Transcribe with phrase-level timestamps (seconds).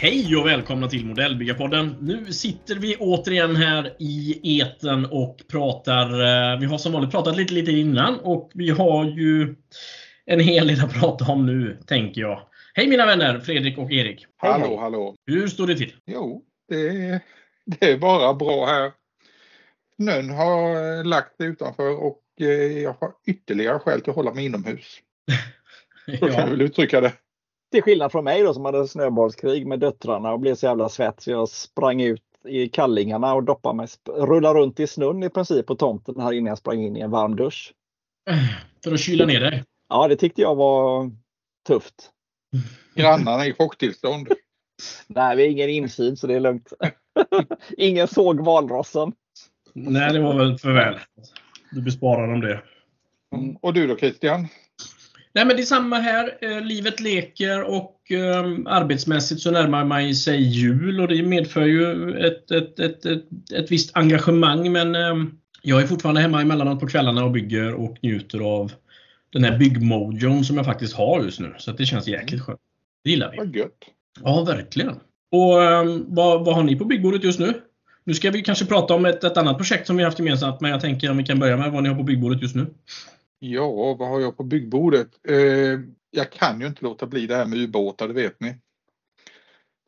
[0.00, 1.96] Hej och välkomna till Modellbyggarpodden.
[2.00, 6.04] Nu sitter vi återigen här i eten och pratar.
[6.04, 9.54] Eh, vi har som vanligt pratat lite, lite innan och vi har ju
[10.26, 12.40] en hel del att prata om nu, tänker jag.
[12.74, 14.26] Hej mina vänner Fredrik och Erik.
[14.36, 15.14] Hallå, hej, hallå.
[15.26, 15.92] Hur står det till?
[16.06, 17.20] Jo, det är,
[17.68, 18.92] det är bara bra här.
[19.96, 22.46] Snön har lagt sig utanför och eh,
[22.82, 24.98] jag har ytterligare skäl till att hålla mig inomhus.
[26.20, 27.12] Så kan jag väl uttrycka det.
[27.72, 31.20] Till skillnad från mig då som hade snöbollskrig med döttrarna och blev så jävla svett
[31.20, 35.66] så jag sprang ut i kallingarna och doppade mig, rullade runt i snön i princip
[35.66, 37.74] på tomten här innan jag sprang in i en varm dusch.
[38.84, 39.64] För att kyla ner dig?
[39.88, 41.10] Ja, det tyckte jag var
[41.66, 42.10] tufft.
[42.94, 44.28] Grannarna i chocktillstånd?
[45.06, 46.72] Nej, vi har ingen insyn så det är lugnt.
[47.76, 49.12] ingen såg valrossen.
[49.74, 50.98] Nej, det var väl för väl.
[51.70, 52.62] Du besparar dem det.
[53.34, 53.56] Mm.
[53.56, 54.48] Och du då Christian?
[55.32, 56.38] Nej, men det är samma här.
[56.40, 62.10] Eh, livet leker och eh, arbetsmässigt så närmar man sig jul och det medför ju
[62.18, 64.72] ett, ett, ett, ett, ett visst engagemang.
[64.72, 65.14] Men eh,
[65.62, 68.72] jag är fortfarande hemma emellanåt på kvällarna och bygger och njuter av
[69.32, 71.54] den här byggmojon som jag faktiskt har just nu.
[71.58, 72.60] Så det känns jäkligt skönt.
[73.04, 73.36] Det gillar vi.
[73.36, 73.84] Vad gött.
[74.22, 75.00] Ja, verkligen.
[75.30, 77.62] Och eh, vad, vad har ni på byggbordet just nu?
[78.04, 80.70] Nu ska vi kanske prata om ett, ett annat projekt som vi haft gemensamt, men
[80.70, 82.66] jag tänker om vi kan börja med vad ni har på byggbordet just nu.
[83.38, 85.08] Ja, vad har jag på byggbordet?
[85.28, 88.54] Eh, jag kan ju inte låta bli det här med ubåtar, det vet ni.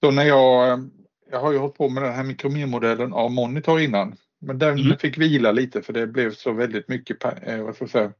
[0.01, 0.89] Så när jag,
[1.31, 4.17] jag har ju hållit på med den här mikromirmodellen av Monitor innan.
[4.41, 4.99] Men den mm.
[4.99, 8.13] fick vila lite för det blev så väldigt mycket eh, vad ska jag säga,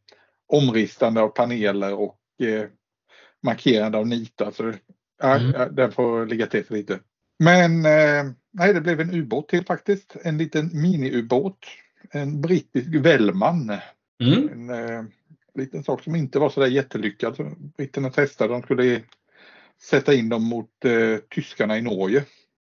[0.53, 2.69] omristande av paneler och eh,
[3.43, 4.51] markerande av nitar.
[4.51, 4.73] Så
[5.23, 5.75] mm.
[5.75, 6.99] den får ligga till sig lite.
[7.45, 10.17] Men eh, nej, det blev en ubåt till faktiskt.
[10.23, 11.59] En liten mini-ubåt.
[12.11, 13.73] En brittisk Wellman.
[14.23, 14.49] Mm.
[14.49, 15.05] En, eh,
[15.55, 17.57] liten sak som inte var så där jättelyckad.
[17.77, 19.03] britterna testade, de skulle
[19.83, 22.25] sätta in dem mot eh, tyskarna i Norge.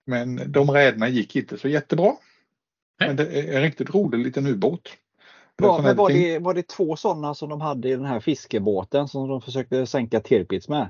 [0.06, 2.12] Men de räderna gick inte så jättebra.
[2.98, 4.97] Men det är en riktigt rolig liten ubåt.
[5.56, 9.08] Var, men var, det, var det två sådana som de hade i den här fiskebåten
[9.08, 10.88] som de försökte sänka Tirpitz med?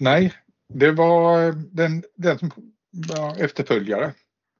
[0.00, 0.32] Nej,
[0.68, 2.50] det var den, den som
[2.92, 4.12] var efterföljare.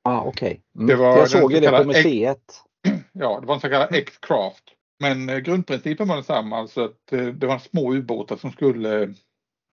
[0.05, 0.95] Ah, Okej, okay.
[0.95, 1.01] mm.
[1.01, 2.63] jag såg ju det på museet.
[3.13, 4.65] Ja, det var en så kallad X-craft.
[5.01, 9.09] Men eh, grundprincipen var densamma, alltså att eh, det var små ubåtar som skulle eh,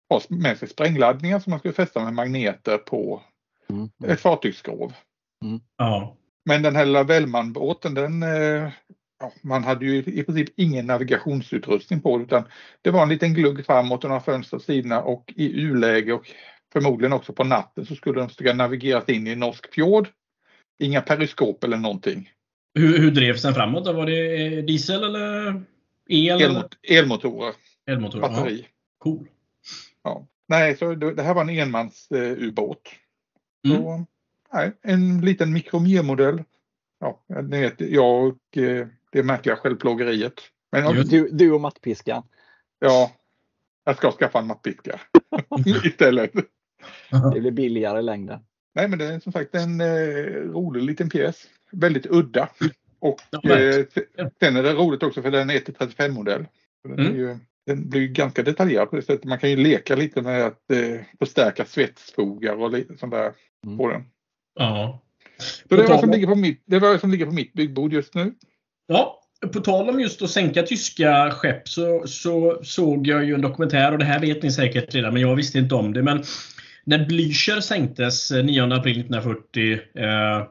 [0.09, 3.21] ha med sig sprängladdningar som man skulle fästa med magneter på
[3.69, 3.89] mm.
[4.05, 4.93] ett fartygsskrov.
[5.43, 5.59] Mm.
[5.77, 6.15] Ja.
[6.45, 8.23] Men den här lilla Wellman-båten den
[9.19, 12.43] ja, man hade ju i princip ingen navigationsutrustning på det utan
[12.81, 16.27] det var en liten glugg framåt och några fönster sidorna och i U-läge och
[16.75, 20.09] förmodligen också på natten så skulle de försöka navigeras in i en norsk fjord.
[20.79, 22.31] Inga periskop eller någonting.
[22.73, 23.85] Hur, hur drevs den framåt?
[23.85, 23.93] Då?
[23.93, 25.63] Var det eh, diesel eller
[26.09, 26.41] el?
[26.41, 27.53] Elmot elmotorer.
[27.85, 28.59] Elmotorer, Batteri.
[28.59, 28.67] Ja.
[28.97, 29.27] Cool.
[30.03, 30.27] Ja.
[30.47, 32.81] Nej, så det här var en enmansubåt.
[33.67, 34.71] Eh, mm.
[34.81, 36.43] en liten mikromiermodell.
[36.99, 40.41] Ja, ni vet, jag och eh, det märkliga självplågeriet.
[40.71, 42.23] Men, du, du och mattpiskan.
[42.79, 43.11] Ja,
[43.83, 44.99] jag ska skaffa en mattpiska
[45.83, 46.31] istället.
[47.33, 48.39] Det blir billigare i längden.
[48.75, 49.87] Nej, men det är som sagt en eh,
[50.53, 52.49] rolig liten pjäs väldigt udda.
[52.99, 53.85] Och eh,
[54.39, 56.45] sen är det roligt också för den är 1-35 modell.
[56.83, 57.15] Den, mm.
[57.15, 59.23] ju, den blir ganska detaljerad på det sättet.
[59.23, 63.31] Man kan ju leka lite med att eh, förstärka svetsfogar och lite sånt där
[63.65, 63.77] mm.
[63.77, 64.03] på den.
[64.59, 65.01] Ja.
[65.69, 67.93] Så det är, vad som ligger på mitt, det var som ligger på mitt byggbord
[67.93, 68.33] just nu.
[68.87, 69.21] Ja,
[69.53, 73.91] på tal om just att sänka tyska skepp så, så såg jag ju en dokumentär
[73.91, 76.03] och det här vet ni säkert redan men jag visste inte om det.
[76.03, 76.23] Men
[76.85, 80.43] när Blücher sänktes 9 april 1940 eh,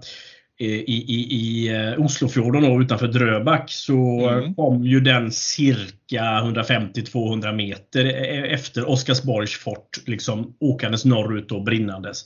[0.59, 4.55] i, i, i eh, Oslofjorden då, utanför Dröback så mm.
[4.55, 12.25] kom ju den cirka 150-200 meter e, efter Oscarsborgs fort liksom åkandes norrut och brinnandes.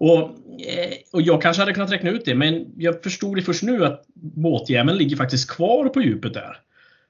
[0.00, 3.62] Och, eh, och jag kanske hade kunnat räkna ut det men jag förstod det först
[3.62, 6.56] nu att båtjäveln ligger faktiskt kvar på djupet där.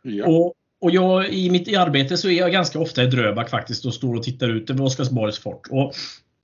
[0.02, 0.26] Ja.
[0.26, 3.94] Och, och jag, i mitt arbete så är jag ganska ofta i Dröback faktiskt och
[3.94, 5.66] står och tittar ut över Oscarsborgs fort.
[5.70, 5.94] Och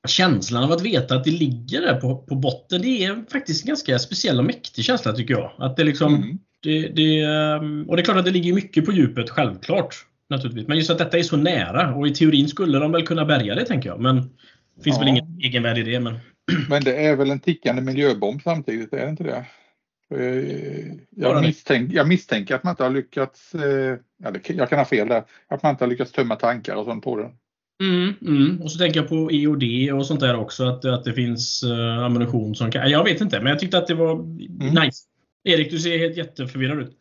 [0.08, 3.68] känslan av att veta att det ligger där på, på botten, det är faktiskt en
[3.68, 5.52] ganska speciell och mäktig känsla tycker jag.
[5.58, 6.38] Att det liksom, mm.
[6.62, 10.06] det, det, ehm, och det är klart att det ligger mycket på djupet, självklart.
[10.30, 10.68] Naturligtvis.
[10.68, 13.54] Men just att detta är så nära och i teorin skulle de väl kunna bärga
[13.54, 14.00] det tänker jag.
[14.00, 14.16] Men
[14.76, 15.00] det finns ja.
[15.00, 16.00] väl inget egenvärde i det.
[16.00, 16.18] Men...
[16.68, 19.44] men det är väl en tickande miljöbomb samtidigt, är det inte det?
[20.14, 23.96] Eh, jag, misstänk, jag misstänker att man inte har lyckats, eh,
[24.46, 27.16] jag kan ha fel där, att man inte har lyckats tömma tankar och sånt på
[27.16, 27.30] den.
[27.80, 28.62] Mm, mm.
[28.62, 30.64] Och så tänker jag på EOD och sånt där också.
[30.64, 32.90] Att, att det finns uh, ammunition som kan...
[32.90, 34.16] Jag vet inte, men jag tyckte att det var
[34.84, 35.04] nice.
[35.44, 36.96] Erik, du ser helt jätteförvirrad ut.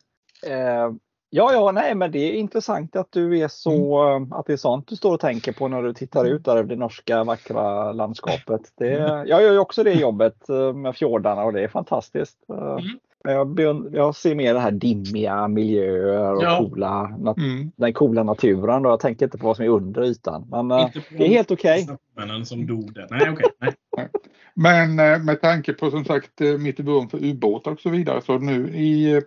[0.46, 0.92] Eh,
[1.30, 4.32] ja, ja, nej, men det är intressant att du är så, Mm.
[4.32, 6.68] att det är sånt du står och tänker på när du tittar ut där över
[6.68, 8.60] det norska vackra landskapet.
[8.78, 8.90] Det,
[9.26, 12.38] jag gör ju också det jobbet eh, med fjordarna och det är fantastiskt.
[12.48, 12.74] Eh, Mm.
[12.84, 12.90] men
[13.24, 13.60] Jag,
[13.92, 16.58] jag ser mer det här dimmiga miljöer och Ja.
[16.58, 17.70] coola, nat- Mm.
[17.76, 18.86] den coola naturen.
[18.86, 20.46] Och jag tänker inte på vad som är under ytan.
[20.50, 21.88] Men eh, Inte på det är helt okej.
[22.16, 23.06] Männen som dog där.
[23.10, 23.46] Nej, okej.
[23.60, 24.08] Nej.
[24.54, 27.90] Men eh, med tanke på som sagt eh, mitt i början för ubåtar och så
[27.90, 29.22] vidare så nu i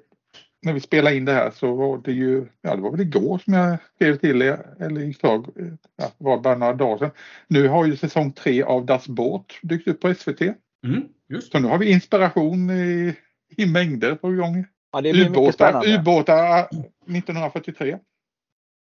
[0.66, 3.38] när vi spelade in det här så var det ju, ja det var väl igår
[3.38, 5.66] som jag skrev till er, eller i förrgår, eh,
[5.98, 7.12] ja, det var bara några dagar sedan.
[7.48, 10.42] Nu har ju säsong tre av Das Båt dykt upp på SVT.
[10.42, 13.16] Mm, just Så nu har vi inspiration i,
[13.58, 14.66] i mängder på gång.
[14.92, 17.98] Ja, det blir Ubåtar, ubåtar eh, 1943.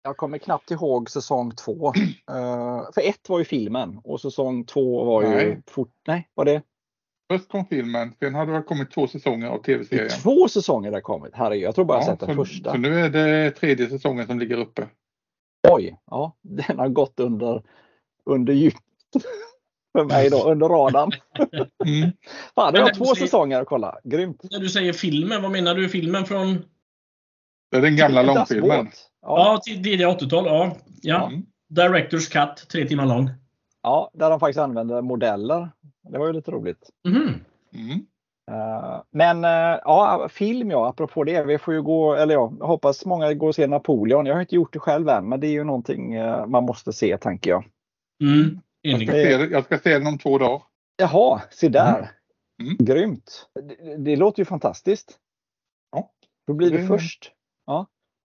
[0.03, 1.93] Jag kommer knappt ihåg säsong två.
[2.31, 5.29] Eh, för ett var ju filmen och säsong två var ju...
[5.29, 5.62] Nej.
[5.67, 6.62] Fort, nej, var det?
[7.32, 10.08] Först kom filmen, sen har det kommit två säsonger av tv-serien.
[10.23, 11.32] två säsonger har kommit.
[11.35, 12.73] Herregud, jag tror bara jag Ja, sett den så, första.
[12.73, 14.87] så nu är det tredje säsongen som ligger uppe.
[15.69, 17.62] Oj, ja, den har gått under,
[18.25, 18.82] under djupt.
[19.97, 21.11] För mig då, under radarn.
[21.87, 22.11] Mm.
[22.55, 23.99] Fan, det har två säger- säsonger att kolla.
[24.05, 24.41] Grymt.
[24.51, 25.89] När du säger filmen, vad menar du?
[25.89, 26.65] Filmen från
[27.71, 28.89] Det är den gamla långfilmen.
[29.23, 30.47] Ja, ja, till tidiga 80-tal?
[30.47, 30.77] Ja.
[31.03, 31.27] ja.
[31.27, 31.43] Mm.
[31.69, 33.31] Directors Cut, tre timmar lång.
[33.83, 35.69] ja, där de faktiskt använder modeller.
[36.13, 36.91] Det var ju lite roligt.
[37.09, 37.35] Mhm.
[37.75, 38.07] Mm.
[38.51, 41.43] Eh, Men eh, ja, film ja, apropå det.
[41.45, 44.27] Vi får ju gå, eller ja, jag hoppas många går och ser Napoleon.
[44.27, 46.93] Jag har inte gjort det själv än, men det är ju någonting eh, man måste
[46.93, 47.65] se tänker jag.
[48.23, 48.61] Mm.
[48.91, 50.62] Jag, ska se, det- jag ska se den om två dagar.
[50.97, 52.11] Jaha, se där.
[52.62, 52.77] Mm.
[52.79, 53.47] Grymt.
[53.55, 55.19] Det, det låter ju fantastiskt.
[55.93, 56.11] Ja.
[56.47, 57.33] Då blir det Det- först.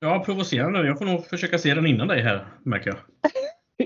[0.04, 0.88] Ja, provocerande.
[0.88, 3.00] Jag får nog försöka se den innan dig här, märker jag.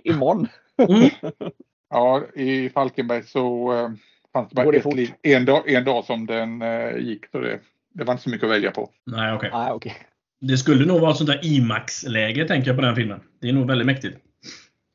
[0.15, 0.47] Imorgon.
[0.77, 1.09] Mm.
[1.89, 3.89] Ja, i Falkenberg så eh,
[4.33, 7.25] fanns det bara det ett en, dag, en dag som den eh, gick.
[7.31, 7.59] Så det,
[7.93, 8.89] det var inte så mycket att välja på.
[9.05, 9.49] Nej, okej.
[9.53, 9.95] Nej, okej.
[10.41, 13.19] Det skulle nog vara ett sånt där IMAX-läge, tänker jag på den filmen.
[13.41, 14.17] Det är nog väldigt mäktigt.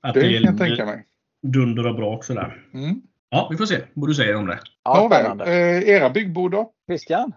[0.02, 1.04] Att Det det, kan jag tänka mig.
[1.42, 2.56] Dunder och brak sådär.
[2.74, 3.00] Mm.
[3.30, 4.58] Ja, vi får se vad du säger om det.
[4.84, 5.44] Ja, Ja, spännande.
[5.44, 5.82] väl.
[5.82, 6.70] Eh, era byggbord då?
[6.88, 7.32] Christian,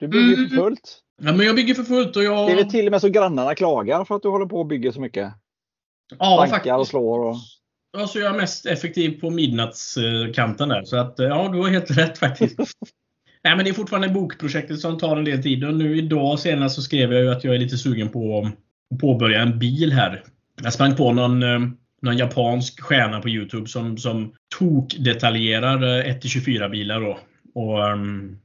[0.00, 0.64] du bygger ju för Mm.
[0.64, 0.98] fullt.
[1.22, 2.48] Ja, men jag bygger för fullt och jag...
[2.48, 4.66] Det är väl till och med så grannarna klagar för att du håller på och
[4.66, 5.32] bygger så mycket.
[6.18, 6.74] ja, bankar faktiskt.
[6.74, 7.36] och slår och-
[7.98, 10.84] Ja, så jag är mest effektiv på midnattskanten där.
[10.84, 12.58] Så att, ja, du har helt rätt faktiskt.
[13.44, 15.64] Nej, men det är fortfarande bokprojektet som tar en del tid.
[15.64, 18.38] Och nu idag senast så skrev jag ju att jag är lite sugen på
[18.92, 20.22] att påbörja en bil här.
[20.62, 21.58] Jag sprang på någon, eh,
[22.02, 27.18] någon japansk stjärna på Youtube som, som tok-detaljerar eh, 1-24 bilar då.
[27.54, 28.38] Och, ehm,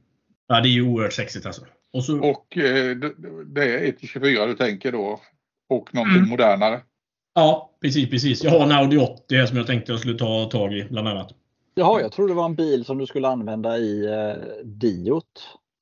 [0.48, 1.62] ja, det är ju oerhört sexigt alltså.
[1.92, 2.96] Och så, Och eh,
[3.46, 5.20] det, är 1-24 du tänker då.
[5.68, 6.28] Och någonting Mm.
[6.30, 6.80] modernare.
[7.34, 8.44] ja, precis, precis.
[8.44, 11.08] Jag har en Audi 80 här som jag tänkte jag skulle ta tag i bland
[11.08, 11.34] annat.
[11.74, 15.24] Jaha, jag trodde det var en bil som du skulle använda i eh, Diot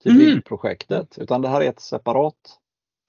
[0.02, 0.24] till Mm.
[0.26, 1.18] byggprojektet.
[1.18, 2.34] Utan det här är ett separat.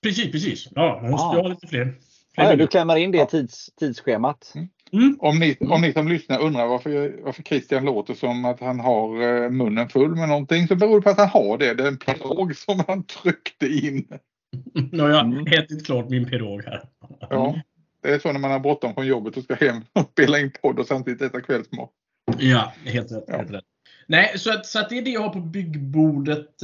[0.03, 0.67] Precis, precis.
[0.71, 1.35] Ja, man måste Ah.
[1.35, 1.93] ju ha lite fler.
[2.35, 3.25] Ja, du klämmer in det Ja.
[3.25, 4.53] tids, tidsschemat.
[4.93, 5.17] Mm.
[5.19, 9.21] Om ni, om ni som lyssnar undrar varför, varför Christian låter som att han har
[9.43, 11.73] eh, munnen full med någonting så beror det på att han har det.
[11.73, 14.07] Det är en pirog som han tryckte in.
[14.91, 15.47] Nu har jag Mm.
[15.47, 16.83] ätit klart min pirog här.
[17.29, 17.55] Ja,
[18.03, 20.51] det är så när man har bråttom från jobbet och ska hem och spela in
[20.61, 21.89] podd och samtidigt äta kvällsmat.
[22.37, 23.23] Ja, helt rätt.
[23.27, 23.37] Ja.
[23.37, 23.63] Helt rätt.
[24.07, 26.63] Nej, så, att, så att det är det jag har på byggbordet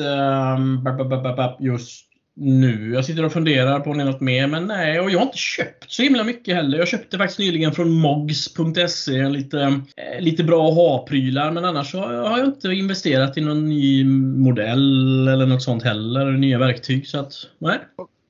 [0.58, 2.07] um, bap, just
[2.40, 2.92] nu.
[2.94, 5.00] Jag sitter och funderar på om det är något mer, men nej.
[5.00, 6.78] Och jag har inte köpt så himla mycket heller.
[6.78, 12.46] Jag köpte faktiskt nyligen från mogs.se lite, eh, lite bra ha-prylar, men annars har jag
[12.46, 14.06] inte investerat i någon ny
[14.38, 16.32] modell eller något sånt heller.
[16.32, 17.08] Nya verktyg.
[17.08, 17.78] Så att, nej.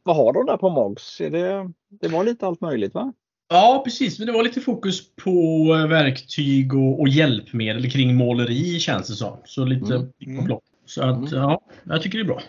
[0.03, 1.17] Vad har de där på Mogs?
[1.17, 1.69] Det,
[2.01, 3.13] det var lite allt möjligt va?
[3.49, 4.19] Ja, precis.
[4.19, 5.29] Men det var lite fokus på
[5.75, 9.37] eh, verktyg och, och hjälpmedel kring måleri känns det som.
[9.45, 9.93] Så lite
[10.27, 10.45] Mm.
[10.45, 10.63] plock.
[10.85, 11.29] Så att, Mm.
[11.41, 12.41] ja, jag tycker det är bra.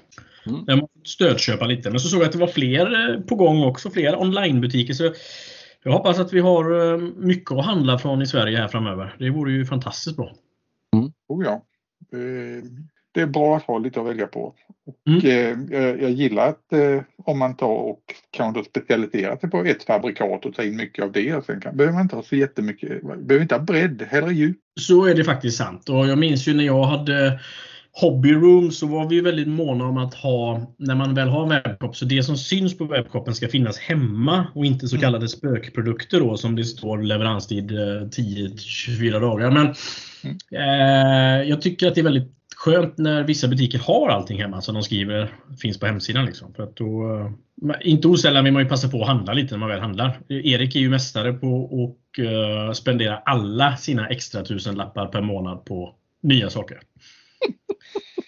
[0.49, 0.65] Mm.
[0.67, 1.91] Jag måste stödköpa lite.
[1.91, 3.91] Men så såg jag att det var fler eh, på gång också.
[3.91, 4.95] Fler onlinebutiker.
[4.95, 5.13] Så
[5.83, 9.15] jag hoppas att vi har eh, mycket att handla från i Sverige här framöver.
[9.19, 10.33] Det vore ju fantastiskt bra.
[11.29, 11.53] Oh ja.
[12.13, 12.65] Eh,
[13.13, 14.55] Det är bra att ha lite att välja på.
[15.07, 15.19] Mm.
[15.19, 16.73] Och, eh, jag, gillar att
[17.25, 21.05] om man tar och kan då specialisera sig på ett fabrikat och ta in mycket
[21.05, 21.45] av det.
[21.47, 24.57] Sen kan, behöver man inte ha så jättemycket, behöver inte ha bredd, hellre djup.
[24.81, 25.89] Så är det faktiskt sant.
[25.89, 27.41] Och jag minns ju när jag hade
[28.01, 31.49] Hobby Room så var vi väldigt måna om att ha, när man väl har en
[31.49, 35.03] webbshop, så det som syns på webbshoppen ska finnas hemma och inte så Mm.
[35.03, 39.51] kallade spökprodukter då som det står leveranstid eh, 10-24 dagar.
[39.51, 39.75] Men
[40.25, 40.37] Mm.
[40.53, 44.75] eh, jag tycker att det är väldigt skönt när vissa butiker har allting hemma som
[44.75, 45.31] de skriver
[45.63, 46.27] finns på hemsidan.
[46.27, 46.55] Liksom.
[46.55, 49.59] För att då, eh, inte osällan vill man ju passa på att handla lite när
[49.59, 50.21] man väl handlar.
[50.29, 55.95] Erik är ju mästare på att uh, spendera alla sina extra tusenlappar per månad på
[56.23, 56.79] nya saker.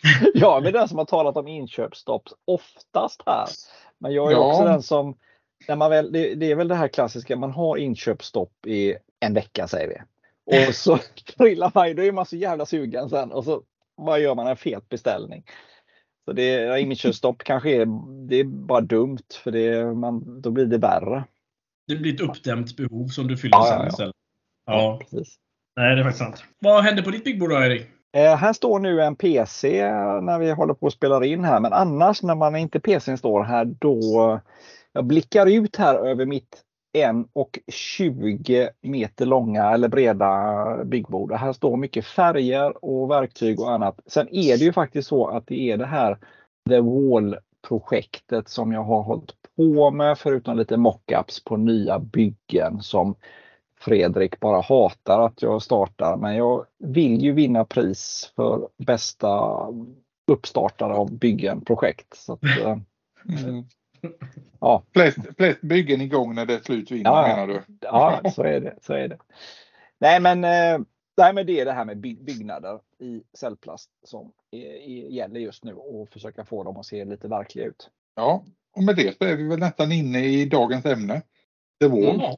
[0.34, 3.48] jag är den som har talat om inköpsstopp oftast här.
[3.98, 4.38] Men jag är ja.
[4.38, 5.16] också den som,
[5.68, 9.34] när man väl, det, det, är väl det här klassiska, man har inköpsstopp i en
[9.34, 9.96] vecka säger vi.
[10.68, 10.98] Och så
[11.36, 13.62] trillar man då är man så jävla sugen sen och så
[14.06, 15.44] bara gör man en fet beställning.
[16.24, 17.86] Så det inköpsstopp kanske är,
[18.28, 21.24] det är bara dumt för det, man, då blir det värre.
[21.86, 23.88] Det blir ett uppdämt behov som du fyller ja, sen ja, ja.
[23.88, 24.14] istället.
[24.66, 25.36] Ja, ja, precis.
[25.76, 26.44] Nej, det är faktiskt sant.
[26.58, 27.86] Vad händer på ditt byggbord då, Erik?
[28.12, 29.82] Eh, här står nu en PC
[30.22, 33.42] när vi håller på att spela in här, men annars när man inte PCn står
[33.42, 34.40] här då
[34.92, 36.62] jag blickar ut här över mitt
[36.98, 41.32] 1,20 meter långa eller breda byggbord.
[41.32, 44.00] Här står mycket färger och verktyg och annat.
[44.06, 46.18] Sen är det ju faktiskt så att det är det här
[46.68, 53.14] The Wall-projektet som jag har hållit på med förutom lite mockups på nya byggen som
[53.80, 56.16] Fredrik bara hatar att jag startar.
[56.16, 59.66] Men jag vill ju vinna pris för bästa
[60.26, 62.16] uppstartare av byggen projekt.
[62.16, 62.78] Så att, eh,
[63.44, 63.64] mm.
[64.60, 64.82] ja.
[64.92, 67.62] flest, flest byggen igång när det är slut vinner ja, menar du?
[67.80, 68.74] Ja, så är det.
[68.82, 69.18] Så är det.
[69.98, 74.32] Nej, men, eh, nej, men det är det här med byggnader i cellplast som
[75.10, 77.90] gäller just nu och försöka få dem att se lite verkliga ut.
[78.16, 78.44] Ja,
[78.76, 81.22] och med det så är vi väl nästan inne i dagens ämne.
[81.78, 81.98] Det var.
[81.98, 82.36] Mm.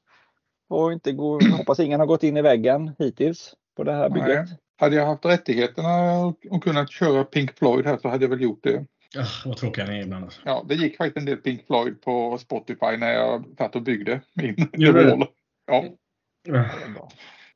[0.73, 4.49] Och inte gå, hoppas ingen har gått in i väggen hittills på det här bygget.
[4.49, 4.59] Nej.
[4.81, 8.61] Hade jag haft rättigheterna och kunnat köra Pink Floyd här så hade jag väl gjort
[8.63, 8.77] det.
[9.17, 10.25] Oh, vad tråkiga ni är ibland.
[10.25, 10.41] Alltså.
[10.45, 14.21] Ja, det gick faktiskt en del Pink Floyd på Spotify när jag satt och byggde
[14.35, 15.27] min Gjorde
[15.67, 15.85] Ja.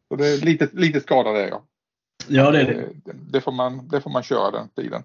[0.08, 1.62] Så det är lite, lite skadad är jag.
[2.28, 2.88] Ja, det är det.
[3.04, 5.02] Det, det, får man, det får man köra den tiden.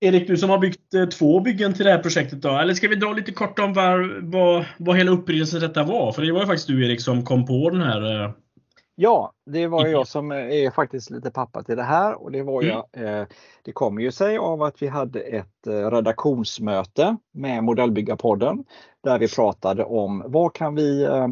[0.00, 2.48] Erik, du som har byggt eh, två byggen till det här projektet då.
[2.48, 6.12] Eller ska vi dra lite kort om var, vad, vad hela upprinnelsen detta var?
[6.12, 8.30] För det var ju faktiskt du Erik som kom på den här eh...
[8.98, 12.62] Ja, det var jag som är faktiskt lite pappa till det här och det var
[12.62, 12.74] mm.
[12.74, 13.20] jag.
[13.20, 13.26] Eh,
[13.62, 18.64] det kommer ju sig av att vi hade ett eh, redaktionsmöte med Modellbyggarpodden
[19.04, 21.28] där vi pratade om vad kan vi eh,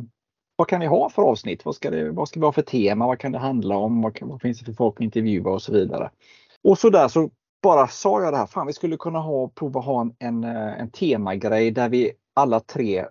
[0.56, 1.64] vad kan vi ha för avsnitt?
[1.64, 3.06] Vad ska, det, vad ska vi ha för tema?
[3.06, 4.02] Vad kan det handla om?
[4.02, 6.10] Vad, vad finns det för folk att intervjua och så vidare?
[6.62, 7.30] Och så där så
[7.64, 10.80] bara sa jag det här, fan vi skulle kunna ha, prova ha en, en, eh,
[10.80, 13.04] en temagrej där vi alla tre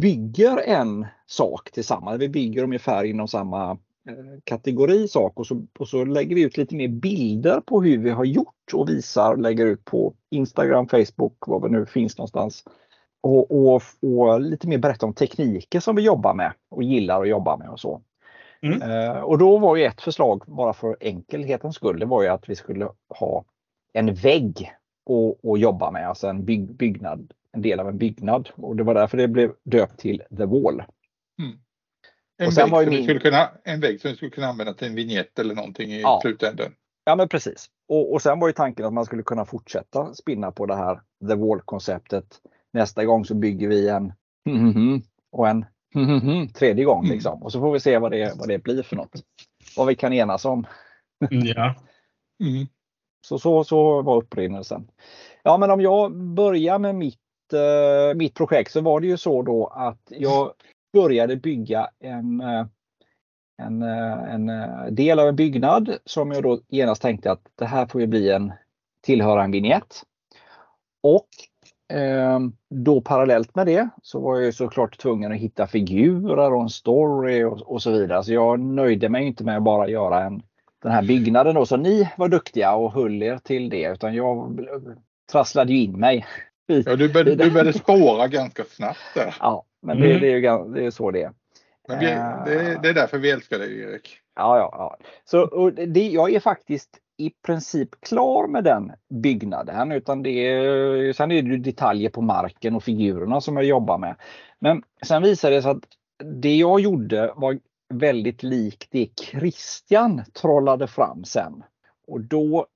[0.00, 2.20] bygger en sak tillsammans.
[2.20, 3.70] Vi bygger ungefär inom samma
[4.08, 7.98] eh, kategori sak och så, och så lägger vi ut lite mer bilder på hur
[7.98, 12.64] vi har gjort och visar, lägger ut på Instagram, Facebook, vad det nu finns någonstans.
[13.20, 17.28] Och, och, och lite mer berätta om tekniker som vi jobbar med och gillar att
[17.28, 18.02] jobba med och så.
[18.62, 18.82] Mm.
[18.82, 22.48] Uh, och då var ju ett förslag, bara för enkelhetens skull, det var ju att
[22.48, 23.44] vi skulle ha
[23.98, 24.72] en vägg
[25.44, 28.50] att jobba med, alltså en byg, byggnad, en del av en byggnad.
[28.54, 30.82] Och det var därför det blev döpt till The Wall.
[31.42, 31.58] Mm.
[32.38, 33.02] En, vägg var min...
[33.02, 36.00] skulle kunna, en vägg som du skulle kunna använda till en vignett eller någonting i
[36.00, 36.18] ja.
[36.22, 36.72] slutänden.
[37.04, 37.66] Ja men precis.
[37.88, 41.00] Och, och sen var ju tanken att man skulle kunna fortsätta spinna på det här
[41.28, 42.26] The Wall-konceptet.
[42.72, 44.12] Nästa gång så bygger vi en
[45.32, 45.64] och en
[46.54, 47.04] tredje gång.
[47.04, 47.14] Mm.
[47.14, 47.42] Liksom.
[47.42, 49.12] Och så får vi se vad det, vad det blir för något.
[49.76, 50.66] Vad vi kan enas om.
[51.30, 51.74] Ja.
[52.44, 52.66] Mm.
[53.20, 54.90] Så, så, så var upprinnelsen.
[55.42, 59.42] Ja, men om jag börjar med mitt, eh, mitt projekt så var det ju så
[59.42, 60.52] då att jag
[60.92, 62.66] började bygga en, eh,
[63.62, 67.66] en, eh, en eh, del av en byggnad som jag då genast tänkte att det
[67.66, 68.52] här får ju bli en
[69.00, 70.02] tillhöra en vignett.
[71.02, 71.28] Och
[71.96, 72.38] eh,
[72.70, 77.44] då parallellt med det så var jag såklart tvungen att hitta figurer och en story
[77.44, 78.24] och, och så vidare.
[78.24, 80.42] Så jag nöjde mig inte med att bara göra en
[80.82, 81.66] den här byggnaden då.
[81.66, 84.60] Så ni var duktiga och höll er till det utan jag
[85.32, 86.26] trasslade in mig.
[86.66, 89.34] Ja, du, började, du började spåra ganska snabbt där.
[89.40, 90.20] Ja, men det, mm.
[90.20, 91.32] det är ju det är så det är.
[91.88, 94.18] Men vi, det, det, är därför vi älskar dig Erik.
[94.36, 94.98] Ja, ja, ja.
[95.24, 98.92] Så, det, jag är faktiskt i princip klar med den
[99.22, 99.92] byggnaden.
[99.92, 104.16] Utan det är, sen är det detaljer på marken och figurerna som jag jobbar med.
[104.58, 105.84] Men sen visade det sig att
[106.24, 107.58] det jag gjorde var
[107.88, 111.62] väldigt likt det Christian trollade fram sen.
[112.06, 112.66] Och då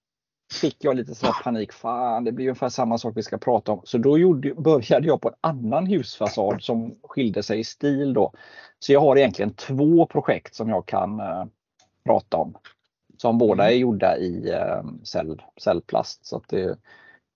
[0.61, 1.73] fick jag lite sån panik.
[1.73, 3.81] Fan, det blir ungefär samma sak vi ska prata om.
[3.85, 8.33] Så då gjorde, började jag på en annan husfasad som skilde sig i stil då.
[8.78, 11.45] Så jag har egentligen två projekt som jag kan uh,
[12.04, 12.54] prata om.
[13.16, 16.26] Som båda är gjorda i uh, cell, cellplast.
[16.26, 16.78] Så det,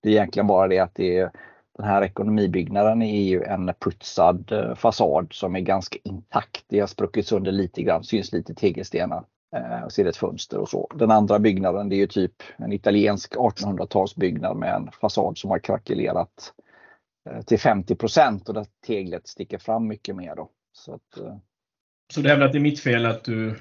[0.03, 1.31] det är egentligen bara det att det är
[1.77, 6.65] den här ekonomibyggnaden är ju en putsad eh, fasad som är ganska intakt.
[6.67, 9.23] Det har spruckit sönder lite grann, syns lite tegelstenar.
[9.55, 10.91] Eh, och det ett fönster och så.
[10.95, 15.59] Den andra byggnaden det är ju typ en italiensk 1800-talsbyggnad med en fasad som har
[15.59, 16.53] krackelerat
[17.29, 20.35] eh, till 50% och där teglet sticker fram mycket mer.
[20.35, 20.49] Då.
[20.71, 21.17] Så, att,
[22.13, 23.55] så det är väl att det är mitt fel att du...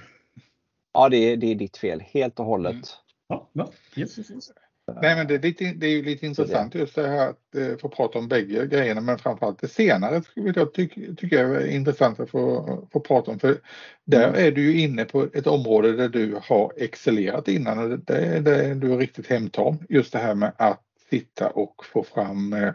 [0.92, 2.72] Ja, det är, det är ditt fel helt och hållet.
[2.72, 2.84] Mm.
[3.28, 3.70] Ja, ja.
[3.96, 4.50] Yes, yes, yes.
[4.94, 7.76] Nej, men det är, lite, det är ju lite intressant just det här att eh,
[7.76, 11.66] få prata om bägge grejerna, men framförallt det senare vill jag tycker tyck jag är
[11.66, 13.38] intressant att få, få prata om.
[13.38, 13.58] För
[14.04, 14.46] där mm.
[14.46, 18.40] är du ju inne på ett område där du har excellerat innan och det är
[18.40, 19.78] det du är riktigt hemtam.
[19.88, 22.72] Just det här med att sitta och få fram eh,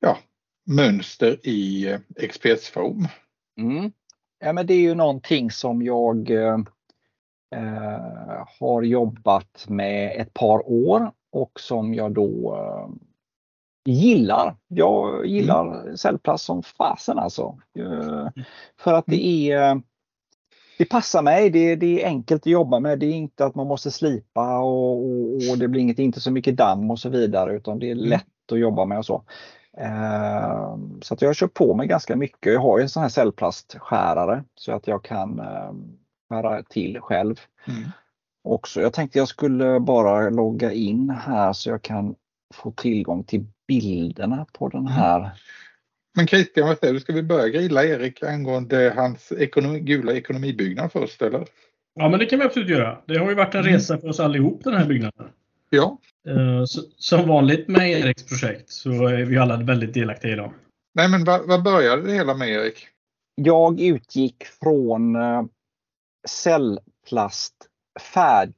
[0.00, 0.18] ja,
[0.66, 3.08] mönster i eh, XPS-form.
[3.58, 3.92] Mm.
[4.44, 6.30] Ja, men det är ju någonting som jag
[7.52, 12.88] eh, eh, har jobbat med ett par år och som jag då eh,
[13.84, 14.56] gillar.
[14.68, 15.96] Jag gillar mm.
[15.96, 17.58] cellplast som fasen alltså.
[17.78, 18.28] Eh,
[18.76, 19.82] för att det är
[20.78, 22.98] det passar mig, det, det, är enkelt att jobba med.
[22.98, 26.30] Det är inte att man måste slipa och, och, och det blir inget, inte så
[26.30, 28.04] mycket damm och så vidare utan det är mm.
[28.04, 29.24] lätt att jobba med och så.
[29.78, 32.52] Eh, så att jag kör på mig ganska mycket.
[32.52, 35.72] Jag har ju en sån här cellplastskärare så att jag kan eh,
[36.32, 37.40] skära till själv.
[37.64, 37.82] Mm.
[38.44, 38.80] Också.
[38.80, 42.14] Jag tänkte jag skulle bara logga in här så jag kan
[42.54, 44.92] få tillgång till bilderna på den mm.
[44.92, 45.18] här.
[45.18, 45.30] Mm.
[46.16, 47.00] Men Christian, vad säger du?
[47.00, 51.46] Ska vi börja grilla Erik angående hans ekonomi, gula ekonomibyggnad först eller?
[51.94, 52.98] Ja, men det kan vi absolut göra.
[53.06, 53.72] Det har ju varit en mm.
[53.72, 55.28] resa för oss allihop den här byggnaden.
[55.70, 55.98] Ja.
[56.28, 56.64] Eh,
[56.96, 60.52] som vanligt med Eriks projekt så är vi alla väldigt delaktiga idag.
[60.94, 62.88] Nej, men vad, vad började det hela med Erik?
[63.34, 65.16] Jag utgick från
[66.24, 68.52] eh, cellplastfärg.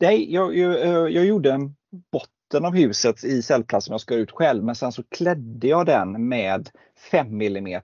[0.00, 1.76] Nej, jag, jag, eh, jag gjorde en
[2.12, 5.86] botten av huset i cellplast som jag skar ut själv men sen så klädde jag
[5.86, 6.70] den med
[7.10, 7.82] 5 mm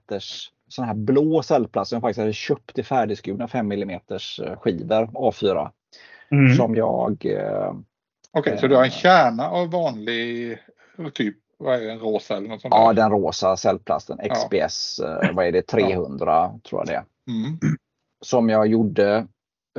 [0.67, 3.99] sån här blå cellplast som jag faktiskt hade köpt i färdigskurna 5 mm
[4.57, 5.69] skivor A4.
[6.31, 6.55] Mm.
[6.55, 7.25] Som jag
[8.35, 10.57] Okej, okay, så du har en kärna av vanlig
[11.13, 12.73] typ, vad är det, en rosa eller något sånt?
[12.73, 15.23] Ja, den rosa cellplasten XPS, ja.
[15.23, 16.59] Eh, vad är det, 300 ja.
[16.69, 17.03] tror jag det är.
[17.27, 17.59] Mm.
[18.25, 19.27] Som jag gjorde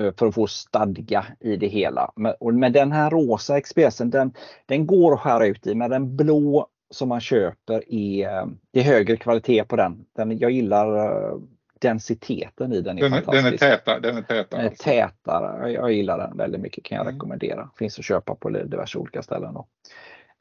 [0.00, 2.12] eh, för att få stadga i det hela.
[2.52, 4.32] Med den här rosa XPSen, den,
[4.66, 8.84] den går att skära ut i, men den blå som man köper är, det är
[8.84, 10.04] högre kvalitet på den.
[10.16, 11.38] den jag gillar eh,
[11.80, 13.60] densiteten i den är den, fantastisk.
[13.60, 14.00] Den är tätare.
[14.00, 14.46] Den är tätare.
[14.50, 14.84] Den är alltså.
[14.84, 15.72] tätare.
[15.72, 17.14] Jag gillar den väldigt mycket kan jag mm.
[17.14, 17.70] rekommendera.
[17.76, 19.54] Finns att köpa på diverse olika ställen.
[19.54, 19.66] Då.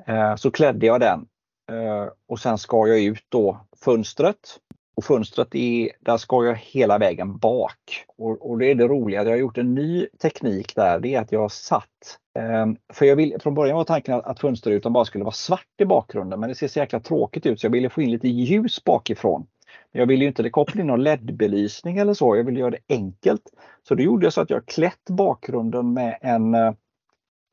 [0.08, 1.28] Eh, så klädde jag den
[1.72, 4.60] eh, och sen skar jag ut då fönstret.
[4.96, 8.06] Och fönstret är, där ska jag hela vägen bak.
[8.18, 11.22] Och, och det är det roliga, jag har gjort en ny teknik där, det är
[11.22, 14.94] att jag har satt eh, för jag vill, från början var tanken att, att fönsterrutan
[14.94, 17.72] bara skulle vara svart i bakgrunden men det ser så jäkla tråkigt ut så jag
[17.72, 19.48] ville få in lite ljus bakifrån.
[19.92, 23.42] Jag ville ju inte koppla in någon LED-belysning eller så, jag ville göra det enkelt.
[23.88, 26.74] Så då gjorde jag så att jag klätt bakgrunden med en, eh,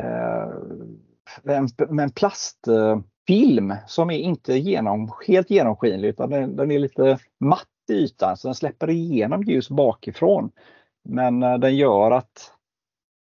[0.02, 0.48] eh
[1.44, 2.10] en, med en
[2.74, 7.92] eh, plastfilm som är inte genom, helt genomskinlig utan den, den är lite matt i
[7.92, 10.50] ytan så den släpper igenom ljus bakifrån.
[11.04, 12.52] Men eh, den gör att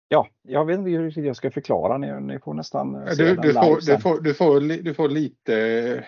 [0.09, 1.99] Ja, jag vet inte hur jag ska förklara.
[1.99, 6.05] Ni, ni får nästan se du, du, får, du, får, du, får, du får lite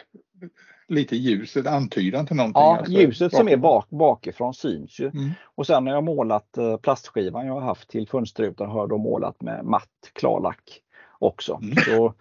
[0.89, 2.63] lite ljus, en antydan till någonting.
[2.63, 5.07] Ja, alltså, ljuset som är bak, bakifrån syns ju.
[5.07, 5.31] Mm.
[5.55, 8.99] Och sen har jag målat eh, plastskivan jag har haft till fönsterrutan har jag då
[8.99, 10.81] målat med matt klarlack
[11.19, 11.61] också.
[11.63, 11.77] Mm.
[11.77, 12.15] Så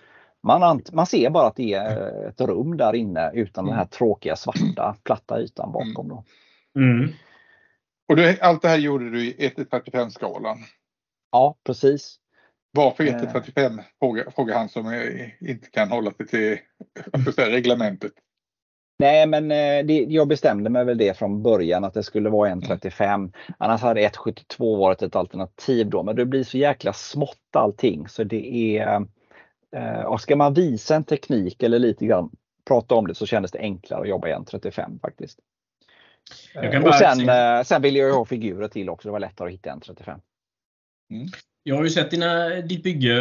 [0.43, 3.69] man, man ser bara att det är ett rum där inne utan mm.
[3.69, 6.07] den här tråkiga svarta platta ytan bakom.
[6.07, 6.23] Då.
[6.79, 7.13] Mm.
[8.09, 10.57] Och du, allt det här gjorde du i 1-35 skalan?
[11.31, 12.19] Ja, precis.
[12.71, 13.83] Varför 1-35?
[13.99, 14.93] Frågar, frågar han som
[15.39, 16.57] inte kan hålla sig till
[17.37, 18.11] reglementet.
[18.99, 22.49] Nej, men eh, det, jag bestämde mig väl det från början att det skulle vara
[22.49, 23.33] 1.35.
[23.57, 28.23] Annars hade 1.72 varit ett alternativ då, men det blir så jäkla smått allting så
[28.23, 28.99] det är eh,
[30.05, 32.29] och ska man visa en teknik eller lite grann
[32.67, 35.39] prata om det så kändes det enklare att jobba i 1.35 faktiskt.
[36.85, 39.69] Och sen, eh, sen ville jag ha figurer till också, det var lättare att hitta
[39.69, 40.19] 1.35.
[41.11, 41.27] Mm.
[41.63, 43.13] Jag har ju sett dina, ditt bygge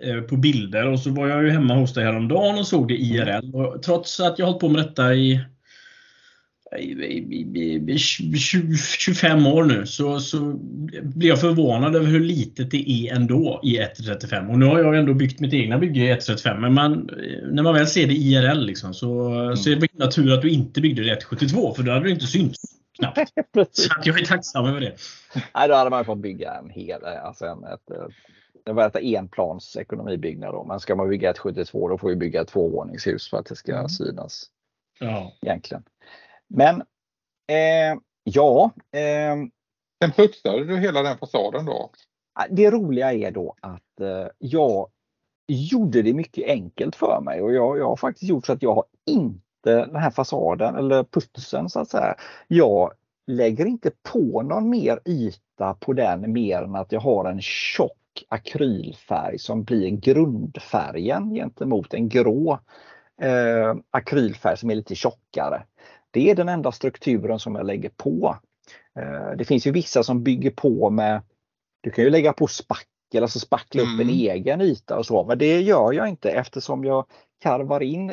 [0.00, 2.94] eh, på bilder och så var jag ju hemma hos dig häromdagen och såg det
[2.94, 3.54] IRL.
[3.54, 5.40] Och trots att jag har hållit på med detta i
[8.98, 10.38] 25 år nu så, så
[11.02, 14.50] blir jag förvånad över hur litet det är ändå i 1.35.
[14.50, 17.10] Och nu har jag ändå byggt mitt egna bygge i 1.35 men man,
[17.52, 19.56] när man väl ser det IRL liksom, så, mm.
[19.56, 22.10] så är det natur att du inte byggde det i 1.72 för då hade det
[22.10, 22.58] inte synts
[22.98, 23.32] knappt.
[23.72, 24.92] så jag är tacksam över det.
[25.54, 27.90] Nej, då hade man fått bygga en hel, alltså en, ett,
[28.64, 30.64] det var ett enplans ekonomibyggnad då.
[30.64, 33.56] Men ska man bygga ett 72 då får vi bygga ett tvåvåningshus för att det
[33.56, 33.88] ska mm.
[33.88, 34.46] synas.
[35.00, 35.32] Ja.
[35.42, 35.82] Egentligen.
[36.54, 36.76] Men
[37.46, 39.36] eh, ja, eh,
[40.02, 41.90] Sen putsade du hela den fasaden då?
[42.50, 44.88] Det roliga är då att eh, jag
[45.46, 48.74] gjorde det mycket enkelt för mig och jag, jag har faktiskt gjort så att jag
[48.74, 52.14] har inte den här fasaden eller putsen så att säga.
[52.48, 52.92] Jag
[53.26, 58.24] lägger inte på någon mer yta på den mer än att jag har en tjock
[58.28, 62.58] akrylfärg som blir grundfärgen gentemot en grå
[63.22, 65.62] eh, akrylfärg som är lite tjockare.
[66.12, 68.36] Det är den enda strukturen som jag lägger på.
[68.98, 71.22] Eh, det finns ju vissa som bygger på med,
[71.80, 73.94] du kan ju lägga på spackel, alltså spackla mm.
[73.94, 74.30] upp en mm.
[74.30, 77.06] egen yta och så, men det gör jag inte eftersom jag
[77.42, 78.10] karvar in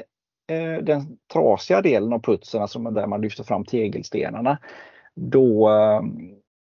[0.52, 4.58] eh, den trasiga delen av putsen, alltså där man lyfter fram tegelstenarna.
[5.16, 6.02] Då, eh,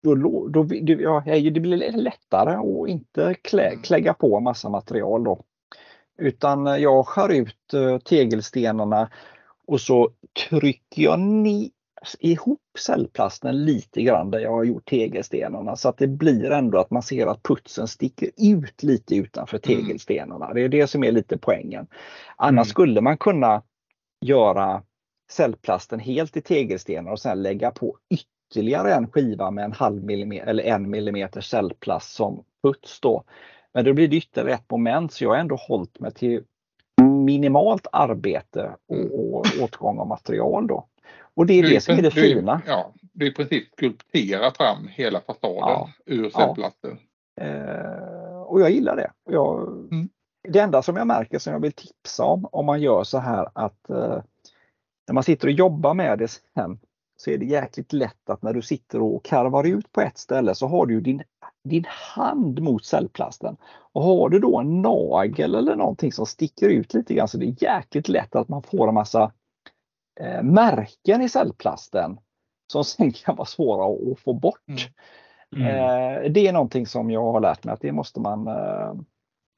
[0.03, 3.81] då, då, då ja, det blir lättare att inte klä, mm.
[3.81, 5.43] klägga på massa material då.
[6.19, 7.73] Utan jag skär ut
[8.05, 9.09] tegelstenarna
[9.67, 10.09] och så
[10.49, 11.19] trycker jag
[12.19, 16.91] ihop cellplasten lite grann där jag har gjort tegelstenarna så att det blir ändå att
[16.91, 19.77] man ser att putsen sticker ut lite utanför mm.
[19.77, 20.53] tegelstenarna.
[20.53, 21.87] Det är det som är lite poängen.
[22.35, 22.71] Annars mm.
[22.71, 23.63] skulle man kunna
[24.25, 24.83] göra
[25.31, 30.47] cellplasten helt i tegelstenar och sen lägga på ytterligare en skiva med en halv millimeter
[30.47, 33.23] eller en millimeter cellplast som puts då.
[33.73, 36.43] Men då blir det ytterligare ett moment så jag har ändå hållit mig till
[37.27, 40.87] minimalt arbete och, och åtgång av material då.
[41.33, 42.61] Och det är du, det som är det du, fina.
[42.67, 46.97] Ja, du i princip skulpterar fram hela fasaden ja, ur cellplattor.
[47.35, 47.43] Ja.
[47.43, 49.11] Eh, och jag gillar det.
[49.29, 50.09] Jag, mm.
[50.49, 53.47] Det enda som jag märker som jag vill tipsa om, om man gör så här
[53.53, 54.21] att eh,
[55.07, 56.79] när man sitter och jobbar med det sen
[57.17, 60.55] så är det jäkligt lätt att när du sitter och karvar ut på ett ställe
[60.55, 61.23] så har du din,
[61.67, 63.57] din hand mot cellplasten.
[63.93, 67.45] Och har du då en nagel eller någonting som sticker ut lite grann så det
[67.45, 69.31] är jäkligt lätt att man får en massa
[70.19, 72.19] eh, märken i cellplasten
[72.71, 74.89] som sen kan vara svåra att få bort.
[75.55, 75.67] Mm.
[75.67, 78.91] Eh, det är någonting som jag har lärt mig att det måste man eh,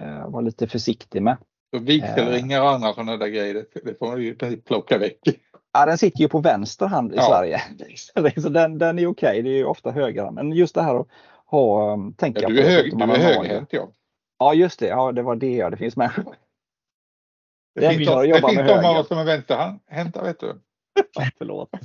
[0.03, 1.37] eh vara lite försiktig med.
[1.81, 5.19] vigselringar och andra sådana där grejer, det får man ju plocka väck.
[5.73, 7.21] Ja, den sitter ju på vänster hand i ja.
[7.21, 7.61] Sverige.
[8.41, 9.41] Så den, den är okej, okay.
[9.41, 11.07] det är ofta höger Men just det här att
[11.49, 13.89] ha, um, tänka ja, du är på hög, Du är högerhänt ja.
[14.39, 16.35] Ja just det, ja det var det ja, det finns människor.
[17.75, 20.59] Det, det finns, det finns de av oss som är vänsterhänta vet du.
[21.37, 21.69] Förlåt.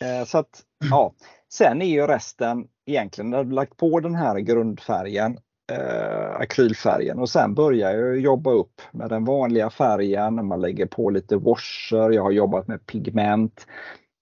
[0.00, 1.14] Eh, så att, ja.
[1.52, 5.38] Sen är ju resten egentligen, när du lagt på den här grundfärgen
[5.72, 10.46] eh, akrylfärgen och sen börjar jag jobba upp med den vanliga färgen.
[10.46, 12.10] Man lägger på lite washer.
[12.10, 13.66] Jag har jobbat med pigment.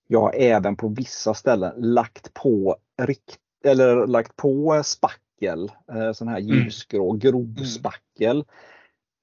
[0.08, 6.28] Jag har även på vissa ställen lagt på rikt eller lagt på spackel, eh, sån
[6.28, 6.54] här mm.
[6.54, 8.36] ljusgrå grovspackel.
[8.36, 8.44] Mm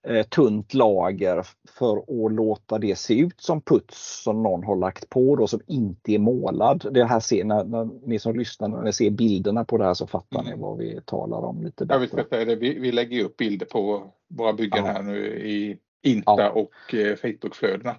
[0.08, 5.10] eh, tunt lager för att låta det se ut som puts som någon har lagt
[5.10, 6.86] på då som inte är målad.
[6.92, 9.94] Det här ser, när, när ni som lyssnar, när ni ser bilderna på det här
[9.94, 10.52] så fattar mm.
[10.52, 11.96] ni vad vi talar om lite bättre.
[11.96, 12.56] Ja, vi, ska säga det.
[12.56, 14.92] Vi, vi lägger upp bilder på våra byggen ja.
[14.92, 16.50] här nu i Insta ja.
[16.50, 17.96] och eh, Facebookflödena.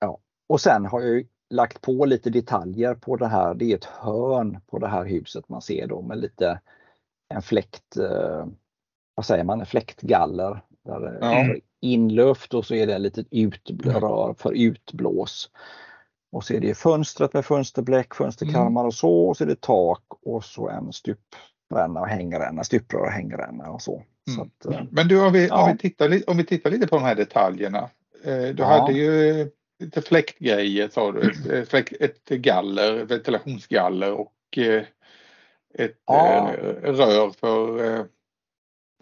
[0.00, 3.54] Ja, och sen har jag lagt på lite detaljer på det här.
[3.54, 6.60] Det är ett hörn på det här huset man ser då med lite
[7.28, 8.46] en fläkt, eh,
[9.14, 11.54] vad säger man, en fläktgaller där ja.
[11.80, 15.50] Inluft och så är det ett litet utrör för utblås.
[16.32, 18.86] Och så är det fönstret med fönsterbläck, fönsterkarmar mm.
[18.86, 19.28] och så.
[19.28, 23.82] Och så är det tak och så en stupränna och hängränna, stuprör och hängränna och
[23.82, 24.02] så.
[24.26, 24.36] Mm.
[24.36, 25.64] så att, eh, Men du, om vi, ja.
[25.64, 27.90] om, vi tittar, om vi tittar lite på de här detaljerna.
[28.24, 28.64] Eh, du ja.
[28.64, 31.30] hade ju lite fläktgrejer sa du.
[31.60, 34.82] Ett, ett galler, ventilationsgaller och eh,
[35.74, 36.50] ett ja.
[36.82, 38.06] rör för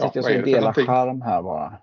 [0.02, 1.78] Ja, jag ska dela skärm här bara.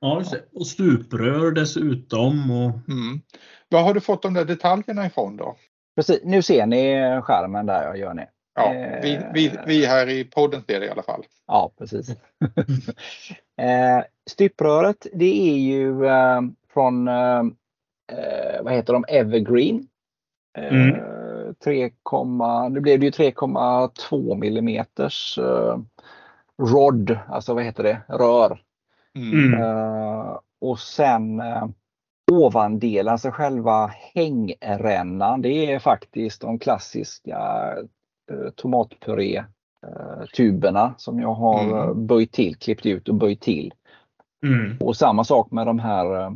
[0.00, 0.22] Ja,
[0.52, 2.50] och stuprör dessutom.
[2.50, 2.88] Och...
[2.88, 3.20] Mm.
[3.68, 5.56] Var har du fått de där detaljerna ifrån då?
[5.96, 8.26] Precis, nu ser ni skärmen där, gör ni.
[8.54, 8.70] Ja,
[9.02, 11.24] vi, vi, vi här i podden ser det i alla fall.
[11.46, 12.10] Ja, precis.
[13.60, 16.40] eh, stupröret, det är ju eh,
[16.72, 17.42] från, eh,
[18.62, 19.86] vad heter de, Evergreen.
[20.58, 20.96] Mm.
[21.64, 21.90] 3,
[22.70, 25.38] nu blev det ju 3,2 millimeters
[26.58, 28.60] rod, alltså vad heter det, rör.
[29.16, 29.62] Mm.
[29.62, 31.68] Uh, och sen uh,
[32.32, 37.68] ovandelen, alltså själva hängrännan, det är faktiskt de klassiska
[38.32, 39.44] uh, tomatpuré
[40.36, 42.06] tuberna som jag har mm.
[42.06, 43.74] böjt till, klippt ut och böjt till.
[44.46, 44.78] Mm.
[44.80, 46.32] Och samma sak med de här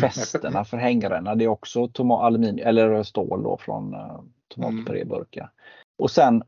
[0.00, 1.34] fästena för hängränna.
[1.34, 3.96] Det är också aluminium eller stål då från
[4.48, 5.50] tomatpuréburkar.
[5.98, 6.42] Och sen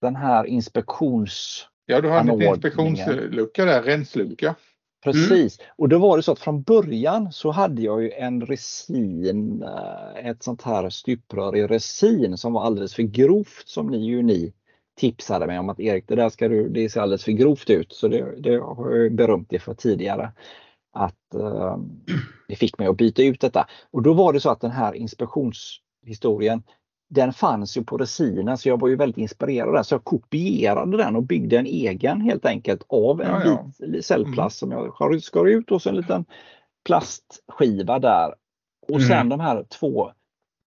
[0.00, 4.54] den här inspektions Ja, du har en liten inspektionslucka där, renslucka.
[5.04, 5.70] Precis, mm.
[5.76, 10.26] och då var det så att från början så hade jag ju en resin, eh,
[10.26, 14.52] ett sånt här stuprör i resin som var alldeles för grovt som ni ju ni
[14.96, 17.92] tipsade mig om att Erik, det där ska du, det ser alldeles för grovt ut.
[17.92, 20.32] Så det, det har jag berömt dig för tidigare.
[20.94, 21.78] Att eh,
[22.48, 23.66] det fick mig att byta ut detta.
[23.90, 26.62] Och då var det så att den här inspektionshistorien
[27.10, 29.82] den fanns ju på resinen så jag var ju väldigt inspirerad där.
[29.82, 33.42] Så jag kopierade den och byggde en egen helt enkelt av en Ja,
[33.78, 33.86] ja.
[33.86, 36.24] bit cellplast som jag skar- ut och så en liten
[36.86, 38.34] plastskiva där.
[38.88, 39.28] Och sen Mm.
[39.28, 40.10] de här två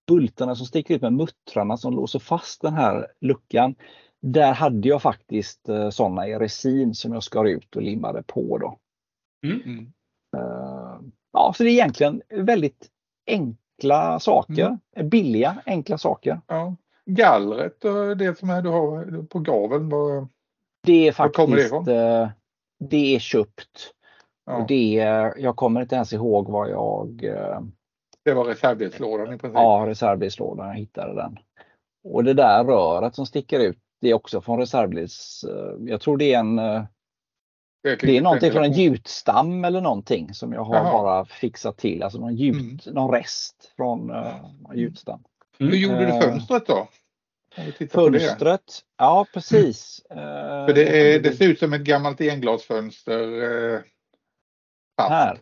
[0.08, 3.74] bultarna som sticker ut med muttrarna som låser fast den här luckan.
[4.22, 8.58] Där hade jag faktiskt eh, sådana i resin som jag skar ut och limmade på.
[8.58, 8.78] Då.
[9.46, 9.92] Mm.
[10.36, 11.00] Eh,
[11.32, 12.88] ja, så det är egentligen väldigt
[13.26, 14.78] enkla saker.
[15.02, 16.40] Billiga, enkla saker.
[16.46, 16.76] Ja.
[17.06, 19.88] Gallret och det som är du har på gaveln.
[19.88, 20.28] Vad,
[20.86, 21.96] Det är Var kommer det faktiskt ifrån?
[22.22, 22.28] eh,
[22.80, 23.92] det är köpt.
[24.46, 27.60] ja, det är, jag kommer inte ens ihåg vad jag eh,
[28.24, 29.54] det var reservdelslådan i princip.
[29.54, 31.38] Ja, reservdelslådan, jag hittade den.
[32.04, 35.44] Och det där röret som sticker ut, det är också från reservdels...
[35.78, 36.58] Jag tror det är en...
[37.88, 40.92] eh, Det är någonting från en gjutstam eller någonting som jag har Jaha.
[40.92, 42.02] bara fixat till.
[42.02, 42.94] Alltså någon, gjut, Mm.
[42.94, 44.26] någon rest från uh,
[44.70, 45.24] en gjutstam.
[45.58, 46.88] Hur gjorde du Eh, fönstret då?
[47.92, 48.20] På det.
[48.20, 50.00] Fönstret, ja precis.
[50.10, 50.16] Eh,
[50.66, 53.42] För det, är, det ser ut som ett gammalt englasfönster.
[53.74, 53.80] Eh,
[54.96, 55.10] fast.
[55.10, 55.38] Här.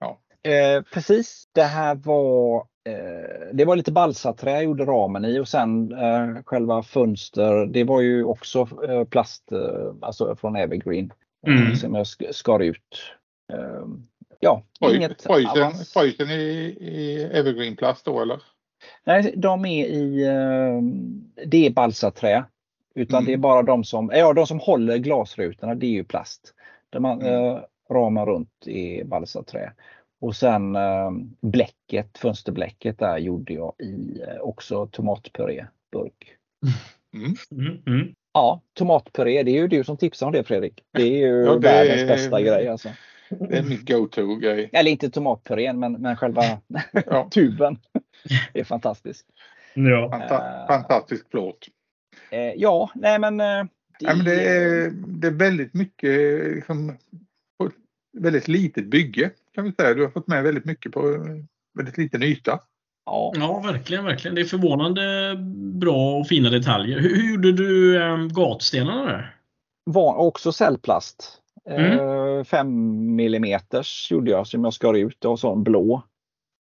[0.00, 0.18] Ja.
[0.50, 2.56] Eh, precis, det här var
[2.88, 7.84] eh, det var lite balsaträ jag gjorde ramen i och sen eh, själva fönster, det
[7.84, 11.14] var ju också eh, plast, eh, alltså från Evergreen eh,
[11.46, 11.76] Mm.
[11.76, 13.02] som jag sk- skar ut.
[13.52, 13.84] Eh,
[14.40, 16.34] ja, Oj, inget avans- frysen i,
[16.80, 18.42] i evergreenplast då eller?
[19.04, 20.82] Nej, de är i, eh,
[21.46, 22.44] det är balsaträ.
[22.94, 23.26] Utan Mm.
[23.26, 26.54] det är bara de som, ja, de som håller glasrutorna, det är ju plast.
[26.90, 27.34] Där man, Mm.
[27.56, 29.72] eh, ramen runt är balsaträ.
[30.20, 36.36] Och sen eh, bläcket, fönsterbläcket där gjorde jag i eh, också tomatpuréburk.
[37.14, 37.34] Mm.
[37.66, 38.14] Mm, mm.
[38.32, 40.82] Ja, tomatpuré, det är ju du som tipsar om det Fredrik.
[40.92, 42.88] Det är ju Ja, det världens är- bästa grej alltså.
[43.30, 44.70] Det är min go-to-grej.
[44.72, 46.42] Eller inte tomatpurén men, men själva
[47.06, 47.78] Ja, tuben.
[48.52, 49.26] Det är fantastiskt.
[49.74, 50.10] Ja.
[50.12, 50.66] fanta- Eh.
[50.66, 51.66] fantastisk plåt.
[52.30, 53.40] Eh, ja, nej men.
[53.40, 53.64] Eh,
[54.02, 56.10] Ja, men det, är, det är väldigt mycket,
[56.54, 56.96] liksom,
[57.58, 57.72] på ett
[58.18, 59.94] väldigt litet bygge kan vi säga.
[59.94, 61.00] Du har fått med väldigt mycket på
[61.78, 62.60] väldigt liten yta.
[63.06, 64.34] Ja, ja, verkligen, verkligen.
[64.34, 65.36] Det är förvånande
[65.80, 66.98] bra och fina detaljer.
[67.00, 69.40] Hur, hur gjorde du äm, gatstenarna där?
[69.84, 71.40] var också cellplast.
[71.70, 71.98] Mm.
[71.98, 76.02] Eh, 5 millimeters gjorde jag som jag skar ut och så en blå.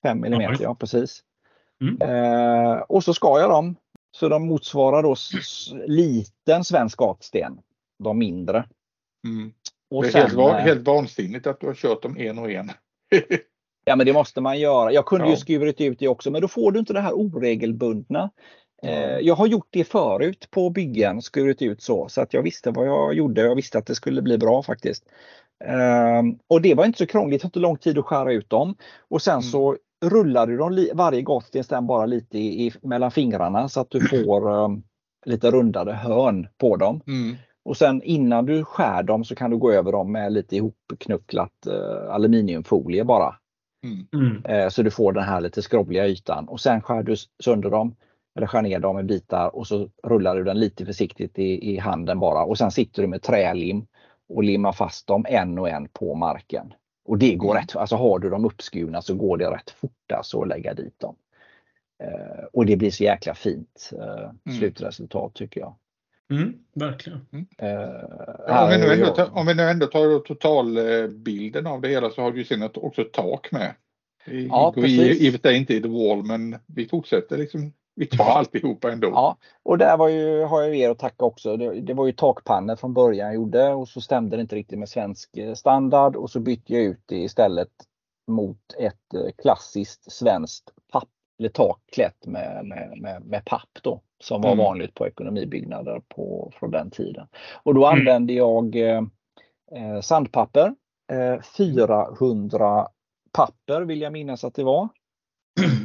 [0.03, 1.23] 5 millimeter, Ja, ja precis.
[1.81, 2.03] Mm.
[2.03, 3.77] Eh, och så skar jag dem.
[4.17, 5.17] Så de motsvarar då
[5.87, 7.59] liten svensk gatsten.
[8.05, 8.65] De mindre.
[9.27, 9.53] Mm.
[9.91, 12.51] Och det är sen, helt, eh, helt vansinnigt att du har kört dem en och
[12.51, 12.71] en.
[13.85, 14.93] Ja men det måste man göra.
[14.93, 15.31] Jag kunde Ja.
[15.31, 18.31] ju skurit ut det också men då får du inte det här oregelbundna.
[18.83, 18.91] Ja.
[19.21, 22.09] Jag har gjort det förut på byggen, skurit ut så.
[22.09, 23.41] Så att jag visste vad jag gjorde.
[23.41, 25.05] Jag visste att det skulle bli bra faktiskt.
[25.65, 28.51] Ehm, och det var inte så krångligt, det tog inte lång tid att skära ut
[28.51, 28.75] dem.
[29.09, 29.43] Och sen Mm.
[29.43, 34.01] så rullar du dem varje gatsten bara lite i, i, mellan fingrarna så att du
[34.25, 34.83] får ehm,
[35.27, 37.01] lite rundade hörn på dem.
[37.07, 37.37] Mm.
[37.65, 41.67] Och sen innan du skär dem så kan du gå över dem med lite ihopknucklat
[41.67, 43.35] eh, aluminiumfolie bara.
[43.85, 44.07] Mm.
[44.15, 44.45] Mm.
[44.45, 47.97] Eh, Så du får den här lite skrovliga ytan och sen skär du sönder dem
[48.37, 51.79] eller skär ner dem i bitar och så rullar du den lite försiktigt i, i
[51.79, 53.87] handen bara och sen sitter du med trälim
[54.29, 56.75] och limmar fast dem en och en på marken.
[57.05, 57.61] Och det går Mm.
[57.63, 61.01] rätt, alltså har du dem uppskurna så går det rätt fort alltså att lägga dit
[61.01, 61.17] dem.
[62.03, 65.75] Eh, och det blir så jäkla fint eh, slutresultat tycker jag.
[66.31, 67.27] Mm, verkligen.
[67.59, 67.69] Eh,
[68.49, 71.89] Ja, om, vi nu ändå jag- tar, om vi nu ändå tar totalbilden av det
[71.89, 73.75] hela så har du ju sen också ett tak med.
[74.27, 75.29] I, Ja, i, precis.
[75.29, 77.73] Och för sig inte i the wall men vi fortsätter liksom.
[77.95, 79.09] Vi tar alltihopa ändå.
[79.09, 81.57] Ja, och där var ju, har jag er att tacka också.
[81.57, 84.79] Det, det var ju takpannor från början jag gjorde och så stämde det inte riktigt
[84.79, 87.69] med svensk eh, standard och så bytte jag ut det istället
[88.27, 91.09] mot ett eh, klassiskt svenskt papp,
[91.39, 94.65] eller tak klätt med, med, med, med papp då, som var Mm.
[94.65, 97.27] vanligt på ekonomibyggnader på, från den tiden.
[97.63, 97.99] Och då Mm.
[97.99, 99.03] använde jag eh,
[100.03, 100.75] sandpapper,
[101.13, 102.89] eh, 400
[103.33, 104.89] papper vill jag minnas att det var.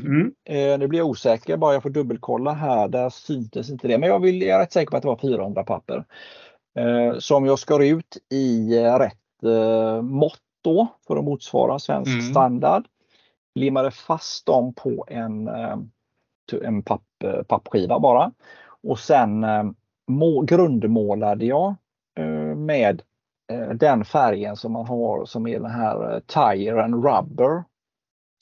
[0.06, 0.34] Mm.
[0.50, 2.88] Eh, nu blir jag osäker, bara jag får dubbelkolla här.
[2.88, 3.98] Där syntes inte det.
[3.98, 6.06] Men jag, vill, jag är rätt säker på att det var 400 papper.
[6.80, 12.12] Eh, som jag skar ut i eh, rätt eh, mått då för att motsvara svensk
[12.12, 12.22] Mm.
[12.22, 12.88] standard.
[13.56, 15.78] Limmade fast dem på en, eh,
[16.64, 17.04] en papp,
[17.48, 18.32] pappskiva bara.
[18.84, 19.64] Och sen eh,
[20.08, 21.76] må, grundmålade jag
[22.20, 23.02] eh, med
[23.52, 27.64] eh, den färgen som man har som är den här eh, Tire and Rubber.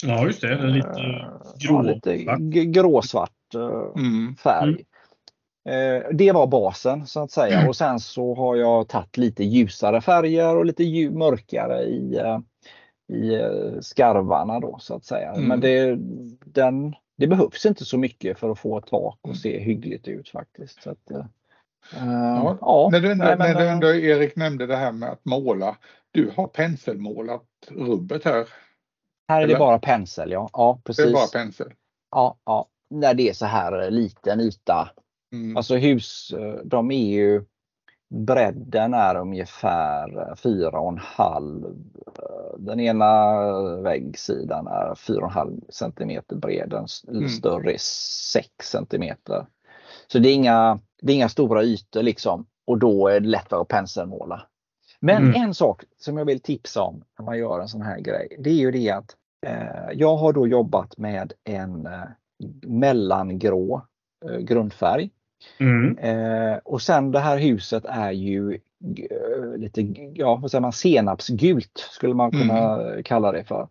[0.03, 0.67] Ja, just det.
[0.67, 1.27] Lite Eh,
[1.59, 1.75] grå.
[1.75, 2.17] ja, lite
[2.65, 4.35] gråsvart eh, Mm.
[4.35, 4.69] färg.
[4.69, 4.85] Mm.
[5.69, 10.01] Eh, det var basen så att säga och sen så har jag tagit lite ljusare
[10.01, 12.39] färger och lite mörkare i, eh,
[13.13, 15.31] i eh, skarvarna då så att säga.
[15.31, 15.47] Mm.
[15.47, 15.95] Men det,
[16.45, 20.29] den, det behövs inte så mycket för att få ett tak och se hyggligt ut
[20.29, 20.83] faktiskt.
[20.83, 21.25] Så att, uh,
[21.95, 25.09] ja, ja, när du, ändå, nej, men, när du ändå, Erik nämnde det här med
[25.09, 25.77] att måla.
[26.11, 28.47] Du har penselmålat rubbet här.
[29.27, 29.53] Här är eller?
[29.53, 30.49] det bara pensel, ja.
[30.53, 31.05] ja precis.
[31.05, 31.73] Det är bara pensel.
[32.11, 32.67] Ja, ja.
[32.89, 34.91] När det är så här liten yta
[35.35, 35.57] Mm.
[35.57, 37.45] Alltså hus, eh, de är ju
[38.15, 41.65] Bredden är ungefär 4,5
[42.05, 43.33] eh, Den ena
[43.81, 47.29] väggsidan är 4,5 cm bred, den mm.
[47.29, 49.15] större är 6 cm.
[50.07, 53.61] Så det är, inga, det är inga stora ytor liksom och då är det lättare
[53.61, 54.41] att penselmåla.
[54.99, 55.41] Men mm.
[55.41, 58.49] en sak som jag vill tipsa om när man gör en sån här grej, det
[58.49, 62.01] är ju det att eh, jag har då jobbat med en eh,
[62.67, 63.81] mellangrå
[64.25, 65.09] eh, grundfärg
[65.57, 65.97] Mm.
[65.97, 69.81] Eh, och sen det här huset är ju eh, lite,
[70.13, 73.03] ja vad säger man, senapsgult skulle man kunna mm.
[73.03, 73.67] kalla det för.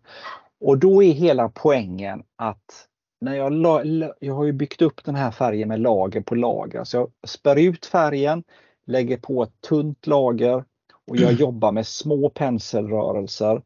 [0.59, 2.87] Och då är hela poängen att
[3.21, 3.83] när jag, la,
[4.19, 6.83] jag har ju byggt upp den här färgen med lager på lager.
[6.83, 8.43] Så jag spär ut färgen,
[8.85, 10.63] lägger på ett tunt lager
[11.07, 11.35] och jag mm.
[11.35, 13.61] jobbar med små penselrörelser.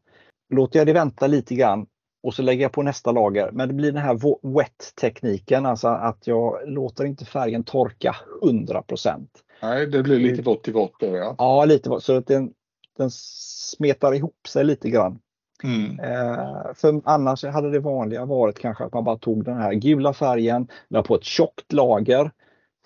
[0.50, 1.88] Låter jag det vänta lite grann
[2.24, 3.52] och så lägger jag på nästa lager.
[3.52, 4.20] Men det blir den här
[4.56, 9.28] wet-tekniken, alltså att jag låter inte färgen torka 100%
[9.62, 10.96] Nej, det blir lite vått i vått.
[11.00, 11.36] Ja.
[11.38, 12.04] ja, lite vått.
[12.04, 12.54] Så att den,
[12.98, 15.20] den smetar ihop sig lite grann.
[15.64, 16.00] Mm.
[16.00, 20.14] Eh, för annars hade det vanliga varit kanske att man bara tog den här gula
[20.14, 22.32] färgen, la på ett tjockt lager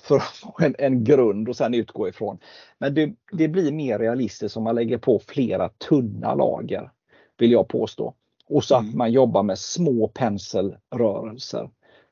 [0.02, 2.40] för att få en, en grund och sen utgå ifrån.
[2.78, 6.92] Men det, det blir mer realistiskt om man lägger på flera tunna lager,
[7.38, 8.14] vill jag påstå.
[8.54, 8.98] Och så att mm.
[8.98, 11.70] man jobbar med små penselrörelser.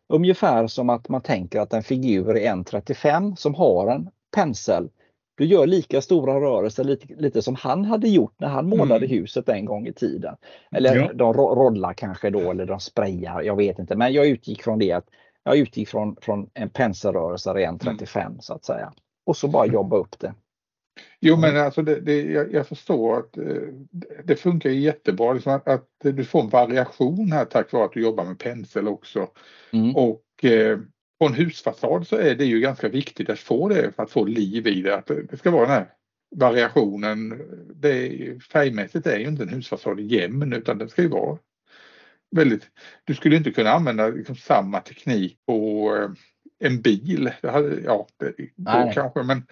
[0.10, 4.90] Ungefär som att man tänker att en figur är 1,35 som har en pensel.
[5.38, 9.10] Du gör lika stora rörelser lite, lite som han hade gjort när han målade mm.
[9.10, 10.36] huset en gång i tiden.
[10.72, 11.14] Eller ja.
[11.14, 13.96] de rollar kanske då eller de sprayar, jag vet inte.
[13.96, 15.06] Men jag utgick från det att
[15.44, 18.42] jag utgick från, från en penselrörelse i 1,35 mm.
[18.42, 18.94] så att säga.
[19.26, 20.34] Och så bara jobba upp det.
[21.20, 23.46] Jo men alltså det, det, jag, jag, förstår att eh,
[24.24, 28.02] det funkar jättebra liksom att, att, du får en variation här tack vare att du
[28.02, 29.28] jobbar med pensel också.
[29.74, 29.96] Mm.
[29.96, 30.80] Och eh,
[31.20, 34.26] på en husfasad så är det ju ganska viktigt att få det för att få
[34.26, 34.96] liv i det.
[34.96, 35.88] Att det ska vara den här
[36.36, 37.42] variationen.
[37.76, 41.38] Det, färgmässigt är ju inte en husfasad jämn utan den ska ju vara
[42.36, 42.70] väldigt...
[43.04, 46.10] Du skulle inte kunna använda liksom samma teknik på eh,
[46.62, 47.32] en bil.
[47.42, 48.08] ja,
[48.56, 49.44] det kanske, men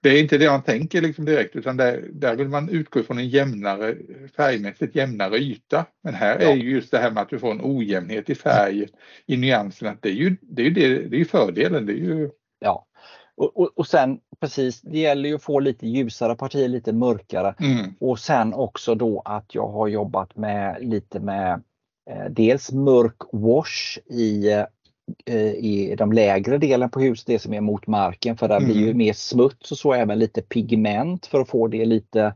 [0.00, 3.18] det är inte det man tänker liksom direkt utan där, där vill man utgå från
[3.18, 3.94] en jämnare
[4.36, 5.86] färgmässigt jämnare yta.
[6.02, 6.50] Men här ja.
[6.50, 8.86] är ju just det här med att du får en ojämnhet i färg
[9.26, 9.96] i nyanserna.
[10.00, 11.86] Det är ju, det är det, det är fördelen.
[11.86, 12.30] Det är ju...
[12.58, 12.86] Ja,
[13.36, 17.54] och, och, och, sen precis, det gäller ju att få lite ljusare partier, lite mörkare.
[17.60, 17.94] Mm.
[18.00, 21.62] Och sen också då att jag har jobbat med lite med
[22.10, 24.50] eh, dels mörk wash i
[25.56, 28.66] i de lägre delen på huset, det som är mot marken för där mm.
[28.68, 28.98] blir ju mm.
[28.98, 32.34] mer smuts och så även lite pigment för att få det lite,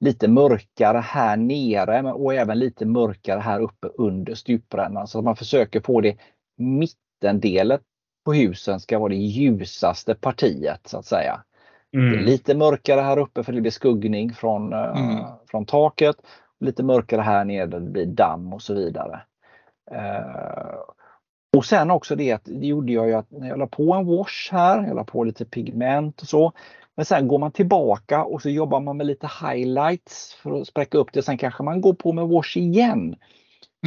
[0.00, 5.06] lite mörkare här nere och även lite mörkare här uppe under stuprännan.
[5.06, 6.16] Så att man försöker få det
[6.56, 7.78] mittendelen
[8.24, 11.42] på husen ska vara det ljusaste partiet så att säga.
[11.96, 12.12] Mm.
[12.12, 15.24] Det är lite mörkare här uppe för det blir skuggning från, eh, mm.
[15.50, 16.16] från taket.
[16.60, 19.20] Lite mörkare här nere där det blir damm och så vidare.
[19.92, 20.74] Uh,
[21.56, 24.06] och sen också det att det gjorde jag ju att när jag la på en
[24.06, 26.52] wash här, jag la på lite pigment och så.
[26.94, 30.98] Men sen går man tillbaka och så jobbar man med lite highlights för att spräcka
[30.98, 31.22] upp det.
[31.22, 33.16] Sen kanske man går på med wash igen.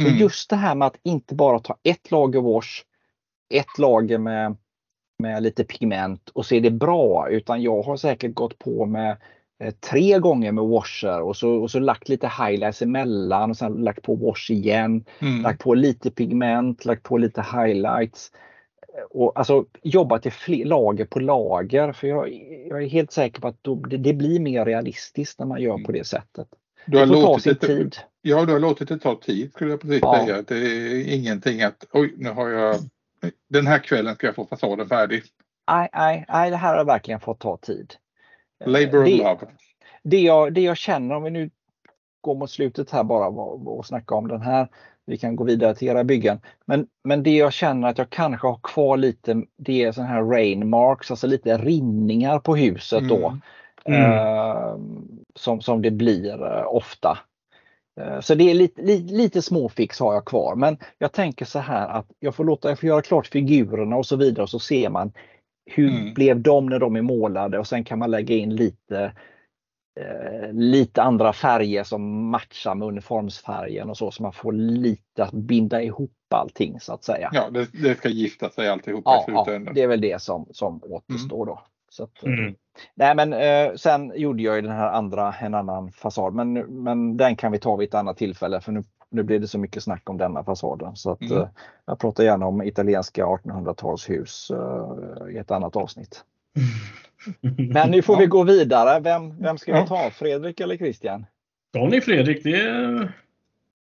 [0.00, 0.18] Så mm.
[0.18, 2.82] just det här med att inte bara ta ett lager wash,
[3.54, 4.56] ett lager med,
[5.18, 7.28] med lite pigment och är det bra.
[7.30, 9.16] Utan jag har säkert gått på med
[9.70, 14.02] tre gånger med washer och så, och så lagt lite highlights emellan och sen lagt
[14.02, 15.04] på wash igen.
[15.18, 15.42] Mm.
[15.42, 18.30] Lagt på lite pigment, lagt på lite highlights.
[18.98, 22.32] Eh, och alltså jobbat i fler, lager på lager för jag,
[22.68, 25.78] jag är helt säker på att då, det, det, blir mer realistiskt när man gör
[25.78, 26.48] på det sättet.
[26.86, 27.96] Du har det får ta sin det, tid.
[28.22, 30.24] Ja, du har låtit det ta tid skulle jag precis ja.
[30.26, 30.42] säga.
[30.42, 32.76] Det är ingenting att oj, nu har jag
[33.48, 35.22] den här kvällen ska jag få fasaden färdig.
[35.70, 37.94] Nej, nej, nej, det här har verkligen fått ta tid.
[38.66, 39.38] Labor of love.
[40.02, 41.50] Det jag, det jag känner, om vi nu
[42.20, 44.68] går mot slutet här bara och, och snacka om den här.
[45.06, 46.40] Vi kan gå vidare till era byggen.
[46.64, 50.22] Men, men det jag känner att jag kanske har kvar lite, det är sån här
[50.22, 53.28] rain marks, alltså lite rinningar på huset då.
[53.28, 53.40] Mm.
[53.84, 54.12] Mm.
[54.12, 54.76] Eh,
[55.34, 57.18] som, som det blir eh, ofta.
[58.00, 60.54] Eh, så det är lite, lite, lite småfix har jag kvar.
[60.56, 64.06] Men jag tänker så här att jag får låta, jag får göra klart figurerna och
[64.06, 65.12] så vidare och så ser man
[65.66, 66.14] hur Mm.
[66.14, 67.58] blev de när de är målade?
[67.58, 69.12] Och sen kan man lägga in lite
[70.00, 75.32] eh, lite andra färger som matchar med uniformsfärgen och så, så man får lite att
[75.32, 77.30] binda ihop allting så att säga.
[77.32, 79.74] Ja, det, det ska gifta sig alltihopa Ja, i ja, slutändan.
[79.74, 81.62] det är väl det som, som återstår då.
[81.90, 82.54] Så att, eh, Mm.
[82.94, 87.16] Nej men eh, sen gjorde jag ju den här andra, en annan fasad men, men
[87.16, 89.82] den kan vi ta vid ett annat tillfälle för nu, nu blir det så mycket
[89.82, 90.96] snack om denna fasaden.
[90.96, 91.36] Så att, Mm.
[91.38, 91.48] eh,
[91.86, 96.24] jag pratar gärna om italienska 1800-talshus eh, i ett annat avsnitt.
[97.72, 98.20] Men nu får Ja.
[98.20, 99.00] vi gå vidare.
[99.00, 100.10] Vem, vem ska vi ta?
[100.10, 101.26] Fredrik eller Christian?
[101.72, 103.12] Donny Fredrik, det är...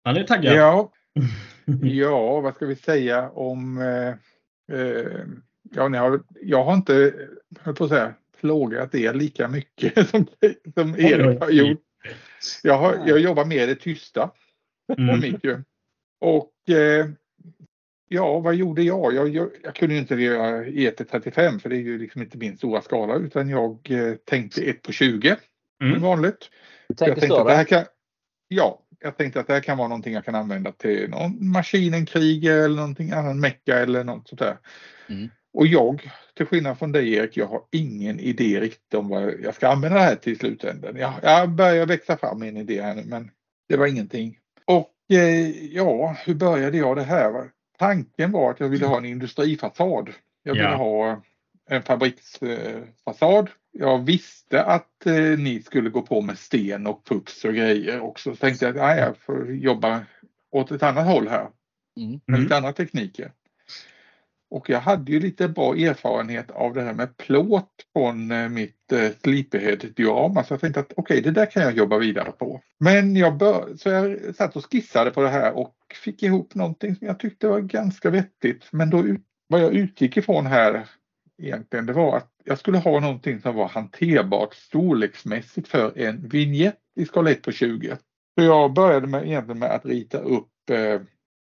[0.04, 0.56] Han är taggad.
[0.56, 0.92] Ja,
[1.82, 3.78] ja, vad ska vi säga om...
[3.82, 4.10] Eh,
[4.78, 5.06] eh,
[5.76, 7.14] ja, ni har, jag har inte,
[7.60, 10.28] höll på att säga, plågat er lika mycket som,
[10.74, 11.80] som Erik har gjort.
[12.64, 14.30] Jag, har, jag jobbar mer i det tysta
[14.98, 15.20] Mm.
[15.22, 15.64] mitt ju.
[16.22, 17.10] Och eh,
[18.08, 19.14] ja, vad gjorde jag?
[19.14, 19.50] Jag, jag?
[19.64, 23.16] jag kunde ju inte göra ET35 för det är ju liksom inte min stora skala
[23.16, 25.36] utan jag eh, tänkte 1 på 20
[25.80, 26.02] som Mm.
[26.02, 26.50] vanligt.
[26.88, 27.86] Du Jag tänker tänkte att det här kan,
[28.48, 32.58] ja, jag tänkte att det här kan vara någonting jag kan använda till någon maskinenkriger
[32.58, 34.58] eller någonting annat, mecka eller något sånt där.
[35.10, 35.30] Mm.
[35.54, 39.56] Och jag, till skillnad från dig Erik, jag har ingen idé riktigt om vad jag
[39.56, 40.96] ska använda det här till i slutändan.
[40.96, 43.32] Jag, jag börjar växa fram min idé här nu men
[43.70, 44.38] det var ingenting.
[44.78, 47.50] Och eh, ja, hur började jag det här?
[47.78, 50.10] Tanken var att jag ville ha en industrifasad.
[50.44, 50.76] Jag ville Ja.
[50.76, 51.22] ha
[51.70, 53.50] en fabriksfasad.
[53.72, 58.30] Jag visste att eh, ni skulle gå på med sten och puts och grejer också.
[58.32, 60.02] Så tänkte jag att nej, jag får jobba
[60.52, 61.48] åt ett annat håll här
[61.98, 62.12] Mm.
[62.12, 62.42] med Mm.
[62.44, 63.32] lite andra tekniker.
[64.52, 68.92] Och jag hade ju lite bra erfarenhet av det här med plåt från eh, mitt
[68.92, 70.44] eh, Sleepyhead-diorama.
[70.44, 72.62] Så jag tänkte att okej, det där kan jag jobba vidare på.
[72.80, 76.96] Men jag, bör, så jag satt och skissade på det här och fick ihop någonting
[76.96, 78.68] som jag tyckte var ganska vettigt.
[78.72, 79.04] Men då,
[79.48, 80.88] vad jag utgick ifrån här
[81.42, 86.80] egentligen, det var att jag skulle ha någonting som var hanterbart storleksmässigt för en vignett
[86.96, 87.98] i skala 1 på 20.
[88.36, 91.02] Så jag började med, egentligen med att rita upp eh,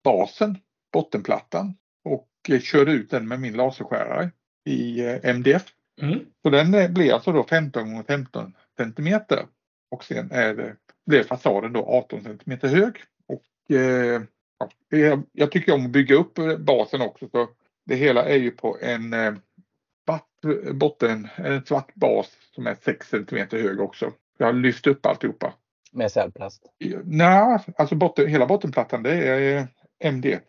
[0.03, 0.57] basen,
[0.93, 1.75] bottenplattan
[2.05, 4.31] och körde ut den med min laserskärare
[4.65, 5.65] i eh, MDF.
[6.01, 6.19] Mm.
[6.41, 9.45] Så den eh, blir alltså då 15 x 15 centimeter
[9.91, 10.75] och sen är det,
[11.05, 12.95] blev fasaden då 18 centimeter hög.
[13.27, 14.21] Och eh,
[15.31, 17.49] jag tycker om att bygga upp eh, basen också så
[17.85, 19.33] det hela är ju på en eh,
[20.05, 20.29] svart
[20.73, 24.13] botten, en svart bas som är 6 centimeter hög också.
[24.37, 25.53] Jag har lyft upp alltihopa.
[25.91, 26.63] Med cellplast.
[27.03, 29.67] Nej, alltså botten, hela bottenplattan det är
[30.03, 30.41] MDF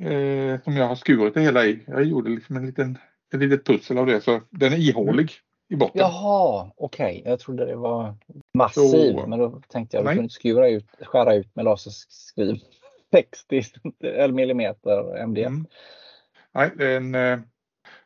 [0.00, 1.84] eh, som jag har skurit det hela i.
[1.86, 2.98] Jag gjorde liksom en liten,
[3.34, 5.30] ett litet pussel av det så den är ihålig
[5.68, 5.98] i botten.
[6.00, 7.22] Jaha, okej.
[7.24, 8.14] Jag trodde det var
[8.58, 12.56] massiv, Så- men då tänkte jag att du kunde skura ut, skära ut med laserskriv
[13.12, 13.62] 60
[14.02, 15.46] eller millimeter MDF.
[15.46, 15.66] Mm.
[16.54, 17.38] Nej, det är en, eh,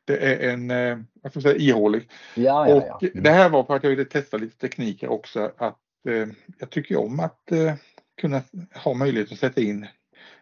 [0.04, 2.08] det är en eh, vad ska jag säga, ihålig.
[2.34, 3.08] Ja, ja, och ja.
[3.12, 3.22] Mm.
[3.22, 5.52] det här var för att jag ville testa lite tekniker också.
[5.56, 5.78] Att,
[6.08, 6.28] eh,
[6.58, 7.74] jag tycker om att eh,
[8.20, 8.42] kunna
[8.84, 9.86] ha möjlighet att sätta in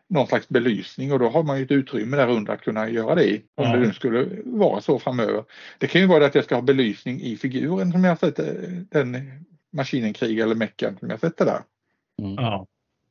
[0.08, 3.14] någon slags belysning och då har man ju ett utrymme där under att kunna göra
[3.14, 3.42] det i.
[3.54, 3.72] Om Ja.
[3.72, 5.44] det nu skulle vara så framöver.
[5.78, 8.84] Det kan ju vara det att jag ska ha belysning i figuren som jag sätter,
[8.90, 9.22] den
[9.72, 11.62] maskinen krig eller meckan som jag sätter där.
[12.16, 12.66] Ja.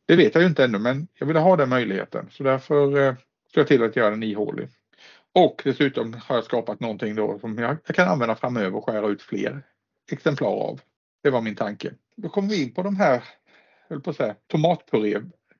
[0.05, 3.13] Det vet jag ju inte ännu men jag ville ha den möjligheten så därför eh,
[3.53, 4.67] såg jag till att göra den ihålig.
[5.33, 9.07] Och dessutom har jag skapat någonting då som jag, jag kan använda framöver och skära
[9.07, 9.61] ut fler
[10.11, 10.79] exemplar av.
[11.23, 11.93] Det var min tanke.
[12.17, 13.23] Då kommer vi in på de här,
[13.89, 14.35] höll på att säga,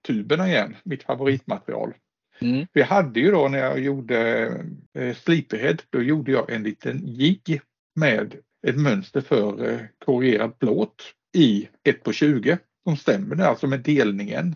[0.06, 1.94] tomatpuré-tuberna igen, mitt favoritmaterial.
[2.40, 2.68] Mm.
[2.74, 4.48] Vi hade ju då när jag gjorde
[4.94, 7.62] eh, Sleepyhead, då gjorde jag en liten jigg
[7.96, 8.36] med
[8.68, 11.04] ett mönster för eh, korrigerad plåt
[11.34, 14.56] i 1 på 20 som stämmer alltså med delningen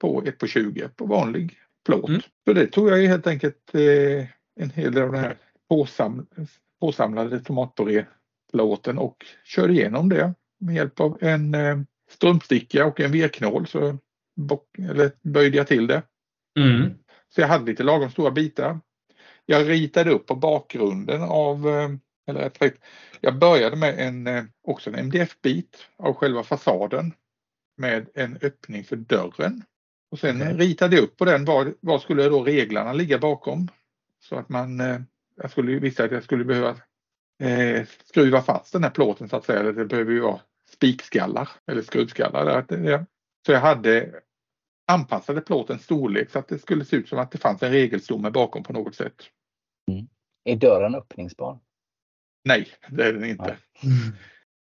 [0.00, 2.08] på 1 på 20 på vanlig plåt.
[2.08, 2.20] Mm.
[2.44, 4.26] Så det tog jag helt enkelt eh,
[4.60, 5.36] en hel del av den här
[5.68, 6.26] påsam,
[6.80, 11.78] påsamlade tomatpuré-plåten och körde igenom det med hjälp av en eh,
[12.10, 13.98] strumpsticka och en virknål så
[14.40, 16.02] bock, eller böjde jag till det.
[16.58, 16.94] Mm.
[17.28, 18.80] Så jag hade lite lagom stora bitar.
[19.46, 21.90] Jag ritade upp på bakgrunden av, eh,
[22.26, 22.78] eller rätt sagt,
[23.20, 27.12] jag började med en, eh, också en MDF-bit av själva fasaden
[27.76, 29.64] med en öppning för dörren.
[30.10, 30.54] Och sen Okej.
[30.54, 33.68] ritade jag upp på den, var, var skulle då reglarna ligga bakom?
[34.20, 35.00] Så att man, eh,
[35.36, 36.76] jag skulle visa att jag skulle behöva
[37.42, 39.62] eh, skruva fast den här plåten så att säga.
[39.62, 42.64] Det behöver ju vara spikskallar eller skruvskallar.
[42.68, 43.06] Där.
[43.46, 44.10] Så jag hade
[44.90, 48.30] anpassade plåtens storlek så att det skulle se ut som att det fanns en regelstomme
[48.30, 49.14] bakom på något sätt.
[50.44, 51.58] Är dörren öppningsbar?
[52.44, 53.56] Nej, det är den inte.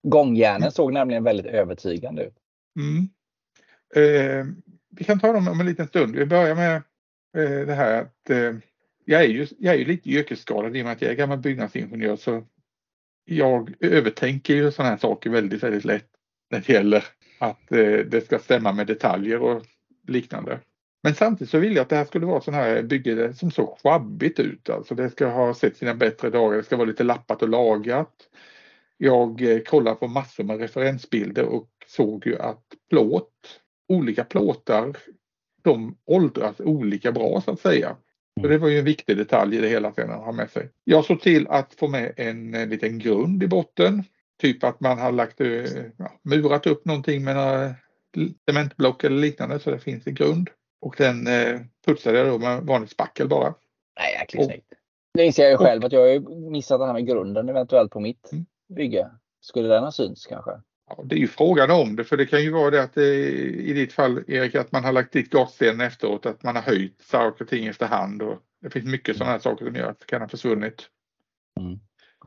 [0.02, 2.36] Gångjärnen såg nämligen väldigt övertygande ut.
[2.78, 3.08] Mm.
[3.94, 4.46] Eh,
[4.90, 6.16] vi kan ta dem om en liten stund.
[6.16, 6.76] Vi börjar med
[7.36, 8.54] eh, det här att eh,
[9.04, 11.38] jag är ju, jag är ju lite yrkesskadad i och med att jag är gammal
[11.38, 12.44] byggnadsingenjör så
[13.24, 16.08] jag övertänker ju sådana här saker väldigt, väldigt lätt
[16.50, 17.04] när det gäller
[17.38, 19.62] att eh, det ska stämma med detaljer och
[20.06, 20.60] liknande.
[21.02, 23.78] Men samtidigt så vill jag att det här skulle vara sån här bygge som såg
[23.82, 24.70] sjabbigt ut.
[24.70, 26.56] Alltså det ska ha sett sina bättre dagar.
[26.56, 28.28] Det ska vara lite lappat och lagat.
[28.96, 33.32] Jag eh, kollade på massor med referensbilder och såg ju att plåt,
[33.88, 34.96] olika plåtar,
[35.62, 37.96] de åldras olika bra så att säga.
[38.40, 40.70] Så det var ju en viktig detalj i det hela sen att ha med sig.
[40.84, 44.04] Jag såg till att få med en, liten grund i botten.
[44.40, 45.64] Typ att man har lagt, eh,
[45.96, 47.74] ja, murat upp någonting med några
[48.48, 50.50] cementblock eller liknande så det finns en grund.
[50.80, 53.54] Och den eh, putsade jag då med vanligt spackel bara.
[53.98, 54.72] Nej, jäkligt snyggt.
[55.14, 58.00] Det inser jag ju själv att jag har missat det här med grunden eventuellt på
[58.00, 58.46] mitt mm.
[58.74, 59.10] bygge.
[59.40, 60.50] Skulle den ha synts kanske?
[60.88, 63.28] Ja, det är ju frågan om det, för det kan ju vara det att det,
[63.48, 67.02] i ditt fall Erik, att man har lagt dit gasstenen efteråt, att man har höjt
[67.02, 68.22] saker och ting efterhand.
[68.22, 70.88] Och det finns mycket sådana här saker som gör att det kan ha försvunnit.
[71.60, 71.78] Mm.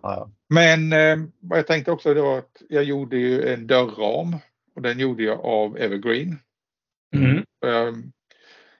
[0.02, 0.32] Ja.
[0.50, 4.36] Men eh, vad jag tänkte också det var att jag gjorde ju en dörrram
[4.76, 6.40] och den gjorde jag av Evergreen.
[7.16, 7.44] Mm.
[7.60, 8.04] Jag,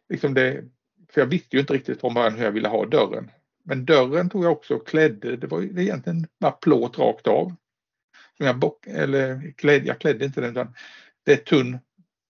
[0.10, 0.64] liksom det,
[1.10, 3.32] för jag visste ju inte riktigt från början hur jag ville ha dörren.
[3.64, 7.56] Men dörren tog jag också och klädde, det var ju egentligen bara plåt rakt av
[8.38, 10.74] som jag bock, eller kläd, jag klädde inte den utan
[11.24, 11.80] det är tunn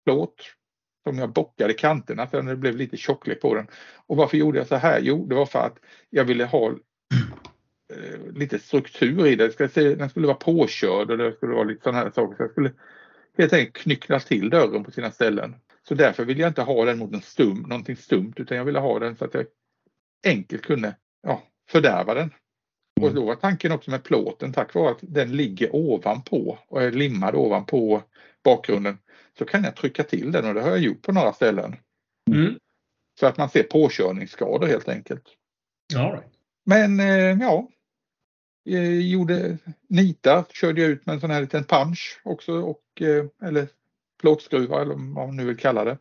[0.06, 0.56] plåt
[1.04, 3.68] som jag bockade kanterna för det blev lite tjocklek på den.
[4.08, 5.00] Och varför gjorde jag så här?
[5.04, 5.78] Jo, det var för att
[6.10, 9.76] jag ville ha eh, lite struktur i det.
[9.76, 12.36] den skulle vara påkörd och det skulle vara lite sådana här saker.
[12.36, 12.72] Så jag skulle
[13.38, 15.56] helt enkelt knyckla till dörren på sina ställen.
[15.88, 18.80] Så därför vill jag inte ha den mot en stum, någonting stumt utan jag ville
[18.80, 19.46] ha den så att jag
[20.28, 22.34] enkelt kunde ja, fördärva den.
[23.02, 23.16] Och mm.
[23.16, 27.36] då var tanken också med plåten tack vare att den ligger ovanpå och är limmad
[27.36, 28.04] ovanpå
[28.44, 28.98] bakgrunden
[29.38, 31.76] så kan jag trycka till den och det har jag gjort på några ställen.
[32.32, 32.56] Mm.
[33.20, 35.24] Så att man ser påkörningsskador helt enkelt.
[35.96, 36.34] All right.
[36.66, 37.68] Men eh, ja,
[38.64, 39.58] jag gjorde
[39.90, 43.68] nitar, körde jag ut med en sån här liten punch också och eh, eller
[44.22, 45.98] plåtskruvar eller vad man nu vill kalla det.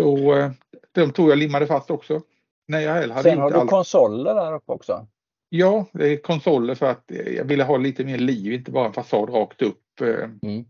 [0.00, 0.50] Så eh,
[0.92, 2.22] de tog jag limmade fast också.
[2.68, 3.70] Nej, jag hade Sen har du allt.
[3.70, 5.06] konsoler där uppe också?
[5.48, 7.04] Ja, det är konsoler för att
[7.36, 10.00] jag ville ha lite mer liv, inte bara en fasad rakt upp.
[10.00, 10.64] Eh, mm.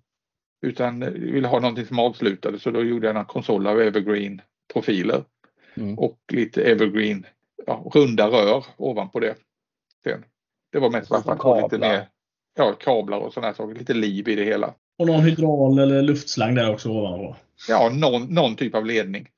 [0.67, 4.41] Utan ville ha någonting som avslutade så då gjorde jag en konsol av evergreen
[4.73, 5.25] profiler.
[5.75, 5.99] Mm.
[5.99, 7.27] Och lite evergreen
[7.67, 9.35] ja, runda rör ovanpå det.
[10.05, 10.25] Sen.
[10.73, 12.09] Det var mest för att man får lite mer
[12.57, 14.75] ja, kablar och sådana saker, lite liv i det hela.
[14.99, 17.37] Och någon hydral eller luftslang där också ovanpå?
[17.69, 19.29] Ja, någon, någon typ av ledning.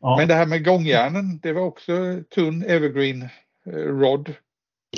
[0.00, 0.16] Ja.
[0.16, 1.92] Men det här med gångjärnen, det var också
[2.34, 3.22] tunn evergreen
[3.66, 4.34] eh, rod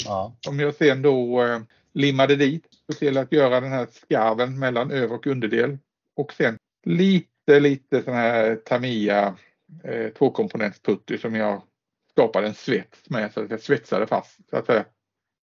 [0.04, 0.36] Ja.
[0.40, 1.60] Som jag sen då eh,
[1.94, 2.66] limmade dit
[2.98, 5.78] till att göra den här skarven mellan över och underdel.
[6.16, 9.36] Och sen lite, lite sån här Tamiya
[9.84, 11.62] eh, tvåkomponentsputty som jag
[12.10, 14.84] skapade en svets med så att jag svetsade fast så att säga.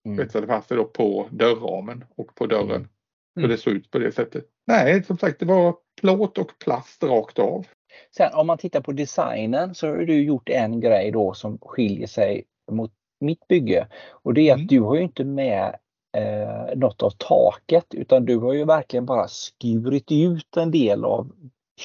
[0.07, 0.17] Mm.
[0.17, 2.71] Svetsade fast det då på dörrramen och på dörren.
[2.77, 2.89] Mm.
[3.41, 4.45] Så det såg ut på det sättet.
[4.67, 7.67] Nej, som sagt det var plåt och plast rakt av.
[8.17, 12.07] Sen om man tittar på designen så har du gjort en grej då som skiljer
[12.07, 13.87] sig mot mitt bygge.
[14.11, 14.67] Och det är att mm.
[14.67, 15.77] du har ju inte med
[16.17, 21.33] eh, något av taket utan du har ju verkligen bara skurit ut en del av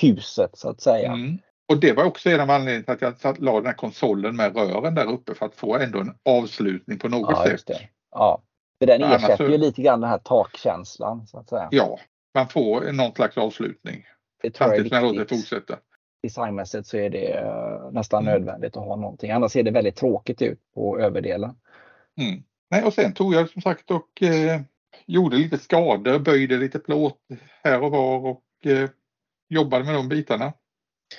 [0.02, 1.12] huset så att säga.
[1.12, 1.38] Mm.
[1.72, 4.56] Och det var också en av anledningarna till att jag la den här konsolen med
[4.56, 7.72] rören där uppe för att få ändå en avslutning på något ja, sätt.
[8.12, 8.44] Ja,
[8.80, 9.52] för den ersätter så...
[9.52, 11.68] ju lite grann den här takkänslan så att säga.
[11.72, 12.00] Ja,
[12.36, 14.06] man får någon slags avslutning.
[14.42, 15.30] Det tror Samtidigt jag är viktigt.
[15.30, 15.78] fortsätta
[16.24, 18.34] designmässigt så är det uh, nästan mm.
[18.34, 19.32] nödvändigt att ha någonting.
[19.32, 21.56] Annars ser det väldigt tråkigt ut på överdelen.
[22.22, 22.44] Mm.
[22.72, 24.62] Nej, och sen tog jag som sagt och eh,
[25.06, 27.18] gjorde lite skador, böjde lite plåt
[27.64, 28.90] här och var och eh,
[29.50, 30.54] jobbade med de bitarna.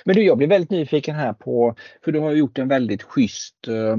[0.05, 3.67] Men du, jag blir väldigt nyfiken här på, för du har gjort en väldigt schysst
[3.67, 3.97] eh, eh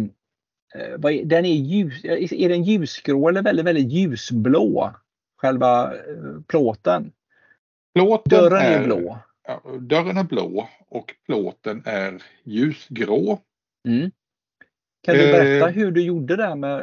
[1.24, 4.94] den är, ljus, är den ljusgrå eller väldigt, väldigt ljusblå?
[5.36, 7.12] Själva eh, plåten?
[7.94, 9.18] Plåten Dörren är, är blå
[9.80, 13.38] dörren är blå och plåten är ljusgrå.
[13.88, 14.10] Mm.
[15.02, 16.82] Kan du berätta eh, hur du gjorde det med,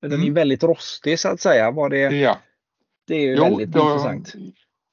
[0.00, 0.34] den är mm.
[0.34, 1.70] väldigt rostig så att säga.
[1.70, 2.38] Var det, ja.
[3.06, 4.34] det är ju jo, väldigt då, intressant.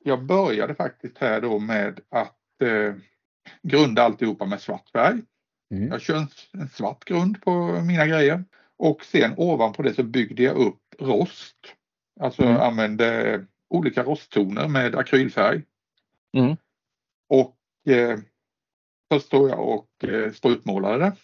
[0.03, 2.95] Jag började faktiskt här då med att eh,
[3.63, 5.21] grunda alltihopa med svart färg.
[5.71, 5.87] Mm.
[5.87, 8.43] Jag kör en, en svart grund på mina grejer
[8.77, 11.57] och sen ovanpå det så byggde jag upp rost.
[12.19, 12.57] Alltså mm.
[12.57, 15.63] använde olika rosttoner med akrylfärg.
[16.37, 16.55] Mm.
[17.29, 17.57] Och
[17.93, 18.19] eh,
[19.11, 21.15] först tog jag och eh, sprutmålade det.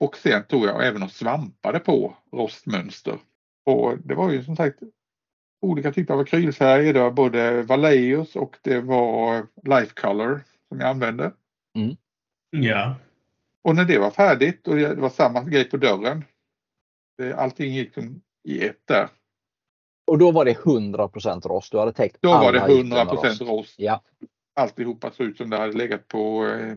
[0.00, 3.18] Och sen tog jag även och svampade på rostmönster.
[3.66, 4.78] Och det var ju som sagt
[5.60, 6.94] olika typer av akrylfärger.
[6.94, 11.32] Det var både Valleus och det var Life Color som jag använde.
[11.76, 11.96] Mm.
[12.50, 12.96] Ja.
[13.64, 16.24] Och när det var färdigt och det var samma grej på dörren.
[17.36, 17.92] Allting gick
[18.48, 19.08] i ett där.
[20.06, 21.08] Och då var det 100
[21.44, 21.72] rost?
[21.72, 23.40] Du hade täckt Då var det alla 100 ytorna rost.
[23.40, 23.74] rost.
[23.78, 24.02] Ja.
[24.60, 26.74] Alltihopa såg ut som det hade legat på eh,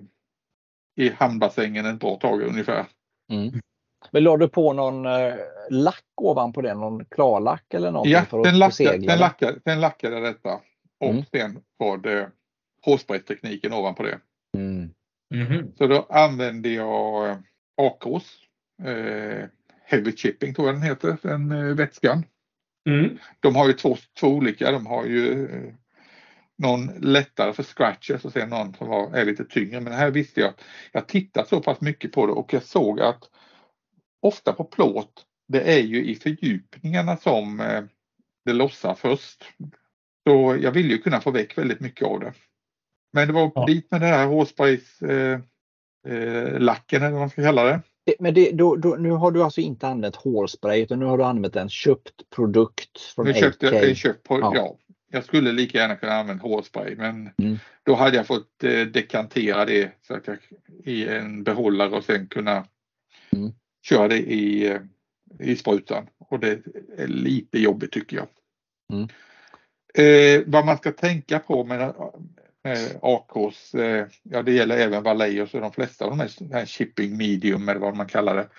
[1.06, 2.86] i hamnbassängen ett bra tag ungefär.
[3.32, 3.62] Mm.
[4.12, 5.34] Men la du på någon eh,
[5.70, 6.74] lack ovanpå det?
[6.74, 8.14] Någon klarlack eller någonting?
[8.14, 10.54] Ja, för att den lackade, den, lackade, den lackade detta.
[11.00, 11.24] Och Mm.
[11.32, 12.32] sen var det
[12.86, 14.20] hårspraytekniken ovanpå det.
[14.58, 14.90] Mm.
[15.32, 15.72] Mhm.
[15.78, 17.38] Så då använde jag eh,
[17.78, 18.40] Acros
[18.84, 19.48] eh,
[19.84, 22.26] Heavy Chipping tror jag den heter, den eh, vätskan.
[22.90, 23.18] Mm.
[23.40, 24.72] De har ju två, två olika.
[24.72, 25.74] De har ju eh,
[26.58, 29.82] någon lättare för scratches och sen någon som var, är lite tyngre.
[29.82, 30.54] Men här visste jag,
[30.92, 33.30] jag tittat så pass mycket på det och jag såg att
[34.22, 37.84] ofta på plåt, det är ju i fördjupningarna som eh,
[38.46, 39.54] det lossar först.
[40.28, 42.34] Så jag vill ju kunna få väck väldigt mycket av det.
[43.14, 43.66] Men det var Ja.
[43.66, 45.40] dit med det här hårsprays eh,
[46.08, 47.82] eh, eller vad man ska kalla det.
[48.06, 51.18] Det- Men det, då, då, nu har du alltså inte använt hårspray utan nu har
[51.18, 53.74] du använt en köpt produkt från Nu köpte AK.
[53.74, 54.52] jag en köpt på, Ja.
[54.56, 54.78] ja.
[55.14, 57.58] Jag skulle lika gärna kunna använda hårspray men Mm.
[57.84, 60.38] då hade jag fått eh, dekantera det så att jag,
[60.86, 62.66] i en behållare och sen kunna
[63.32, 63.52] Mm.
[63.88, 64.80] köra det i, eh,
[65.40, 66.08] i sprutan.
[66.30, 66.60] Och det
[66.98, 68.28] är lite jobbigt tycker jag.
[68.94, 69.08] Mm.
[69.94, 71.94] Eh, vad man ska tänka på med
[72.64, 76.66] eh, AKs, eh, ja det gäller även Vallejo och de flesta av de här, här
[76.66, 78.50] shipping medium eller vad man kallar det.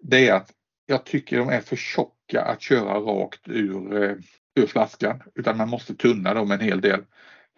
[0.00, 0.52] Det är att
[0.86, 4.16] jag tycker de är för tjocka att köra rakt ur, eh,
[4.54, 7.04] ur flaskan utan man måste tunna dem en hel del.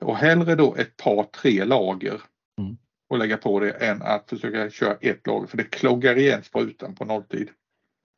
[0.01, 2.20] Och hellre då ett par tre lager
[2.59, 2.76] Mm.
[3.09, 6.95] och lägga på det än att försöka köra ett lager för det kloggar igen sprutan
[6.95, 7.49] på nolltid.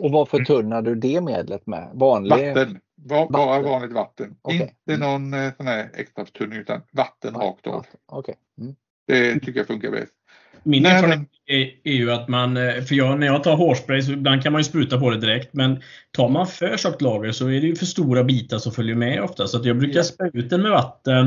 [0.03, 1.91] Och vad förtunnar du det medlet med?
[1.95, 2.31] Vanlig?
[2.31, 2.79] Vatten,
[3.09, 3.65] Va- bara Vatten.
[3.71, 4.35] vanligt vatten.
[4.43, 4.75] Okej.
[4.89, 7.87] Inte någon eh, sån här extra förtunning utan vatten rakt av.
[8.13, 8.35] Okej.
[8.61, 8.75] Mm.
[9.07, 10.13] Det tycker jag funkar bäst.
[10.63, 14.03] Min Nej, erfarenhet är, är ju att man, eh, för jag, när jag tar hårspray
[14.03, 17.33] så ibland kan man ju spruta på det direkt men tar man för tjockt lager
[17.33, 19.47] så är det ju för stora bitar som följer med ofta.
[19.47, 21.27] Så att jag brukar spä ut den med vatten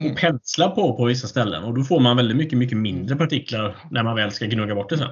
[0.00, 0.16] och Mm.
[0.16, 4.02] pensla på på vissa ställen och då får man väldigt mycket, mycket mindre partiklar när
[4.02, 5.10] man väl ska gnugga bort det sen.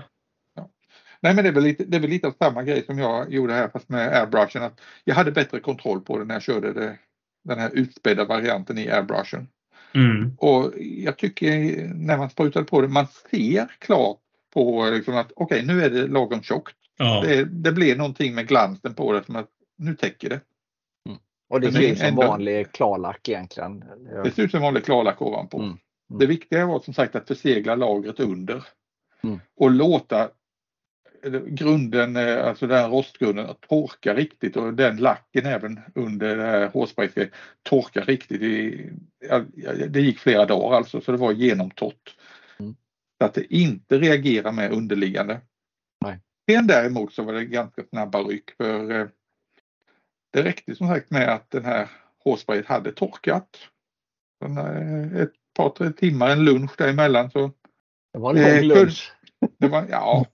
[1.22, 3.32] Nej men det är, väl lite, det är väl lite av samma grej som jag
[3.32, 4.62] gjorde här fast med airbrushen.
[4.62, 6.98] Att jag hade bättre kontroll på det när jag körde det,
[7.44, 9.48] den här utspädda varianten i airbrushen.
[9.94, 10.32] Mm.
[10.38, 11.50] Och jag tycker
[11.94, 14.18] när man sprutade på det, man ser klart
[14.54, 16.76] på liksom att okej nu är det lagom tjockt.
[16.96, 17.22] Ja.
[17.26, 19.48] Det, det blir någonting med glansen på det som att
[19.78, 20.40] nu täcker det.
[21.52, 23.84] Och det ser ut som ändå- vanlig klarlack egentligen.
[24.24, 25.58] Det ser ut som vanlig klarlack ovanpå.
[25.58, 25.68] Mm.
[25.68, 25.78] Mm.
[26.18, 28.64] Det viktiga var som sagt att försegla lagret under.
[29.22, 29.40] Mm.
[29.56, 30.30] Och låta
[31.46, 36.42] grunden, eh, alltså den här rostgrunden, att torka riktigt och den lacken även under det
[36.42, 37.30] här hårsprayen
[37.62, 38.42] torka riktigt.
[38.42, 38.90] I,
[39.88, 42.16] det gick flera dagar alltså så det var genomtorrt.
[42.58, 42.74] Mm.
[43.18, 45.40] Så att det inte reagerar med underliggande.
[46.04, 46.18] Nej.
[46.50, 49.06] Sen däremot så var det ganska snabba ryck för eh,
[50.32, 51.88] det räckte som sagt med att den här
[52.24, 53.48] hårsprayet hade torkat.
[54.48, 57.50] När, ett par tre timmar, en lunch däremellan så
[58.12, 59.12] Det var en Eh, lång lunch.
[59.58, 60.26] det var, ja.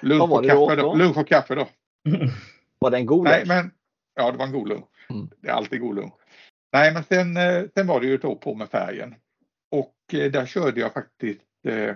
[0.00, 0.94] Lunch och, kaffe då.
[0.94, 1.68] lunch och kaffe då.
[2.78, 3.48] Var det en god Nej, lunch?
[3.48, 3.70] men
[4.14, 4.84] ja, det var en god lunch.
[5.10, 5.28] Mm.
[5.40, 6.12] Det är alltid god lunch.
[6.72, 9.14] Nej, men sen, eh, sen var det ju då på med färgen.
[9.70, 11.94] Och eh, där körde jag faktiskt eh,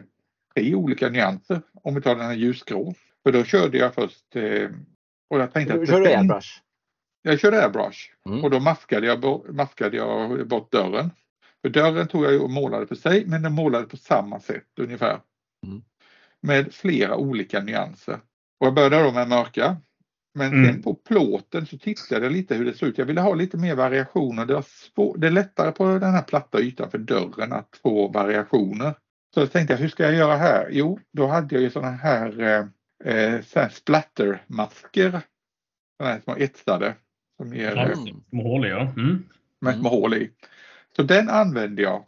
[0.55, 1.63] tre olika nyanser.
[1.83, 2.95] Om vi tar den här ljusgrå.
[3.23, 4.71] För då körde jag först eh,
[5.31, 6.49] och jag tänkte Du att kör det du airbrush?
[7.23, 8.45] Jag körde airbrush Mm.
[8.45, 11.11] och då maskade jag, maskade jag bort dörren.
[11.63, 15.21] För dörren tog jag och målade för sig men den målade på samma sätt ungefär.
[15.67, 15.83] Mm.
[16.43, 18.15] Med flera olika nyanser.
[18.61, 19.77] Och jag började då med mörka.
[20.35, 20.73] Men Mm.
[20.73, 22.99] sen på plåten så tittade jag lite hur det såg ut.
[22.99, 24.47] Jag ville ha lite mer variationer.
[24.47, 24.63] Det, var
[24.95, 28.95] svår, det är lättare på den här platta ytan för dörren att få variationer.
[29.35, 30.69] Så jag tänkte jag, hur ska jag göra här?
[30.71, 35.11] Jo, då hade jag ju sådana här, eh, eh, så här splattermasker.
[35.97, 36.95] Sådana här små etsade.
[37.37, 37.95] Som ger Ja,
[38.31, 38.81] Små hål i, ja.
[38.81, 39.25] Mm.
[39.61, 39.81] med Mm.
[39.81, 40.31] små hål i.
[40.97, 42.05] Så den använde jag.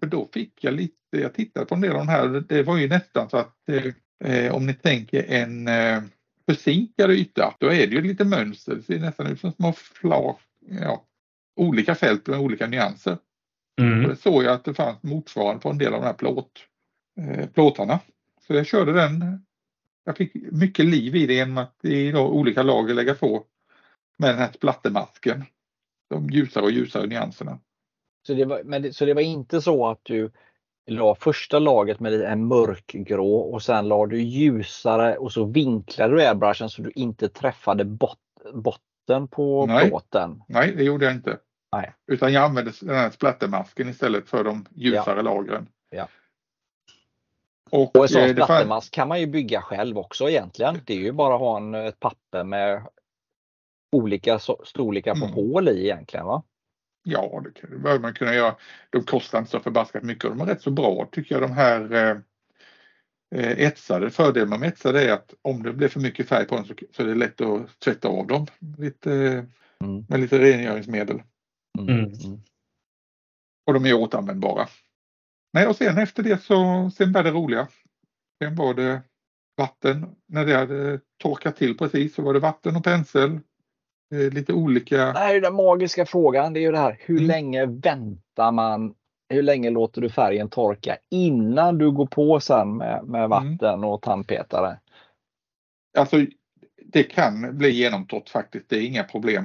[0.00, 2.76] För då fick jag lite, jag tittade på en del av de här, det var
[2.78, 3.56] ju nästan så att
[4.24, 6.02] eh, om ni tänker en eh,
[6.48, 8.74] förzinkad yta, då är det ju lite mönster.
[8.74, 10.40] Det ser nästan ut som små flak,
[10.80, 11.04] ja,
[11.56, 13.12] olika fält med olika nyanser.
[13.12, 14.08] Och Mm.
[14.08, 16.50] det såg jag att det fanns motsvarande på en del av de här plåt,
[17.20, 18.00] eh, plåtarna.
[18.46, 19.44] Så jag körde den.
[20.04, 23.44] Jag fick mycket liv i det genom att i då olika lager lägga på
[24.18, 25.44] med den här splattermasken.
[26.10, 27.58] De ljusare och ljusare nyanserna.
[28.26, 30.30] Så det, var, men det, så det var inte så att du
[30.90, 36.22] la första laget med en mörkgrå och sen la du ljusare och så vinklade du
[36.22, 38.18] airbrushen så du inte träffade bot,
[38.52, 39.88] botten på Nej.
[39.88, 40.42] plåten.
[40.48, 41.38] Nej, det gjorde jag inte.
[41.72, 41.94] Nej.
[42.12, 45.68] Utan jag använde den här splattermasken istället för de ljusare lagren.
[47.70, 50.80] Och, och en sån eh, splattermask kan man ju bygga själv också egentligen.
[50.86, 52.86] Det är ju bara att ha en, ett papper med
[53.92, 55.34] olika storlekar på Mm.
[55.34, 56.26] hål i egentligen.
[56.26, 56.42] Va?
[57.02, 58.56] Ja, det kan- det bör man kunna göra.
[58.90, 61.52] De kostar inte så förbaskat mycket och de är rätt så bra tycker jag de
[61.52, 62.16] här eh,
[63.34, 64.10] eh, etsade.
[64.10, 66.74] Fördelen med de etsade är att om det blir för mycket färg på dem så,
[66.92, 68.46] så är det lätt att tvätta av dem
[68.78, 69.12] lite,
[69.84, 70.06] Mm.
[70.08, 71.22] med lite rengöringsmedel.
[71.78, 71.88] Mm.
[71.98, 72.04] Mm.
[72.04, 72.40] Mm.
[73.66, 74.66] Och de är återanvändbara.
[75.52, 77.68] Nej, och sen efter det så sen var det roliga.
[78.42, 79.02] Sen var det
[79.56, 80.16] vatten.
[80.26, 83.40] När det hade torkat till precis så var det vatten och pensel.
[84.10, 84.96] Lite olika.
[84.96, 86.52] Det här är den magiska frågan.
[86.52, 86.96] Det är ju det här.
[87.00, 87.28] Hur Mm.
[87.28, 88.94] länge väntar man?
[89.28, 93.30] Hur länge låter du färgen torka innan du går på sen med, med Mm.
[93.30, 94.78] vatten och tandpetare?
[95.98, 96.16] Alltså
[96.84, 98.68] det kan bli genomtorrt faktiskt.
[98.68, 99.44] Det är inga problem.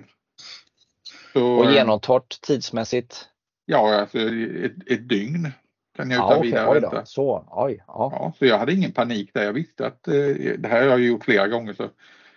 [1.34, 3.30] Så, Och eh, genomtorrt tidsmässigt?
[3.66, 5.52] Ja, alltså ett, ett dygn
[5.98, 6.90] kan jag Ja, utan vidare Oj då.
[6.90, 7.06] vänta.
[7.06, 7.84] Så, oj.
[7.88, 8.10] Ja.
[8.14, 9.44] Ja, så jag hade ingen panik där.
[9.44, 10.14] Jag visste att eh,
[10.58, 11.90] det här har jag gjort flera gånger så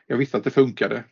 [0.06, 1.04] jag visste att det funkade.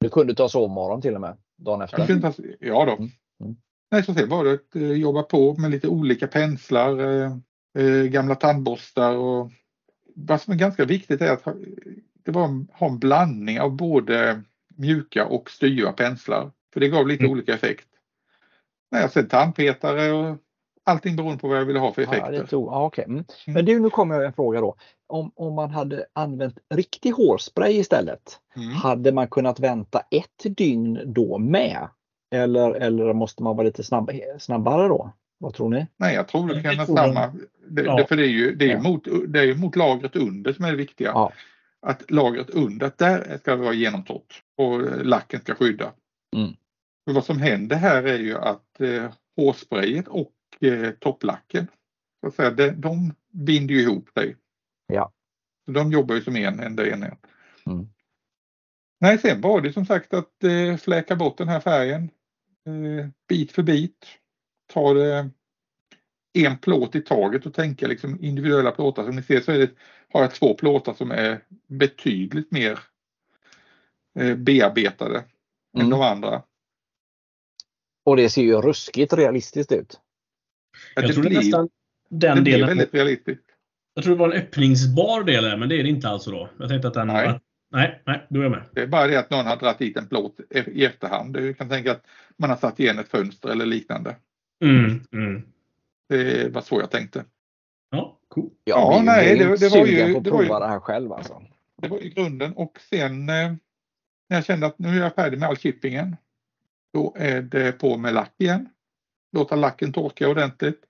[0.00, 1.98] Du kunde ta sovmorgon till och med dagen efter?
[1.98, 2.92] Jag kunde ta, ja då.
[2.92, 3.56] Mm, mm.
[3.90, 7.32] Nej, så var det att eh, jobba på med lite olika penslar, eh,
[7.78, 9.50] eh, gamla tandborstar och
[10.14, 11.54] vad som är ganska viktigt är att ha,
[12.24, 14.42] det var en, ha en blandning av både
[14.76, 16.50] mjuka och styva penslar.
[16.72, 17.32] För det gav lite Mm.
[17.32, 17.88] olika effekt.
[18.90, 20.36] Nej, sen tandpetare och
[20.84, 22.32] allting beroende på vad jag ville ha för Ja, effekter.
[22.32, 23.04] det tog, ja, okej.
[23.04, 23.24] Mm.
[23.46, 24.76] Men du, nu kommer jag en fråga då.
[25.08, 28.70] Om, om man hade använt riktig hårspray istället, Mm.
[28.70, 31.88] hade man kunnat vänta ett dygn då med?
[32.34, 35.12] Eller, eller måste man vara lite snabb, snabbare då?
[35.38, 35.86] Vad tror ni?
[35.96, 37.32] Nej, jag tror det kan vara samma.
[37.68, 37.96] Det, Ja.
[37.96, 38.82] det, för det är ju, det är ju Ja.
[38.82, 41.08] mot, det är mot lagret under som är det viktiga.
[41.08, 41.32] Ja.
[41.86, 45.92] Att lagret under, att där ska det vara genomtorrt och lacken ska skydda.
[46.36, 46.52] Mm.
[47.06, 51.66] För vad som händer här är ju att eh, hårsprayet och eh, topplacken,
[52.20, 54.36] så att säga, de, de binder ju ihop sig.
[54.92, 55.12] Ja.
[55.66, 57.18] Så de jobbar ju som en enda enhet.
[57.66, 57.88] Mm.
[59.00, 62.10] Nej, sen var det som sagt att eh, fläka bort den här färgen
[62.66, 64.06] eh, bit för bit.
[64.72, 65.30] Ta det
[66.32, 69.04] en plåt i taget och tänka liksom individuella plåtar.
[69.04, 69.70] Som ni ser så är det,
[70.12, 72.78] har jag två plåtar som är betydligt mer
[74.18, 75.24] eh, bearbetade än
[75.80, 75.90] Mm.
[75.90, 76.42] de andra.
[78.04, 80.00] Och det ser ju ruskigt realistiskt ut.
[80.96, 81.68] Att Jag det tror det blir, nästan
[82.08, 82.68] den det blir delen.
[82.68, 83.47] väldigt realistiskt.
[83.98, 86.48] Jag tror det var en öppningsbar del där, men det är det inte alltså då.
[86.58, 87.06] Jag tänkte att den...
[87.06, 87.26] Nej.
[87.26, 88.62] Att, nej, nej, då är jag med.
[88.72, 91.34] Det är bara det att någon har dragit dit en plåt e- i efterhand.
[91.34, 94.16] Du kan tänka att man har satt igen ett fönster eller liknande.
[94.64, 95.42] Mm, mm.
[96.08, 97.24] Det var så jag tänkte.
[97.90, 98.50] Ja, cool.
[98.64, 100.68] Ja, ju nej, det- grymt det var ju- på att det var ju- prova det
[100.72, 101.42] här själv alltså.
[101.82, 103.52] Det var ju grunden och sen eh,
[104.28, 106.16] när jag kände att nu är jag färdig med all chippingen.
[106.92, 108.68] Då är det på med lack igen.
[109.32, 110.82] Låta lacken torka ordentligt.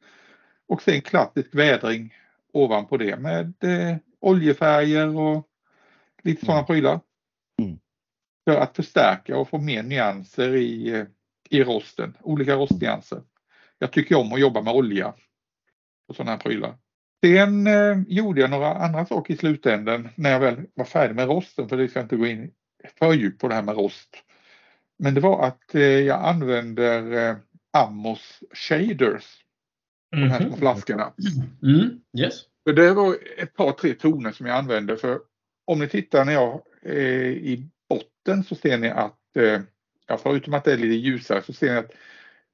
[0.68, 2.14] Och sen klassisk vädring
[2.64, 5.48] ovanpå det med eh, oljefärger och
[6.22, 6.66] lite sådana Mm.
[6.66, 7.00] prylar.
[7.62, 7.78] Mm.
[8.48, 11.04] För att förstärka och få mer nyanser i, eh,
[11.50, 12.16] i rosten.
[12.20, 13.22] Olika rostnyanser.
[13.78, 15.14] Jag tycker om att jobba med olja
[16.08, 16.74] och sådana här prylar.
[17.24, 21.28] Sen eh, gjorde jag några andra saker i slutänden när jag väl var färdig med
[21.28, 22.50] rosten för det ska inte gå in
[22.98, 24.16] för djupt på det här med rost.
[24.98, 27.36] Men det var att eh, jag använder eh,
[27.72, 29.24] Amos shaders,
[30.10, 30.58] de här små Mhm.
[30.58, 31.12] flaskorna.
[31.62, 32.34] Mm, yes.
[32.66, 35.20] För det var ett par tre toner som jag använde för
[35.66, 36.96] om ni tittar när jag eh,
[37.28, 39.60] i botten så ser ni att eh,
[40.06, 41.90] ja, förutom att det är lite ljusare så ser ni att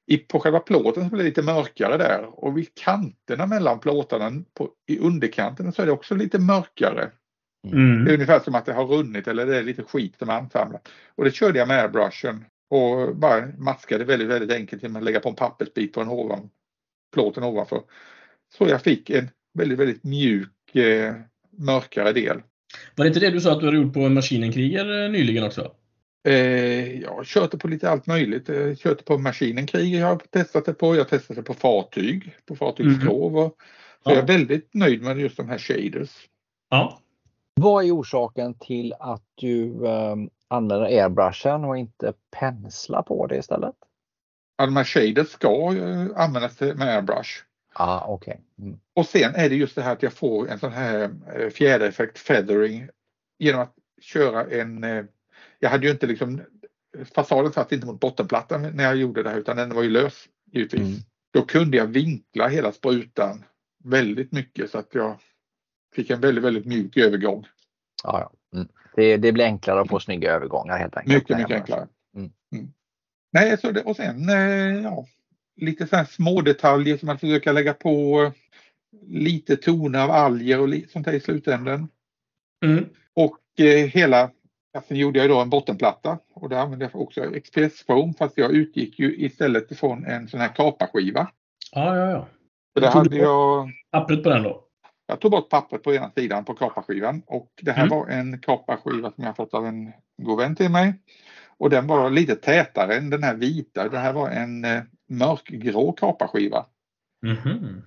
[0.07, 4.43] i, på själva plåten så blir det lite mörkare där och vid kanterna mellan plåtarna
[4.55, 7.11] på, i underkanten så är det också lite mörkare.
[7.63, 8.15] Det är Mm.
[8.15, 10.89] ungefär som att det har runnit eller det är lite skit som är ansamlat.
[11.15, 15.21] Och det körde jag med airbrushen och bara maskade väldigt, väldigt enkelt genom att lägga
[15.21, 16.51] på en pappersbit på den ovan,
[17.15, 17.81] plåten ovanför.
[18.59, 21.15] Så jag fick en väldigt, väldigt mjuk eh,
[21.59, 22.43] mörkare del.
[22.95, 25.73] Var det inte det du sa att du hade gjort på en Maskinenkriger nyligen också?
[26.29, 28.49] Eh, jag har kört det på lite allt möjligt.
[28.49, 30.95] Eh, kört det på maskinenkrig, jag har testat det på.
[30.95, 33.33] Jag har testat det på fartyg, på fartygsskrov.
[33.33, 34.15] Så Ja.
[34.15, 36.11] jag är väldigt nöjd med just de här shaders.
[36.71, 37.01] Ja.
[37.61, 40.17] Vad är orsaken till att du eh,
[40.49, 43.75] använder airbrushen och inte penslar på det istället?
[44.57, 45.69] Ja, de här shaders ska
[46.17, 47.31] användas med airbrush.
[47.73, 48.41] Ah, okej.
[48.59, 48.79] Mm.
[48.95, 52.19] Och sen är det just det här att jag får en sån här eh, fjädereffekt,
[52.19, 52.89] feathering,
[53.39, 54.85] genom att köra en...
[54.85, 55.05] eh,
[55.59, 56.43] Jag hade ju inte liksom...
[57.15, 60.29] Fasaden satt inte mot bottenplattan när jag gjorde det här utan den var ju lös
[60.53, 60.81] givetvis.
[60.81, 61.01] Mm.
[61.33, 63.45] Då kunde jag vinkla hela sprutan
[63.85, 65.19] väldigt mycket så att jag
[65.95, 67.47] fick en väldigt, väldigt mjuk övergång.
[68.03, 68.59] Ja, ja.
[68.59, 68.69] Mm.
[68.97, 71.15] Det, det blir enklare att få snygga övergångar helt enkelt.
[71.15, 71.89] Mycket, mycket enklare.
[73.35, 75.07] Nej, så det, och sen eh, ja,
[75.57, 78.33] lite så här små detaljer som man försöker lägga på.
[79.07, 81.89] lite toner av alger och sånt där i slutändan.
[82.65, 82.85] Mm.
[83.15, 84.31] Och eh, hela
[84.89, 88.99] Sen gjorde jag då en bottenplatta och där använde jag också expressfoam fast jag utgick
[88.99, 91.31] ju istället ifrån en sån här kaparskiva.
[91.73, 92.29] Ja, ja, ja.
[92.75, 94.65] Så där hade jag, Pappret på den då?
[95.07, 97.99] jag tog bort pappret på ena sidan på kaparskivan och det här Mm.
[97.99, 100.95] var en kaparskiva som jag fått av en god vän till mig.
[101.65, 103.89] Och den var lite tätare än den här vita.
[103.89, 106.67] Det här var en eh, mörkgrå kaparskiva.
[107.23, 107.83] Mhm.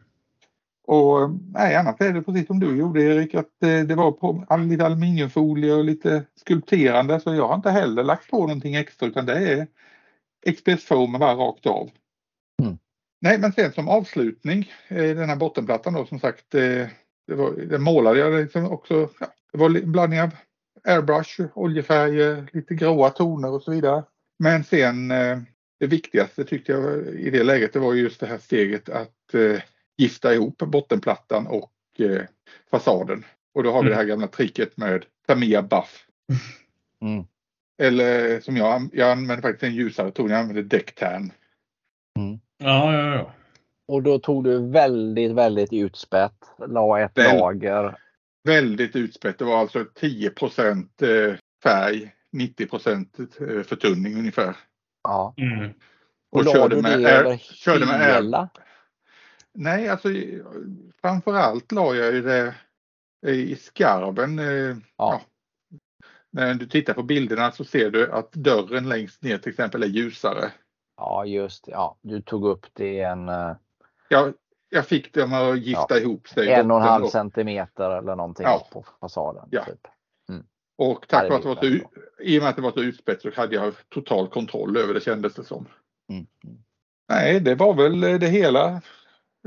[0.88, 4.46] Och nej, annars är det precis som du gjorde Erik, att eh, det var på
[4.48, 9.08] all- lite aluminiumfolie och lite skulpterande så jag har inte heller lagt på någonting extra
[9.08, 9.68] utan det är
[10.46, 11.90] expressfoam bara rakt av.
[12.62, 12.78] Mm.
[13.22, 16.88] Nej, men sen som avslutning, eh, den här bottenplattan då som sagt, eh,
[17.28, 20.30] det var, den målade jag liksom också, ja, det var en blandning av
[20.88, 24.04] airbrush, oljefärger, lite gråa toner och så vidare.
[24.40, 25.38] Men sen eh,
[25.80, 29.62] det viktigaste tyckte jag i det läget det var just det här steget att eh,
[29.98, 32.22] gifta ihop bottenplattan och eh,
[32.72, 33.26] fasaden.
[33.56, 33.90] Och då har vi Mm.
[33.90, 36.06] det här gamla tricket med Tamiya Buff.
[37.02, 37.26] Mm.
[37.82, 41.32] Eller som jag, jag använder faktiskt en ljusare ton, jag använder Decktan.
[42.58, 43.32] Ja, ja, ja.
[43.88, 46.34] Och då tog du väldigt, väldigt utspätt,
[46.68, 47.98] la ett Väl- lager.
[48.48, 50.28] Väldigt utspätt, det var alltså 10
[51.02, 54.58] eh, färg, 90 eh, förtunning ungefär.
[55.04, 55.34] Ja.
[55.38, 55.74] Mm.
[56.32, 58.50] Och, Och körde du med det över körde med hela?
[59.54, 60.10] Nej, alltså
[61.02, 62.56] framförallt la jag ju det
[63.28, 64.40] i skarven.
[64.40, 65.22] eh, Ja.
[66.32, 69.88] När du tittar på bilderna så ser du att dörren längst ner till exempel är
[69.88, 70.52] ljusare.
[70.98, 71.72] Ja, just det.
[71.72, 73.28] Ja, du tog upp det i en,
[74.10, 74.34] Jag,
[74.70, 76.52] jag fick dem att gifta ihop sig.
[76.54, 78.68] en och en halv centimeter eller någonting Ja.
[78.72, 79.48] på fasaden.
[79.52, 79.66] Ja.
[79.66, 79.88] Typ.
[80.80, 82.82] Och Ja, tack vare att det var så, i och med att det var så
[82.84, 85.68] utspätt så hade jag total kontroll över det kändes det som.
[86.10, 86.26] Mm.
[86.44, 86.58] Mm.
[87.10, 88.68] Nej, det var väl det hela.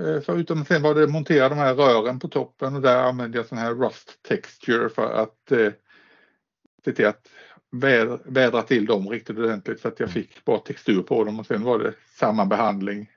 [0.01, 3.47] Eh, Förutom sen var det montera de här rören på toppen och där använde jag
[3.47, 5.73] sån här rust texture för att eh,
[6.85, 7.29] se till att
[7.73, 10.15] vädra, vädra till dem riktigt ordentligt så att jag Mm.
[10.23, 13.11] fick bra textur på dem och sen var det samma behandling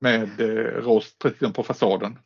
[0.00, 2.18] med eh, rost precis som på fasaden.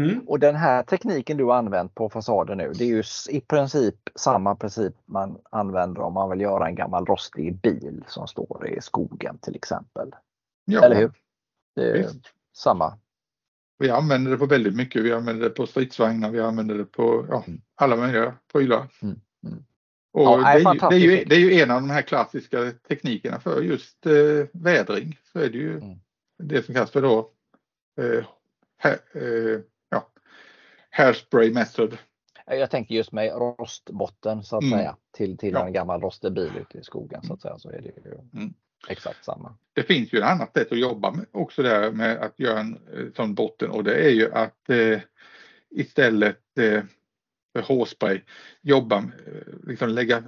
[0.00, 0.20] Mm.
[0.28, 3.94] Och den här tekniken du har använt på fasaden nu, det är ju i princip
[4.14, 8.80] samma princip man använder om man vill göra en gammal rostig bil som står i
[8.80, 10.10] skogen till exempel.
[10.64, 11.12] Ja, Eller hur?
[11.76, 12.32] Det är Visst.
[12.56, 12.98] samma.
[13.78, 15.02] Vi använder det på väldigt mycket.
[15.02, 17.60] Vi använder det på stridsvagnar, vi använder det på ja, Mm.
[17.74, 18.86] alla möjliga prylar.
[19.02, 19.64] Mm, mm.
[20.12, 20.36] Och Ja,
[20.90, 23.40] det, är ju, det, är ju, det är ju en av de här klassiska teknikerna
[23.40, 24.12] för just eh,
[24.52, 25.18] vädring.
[25.32, 25.98] Så är det ju Mm.
[26.42, 27.30] Det som kallas för då
[28.00, 28.24] eh,
[28.82, 30.10] ha, eh, ja,
[30.90, 31.98] hairspray method.
[32.46, 34.78] Jag tänker just med rostbotten så att Mm.
[34.78, 35.66] säga till, till Ja.
[35.66, 37.58] en gammal rostig bil ute i skogen så att säga.
[37.58, 38.54] Så är det ju Mm.
[38.88, 39.54] exakt samma.
[39.72, 42.78] Det finns ju ett annat sätt att jobba med också där med att göra en
[42.96, 45.00] eh, sån botten och det är ju att eh,
[45.70, 46.82] istället eh,
[47.52, 48.20] för hårspray
[48.60, 50.22] jobba, eh, liksom lägga,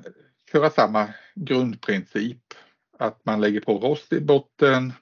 [0.52, 2.54] köra samma grundprincip.
[2.98, 4.92] Att man lägger på rost i botten,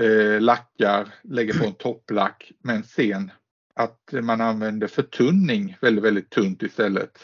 [0.00, 3.30] eh, lackar, lägger på en topplack men sen
[3.74, 7.18] att man använder förtunning väldigt, väldigt tunt istället.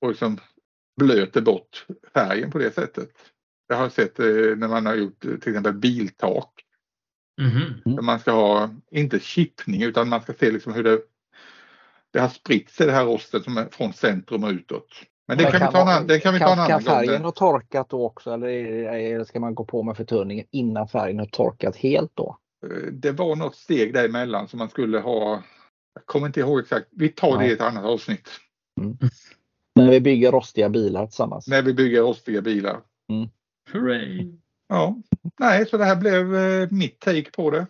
[0.00, 0.38] Och liksom
[0.96, 3.10] blöter bort färgen på det sättet.
[3.68, 4.26] Jag har sett eh,
[4.56, 6.62] när man har gjort eh, till exempel biltak.
[7.84, 11.00] Där man ska ha, inte chippning utan man ska se liksom hur det,
[12.12, 15.02] det har spritt sig det här rostet som är från centrum och utåt.
[15.28, 16.58] Men det Men kan, vi ta en, man- annan- det kan vi ta en kan,
[16.58, 17.22] annan kan färgen gång.
[17.22, 21.76] ha torkat då också eller ska man gå på med förtunningen innan färgen har torkat
[21.76, 22.36] helt då?
[22.66, 25.42] Eh, Det var något steg däremellan som man skulle ha.
[25.94, 26.86] Jag kommer inte ihåg exakt.
[26.90, 27.48] Vi tar det Nej.
[27.50, 28.28] i ett annat avsnitt.
[29.74, 31.48] När vi bygger rostiga bilar tillsammans.
[31.48, 32.80] När vi bygger rostiga bilar.
[33.72, 34.32] Hooray!
[34.68, 34.96] Ja,
[35.40, 37.66] nej, så det här blev eh, mitt take på det.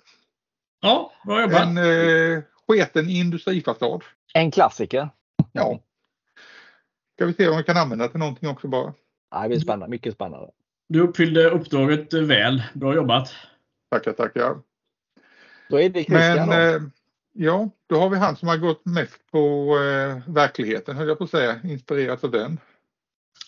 [0.81, 1.63] Ja, bra jobbat.
[1.63, 4.03] En eh, sketen industrifasad.
[4.35, 5.09] En klassiker.
[5.53, 5.81] Ja.
[7.17, 8.95] Ska vi se om vi kan använda till någonting också bara.
[9.31, 10.51] Ja, det blir spännande, mycket spännande.
[10.89, 12.63] Du uppfyllde uppdraget eh, väl.
[12.75, 13.35] Bra jobbat.
[13.91, 14.57] Tackar, tackar.
[15.71, 16.77] Då är det Christian Men då.
[16.77, 16.83] eh,
[17.33, 19.39] ja, då har vi han som har gått mest på
[19.79, 21.61] eh, verkligheten höll jag på att säga.
[21.65, 22.59] Inspirerats av den.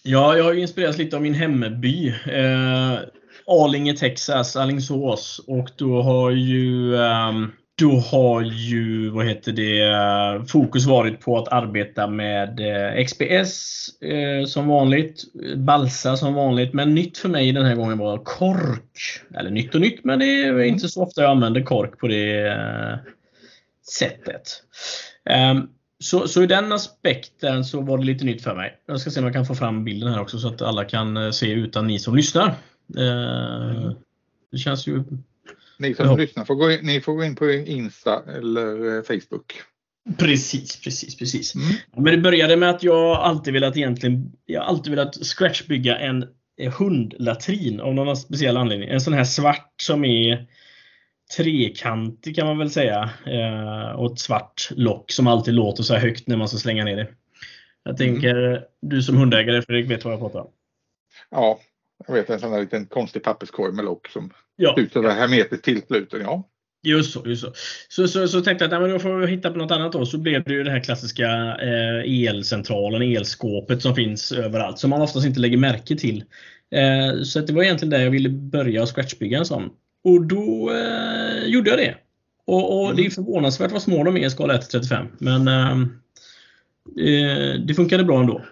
[0.02, 2.08] Ja, jag har ju inspirerats lite av min hemby.
[2.08, 2.98] Eh,
[3.46, 5.40] Arlinge, Texas, Alingsås.
[5.46, 11.48] Och då har ju ehm, då har ju, vad heter det, fokus varit på att
[11.48, 15.24] arbeta med eh, XPS eh, som vanligt,
[15.56, 18.98] Balsa som vanligt, men nytt för mig den här gången var kork.
[19.34, 22.48] Eller nytt och nytt, men det är inte så ofta jag använder kork på det
[22.48, 22.96] eh,
[23.98, 24.42] sättet.
[25.30, 25.68] Ehm,
[26.00, 28.78] så, så i den aspekten så var det lite nytt för mig.
[28.86, 31.32] Jag ska se om jag kan få fram bilden här också så att alla kan
[31.32, 32.48] se utan ni som lyssnar.
[32.98, 33.92] Eh,
[34.52, 35.04] Det känns ju
[35.78, 36.16] Ni som Ja.
[36.16, 39.52] lyssnar får gå in, ni får gå in på Insta eller eh, Facebook.
[40.18, 41.54] Precis, precis, precis.
[41.54, 41.66] Mm.
[41.96, 46.26] Men det började med att jag alltid velat egentligen, jag alltid velat scratchbygga en
[46.60, 48.88] eh, hundlatrin av någon speciell anledning.
[48.88, 50.46] En sån här svart som är
[51.36, 53.10] trekantig kan man väl säga.
[53.26, 56.84] Eh, och ett svart lock som alltid låter så här högt när man ska slänga
[56.84, 57.08] ner det.
[57.82, 60.50] Jag tänker, du som hundägare Fredrik vet vad jag pratar om.
[61.30, 61.60] Ja,
[62.06, 64.30] jag vet en sån där liten konstig papperskorg med lock som
[64.60, 66.20] Ja, ut som hermetiskt tillsluten.
[66.20, 66.48] Ja.
[66.82, 67.22] Just så.
[67.26, 67.52] Just så.
[67.88, 70.06] Så, så, så tänkte jag att nej, då får vi hitta på något annat då.
[70.06, 71.26] Så blev det ju det här klassiska
[71.62, 74.78] eh, elcentralen, elskåpet som finns överallt.
[74.78, 76.24] Som man oftast inte lägger märke till.
[76.70, 79.70] Eh, så det var egentligen där jag ville börja och scratchbygga en sån.
[80.04, 81.94] Och då eh, gjorde jag det.
[82.46, 82.96] Och, och Mm.
[82.96, 85.06] det är förvånansvärt vad små de är i skala 1 till 35.
[85.18, 85.70] Men eh,
[87.06, 88.42] eh, det funkade bra ändå.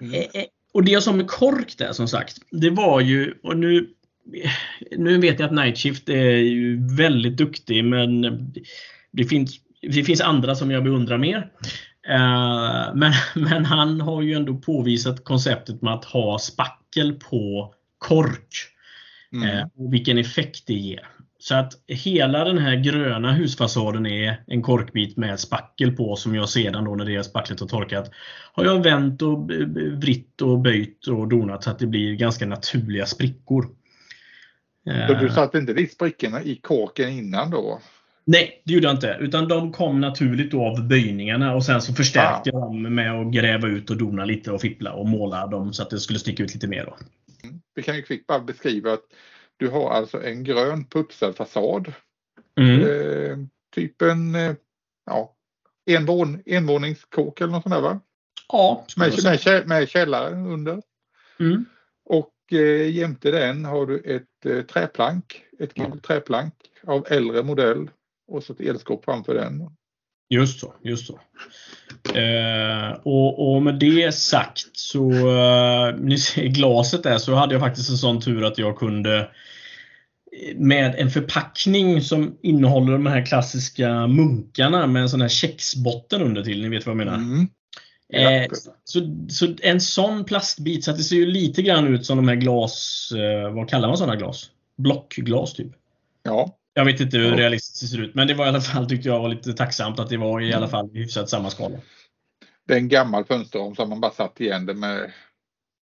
[0.00, 0.14] Mm.
[0.14, 3.56] Eh, eh, Och det jag sa med kork där som sagt, det var ju, och
[3.56, 3.88] nu,
[4.96, 8.22] nu vet jag att Night Shift är väldigt duktig men
[9.10, 11.50] det finns, det finns andra som jag beundrar mer.
[12.08, 18.54] Eh, Men, men han har ju ändå påvisat konceptet med att ha spackel på kork.
[19.32, 19.48] Mm.
[19.48, 21.08] Eh, och vilken effekt det ger.
[21.40, 26.48] Så att hela den här gröna husfasaden är en korkbit med spackel på som jag
[26.48, 28.10] sedan då när det spacklet har torkat
[28.52, 29.50] har jag vänt och
[29.92, 33.66] vritt och böjt och donat så att det blir ganska naturliga sprickor.
[34.88, 37.80] Så Eh, du satte inte dit sprickorna i korken innan då?
[38.24, 39.16] Nej, det gjorde jag inte.
[39.20, 43.32] Utan de kom naturligt då av böjningarna och sen så förstärkte jag dem med att
[43.32, 46.42] gräva ut och dona lite och fippla och måla dem så att det skulle sticka
[46.42, 46.84] ut lite mer.
[46.84, 46.96] Då.
[47.74, 49.04] Vi kan ju kvickt bara beskriva att
[49.56, 51.92] du har alltså en grön putsad fasad.
[52.60, 52.80] Mm.
[52.80, 53.38] Eh,
[53.74, 54.54] typ en eh,
[55.06, 55.34] ja,
[55.90, 58.00] envån, envåningskåk eller något sånt där va?
[58.48, 60.82] Ja, Med, med, med källare under.
[61.40, 61.64] Mm.
[62.04, 66.54] Och eh, jämte den har du ett eh, träplank, ett gammalt träplank
[66.86, 67.90] av äldre modell
[68.28, 69.70] och så ett elskåp framför den.
[70.30, 70.74] Just så.
[70.82, 71.20] Just så.
[72.18, 77.62] Eh, och, och med det sagt så, eh, ni ser glaset där så hade jag
[77.62, 83.26] faktiskt en sån tur att jag kunde eh, med en förpackning som innehåller de här
[83.26, 86.62] klassiska munkarna med en sån här kexbotten under till.
[86.62, 87.14] Ni vet vad jag menar?
[87.14, 87.48] Mm.
[88.12, 88.46] Eh,
[88.84, 92.28] så, så en sån plastbit, så att det ser ju lite grann ut som de
[92.28, 94.50] här glas, eh, vad kallar man sådana glas?
[94.76, 95.72] Blockglas typ.
[96.22, 97.36] Ja, Jag vet inte hur Ja.
[97.36, 99.98] realistiskt det ser ut, men det var i alla fall, tyckte jag var lite tacksamt
[99.98, 100.70] att det var i alla Mm.
[100.70, 101.78] fall hyfsat samma skala.
[102.66, 105.12] det är en gammal fönsterram som man bara satt igen det med.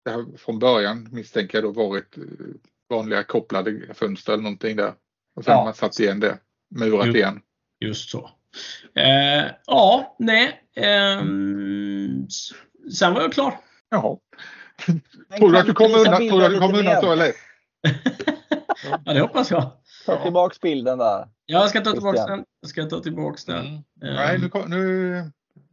[0.04, 2.22] Det har från början misstänker jag då varit eh,
[2.90, 4.92] vanliga kopplade fönster eller någonting där.
[5.36, 5.58] Och sen Ja.
[5.58, 6.38] har man satt igen det,
[6.74, 7.14] murat Jo.
[7.14, 7.40] igen.
[7.80, 8.30] Just så.
[8.94, 10.60] Eh, ja, nej.
[12.28, 12.50] s-
[12.98, 13.54] sen var jag klar.
[13.90, 14.16] Jaha.
[15.38, 17.32] Tror du att du kommer undan, tror du att du kommer undan så eller?
[19.04, 19.70] Ja, det hoppas jag.
[20.06, 21.28] Ta tillbaks bilden där.
[21.46, 22.38] Ja, jag ska ta tillbaka Christian.
[22.38, 22.46] den.
[22.60, 23.58] Jag ska ta tillbaka den.
[23.66, 23.74] Mm.
[23.76, 23.82] Ehm,
[24.14, 25.14] Nej, nu, kom, nu,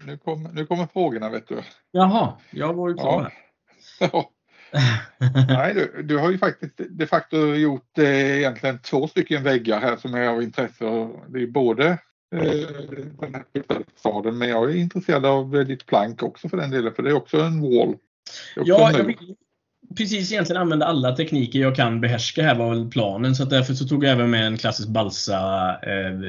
[0.06, 1.62] nu, kom, nu kommer frågorna vet du.
[1.92, 3.34] Jaha, jag var ju klar.
[4.00, 4.32] Ja.
[5.50, 9.98] Nej, du, du har ju faktiskt de facto gjort eh, egentligen två stycken väggar här
[9.98, 10.86] som är av intresse.
[10.86, 11.98] Och Det är både eh,
[12.32, 13.44] den här
[13.96, 17.10] fasaden men jag är intresserad av eh, ditt plank också för den delen för det
[17.10, 17.90] är också en wall.
[17.90, 18.00] Också
[18.66, 19.36] Ja, jag vill
[19.98, 23.36] precis egentligen använda alla tekniker jag kan behärska här var väl planen.
[23.36, 25.40] Så att därför så tog jag även med en klassisk balsa
[25.84, 26.20] eh,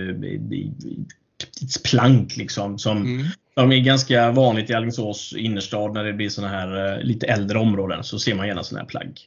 [1.91, 2.79] plank liksom.
[2.79, 3.27] Som, Mm.
[3.55, 7.59] som är ganska vanligt i Alingsås innerstad när det blir såna här eh, lite äldre
[7.59, 8.05] områden.
[8.05, 9.21] Så ser man gärna såna här plagg.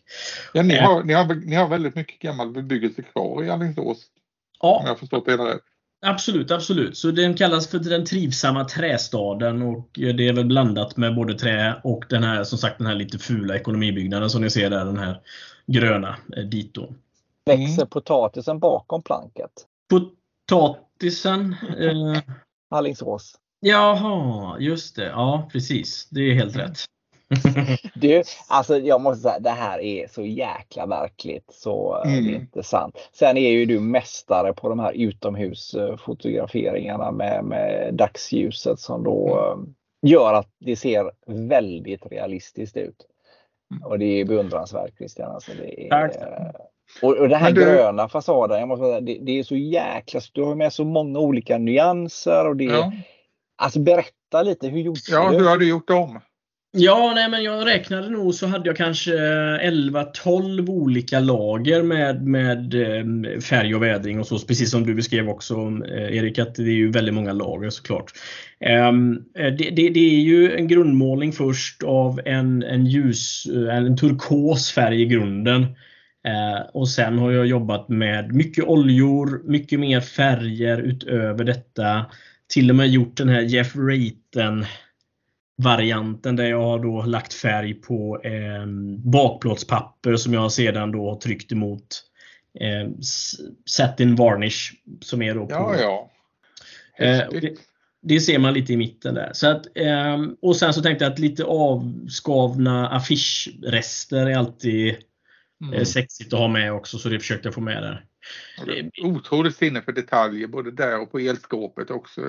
[0.53, 0.83] Ja, ni, Eh.
[0.83, 3.97] har, ni, har, ni har väldigt mycket gammal bebyggelse kvar i Alingsås
[4.59, 5.61] om Ja, jag har förstått det hela rätt.
[6.05, 6.97] Absolut, absolut.
[6.97, 11.81] Så den kallas för den trivsamma trästaden och det är väl blandat med både trä
[11.83, 14.97] och den här, som sagt, den här lite fula ekonomibyggnaden som ni ser där, den
[14.97, 15.21] här
[15.67, 16.93] gröna eh, dito.
[17.45, 19.51] Växer potatisen bakom planket?
[19.89, 21.55] Potatisen.
[21.79, 22.21] Eh,
[22.69, 23.35] Alingsås.
[23.59, 25.05] jaha, just det.
[25.05, 26.07] Ja, precis.
[26.11, 26.85] Det är helt rätt.
[27.95, 32.23] Du, alltså jag måste säga, det här är så jäkla verkligt så Mm.
[32.25, 32.97] det är inte sant.
[33.13, 39.59] Sen är ju du mästare på de här utomhusfotograferingarna med, med dagsljuset som då Mm.
[39.59, 39.65] eh,
[40.11, 43.05] gör att det ser väldigt realistiskt ut.
[43.71, 43.83] Mm.
[43.83, 45.31] Och det är beundransvärt Christian.
[45.31, 45.91] Alltså det är,
[47.01, 50.19] och, och den här du- gröna fasaden, jag måste säga, det, det är så jäkla,
[50.33, 52.91] du har med så många olika nyanser och det Ja,
[53.57, 55.37] Alltså berätta lite, hur gjorde ja du?
[55.37, 56.19] hur har du gjort om?
[56.77, 62.27] Ja, nej, men jag räknade nog så hade jag kanske eh, 11-12 olika lager med,
[62.27, 64.39] med eh, färg och vädring och så.
[64.39, 65.55] Precis som du beskrev också
[65.87, 68.11] eh, Erik, att det är ju väldigt många lager såklart.
[68.59, 74.71] Ehm, det, det, det är ju en grundmålning först av en, en ljus, en turkos
[74.71, 75.65] färg i grunden.
[76.73, 82.05] Och sen har jag jobbat med mycket oljor, mycket mer färger utöver detta.
[82.53, 84.65] Till och med gjort den här Jeff Raten
[85.57, 88.65] varianten där jag har då lagt färg på eh,
[88.97, 92.03] bakplåtspapper som jag sedan då har tryckt emot
[92.59, 92.91] eh,
[93.65, 96.11] satin varnish som är då på Ja, ja.
[97.05, 97.53] Eh, det,
[98.01, 99.29] det ser man lite i mitten där.
[99.33, 104.95] Så att, eh, och sen så tänkte jag att lite avskavna affischrester är alltid
[105.61, 105.73] Mm.
[105.73, 108.05] eh, sexigt att ha med också, så det försökte jag få med där.
[108.61, 112.21] Och det är Otroligt sinne för detaljer både där och på elskåpet också.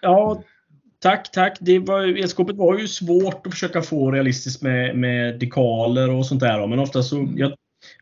[0.00, 0.42] Ja,
[1.04, 1.58] tack, tack.
[1.60, 6.40] Det var, elskåpet var ju svårt att försöka få realistiskt med, med dekaler och sånt
[6.40, 6.66] där.
[6.66, 7.52] Men ofta så jag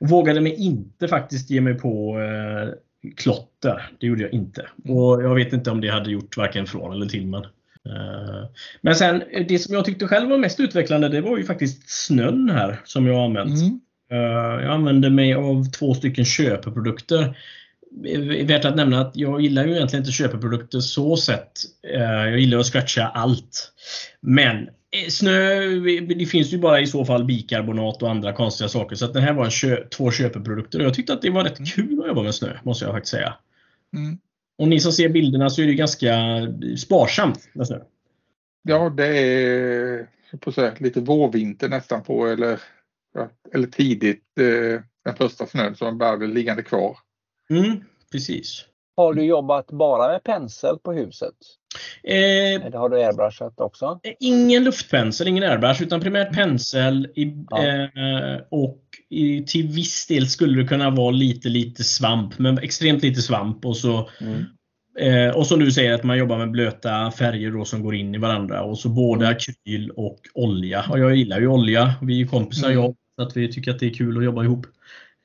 [0.00, 2.68] vågade mig inte faktiskt ge mig på eh,
[3.16, 3.90] klotter.
[4.00, 4.66] Det gjorde jag inte.
[4.88, 7.26] Och jag vet inte om det hade gjort varken från eller till.
[7.26, 7.44] Men,
[7.86, 8.48] eh,
[8.80, 12.50] men sen, det som jag tyckte själv var mest utvecklande, det var ju faktiskt snön
[12.50, 13.61] här som jag har använt.
[13.61, 13.80] Mm.
[14.12, 17.36] Eh, Jag använde mig av två stycken köpeprodukter.
[18.07, 21.53] Eh, Värt att nämna att jag gillar ju egentligen inte köpeprodukter så sett.
[21.95, 23.72] Eh, Jag gillar att scratcha allt.
[24.20, 25.61] Men eh, snö,
[26.16, 28.97] det finns ju bara i så fall bikarbonat och andra konstiga saker.
[28.97, 30.78] Så att det här var kö två köpeprodukter.
[30.78, 33.11] Och jag tyckte att det var rätt kul att jobba med snö, måste jag faktiskt
[33.11, 33.34] säga.
[33.97, 34.18] Mm.
[34.59, 36.16] Och ni som ser bilderna så är det ganska
[36.78, 37.78] sparsamt med snö.
[38.62, 40.07] Ja, det är
[40.40, 42.61] på säga, lite vårvinter nästan på eller,
[43.55, 46.97] eller tidigt eh, den första snön som bara blir liggande kvar.
[47.59, 47.80] Mm,
[48.12, 48.64] precis.
[48.96, 51.34] Har du jobbat bara med pensel på huset?
[52.05, 52.14] Eh,
[52.66, 54.00] Eller har du airbrushat också?
[54.20, 57.66] Ingen luftpensel, ingen airbrush, utan primärt pensel i, Ja.
[57.66, 58.78] eh, och
[59.11, 63.64] i, till viss del skulle det kunna vara lite, lite svamp, men extremt lite svamp.
[63.66, 64.44] Och så, Mm.
[65.28, 68.14] eh, och som du säger, att man jobbar med blöta färger då som går in
[68.14, 68.62] i varandra.
[68.62, 70.84] Och så både akryl och olja.
[70.90, 71.94] Och jag gillar ju olja.
[72.03, 72.82] Vi är kompisar Mm.
[72.82, 74.66] jag, så att vi tycker att det är kul att jobba ihop.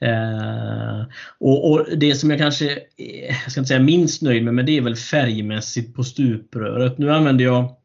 [0.06, 1.06] Eh,
[1.40, 4.66] och, och Det som jag kanske, eh, jag ska inte säga minst nöjd med, men
[4.66, 6.98] det är väl färgmässigt på stupröret.
[6.98, 7.76] Nu använder jag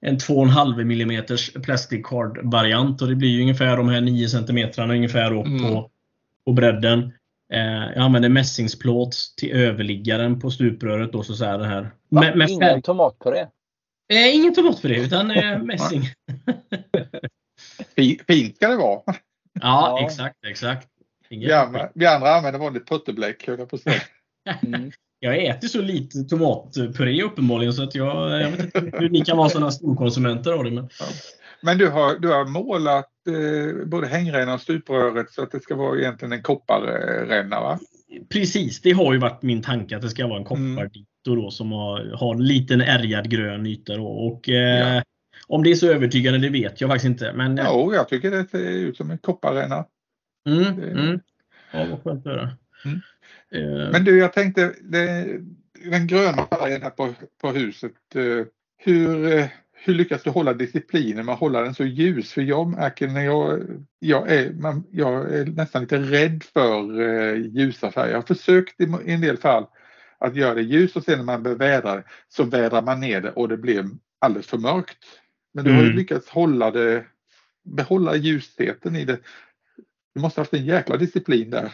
[0.00, 1.22] en 2,5 mm
[1.62, 5.58] plastic card variant och det blir ju ungefär de här 9 cm ungefär då Mm.
[5.62, 5.90] på,
[6.44, 7.12] på bredden.
[7.52, 7.60] Eh,
[7.94, 11.12] jag använder mässingsplåt till överliggaren på stupröret.
[11.12, 11.90] Då, så så här, det här.
[12.08, 12.82] Med, med Ingen färg.
[12.82, 13.46] tomatpuré?
[14.12, 16.02] Eh, ingen tomatpuré utan eh, mässing.
[17.96, 19.00] Fi- Fint ska det vara.
[19.06, 19.12] Ja,
[19.60, 20.04] Ja.
[20.06, 20.88] exakt, exakt.
[21.30, 24.00] Vi andra, vi andra använder vanligt puttebläck höll jag på att säga.
[24.62, 24.90] Mm.
[25.20, 29.36] Jag äter så lite tomatpuré uppenbarligen så att jag, jag vet inte hur ni kan
[29.36, 30.70] vara sådana storkonsumenter av det.
[30.70, 30.88] Men,
[31.62, 35.74] Men du har, du har målat eh, både hängrännan och stupröret så att det ska
[35.76, 37.78] vara egentligen en kopparränna va?
[38.32, 40.76] precis, det har ju varit min tanke att det ska vara en Mm.
[40.76, 43.96] koppardito då som har, har en liten ärgad grön yta.
[43.96, 44.06] Då.
[44.06, 45.02] Och, eh, Ja.
[45.46, 47.32] Om det är så övertygande det vet jag faktiskt inte.
[47.32, 49.84] Men, eh, Jo, jag tycker det ser ut som en kopparränna.
[50.46, 51.20] Mm, det- mm.
[51.72, 52.50] Ja, vad skönt att höra.
[52.84, 53.00] Mm.
[53.52, 55.26] Eh, Men du, jag tänkte det,
[55.90, 57.92] den gröna färgen här på, på huset.
[58.14, 58.46] eh,
[58.80, 62.32] Hur, eh, hur lyckas du hålla disciplinen med att hålla den så ljus?
[62.32, 63.60] För jag märker när jag,
[63.98, 68.10] jag, är, man, jag är nästan lite rädd för eh, ljusa färger.
[68.10, 69.66] Jag har försökt i, i en del fall
[70.18, 73.30] att göra det ljus och sen när man bevädrar det så vädrar man ner det
[73.30, 73.84] och det blir
[74.18, 74.98] alldeles för mörkt.
[75.54, 75.96] Men du har ju Mm.
[75.96, 77.04] lyckats hålla det,
[77.64, 79.18] behålla ljusheten i det.
[80.14, 81.72] Du måste ha haft en jäkla disciplin där.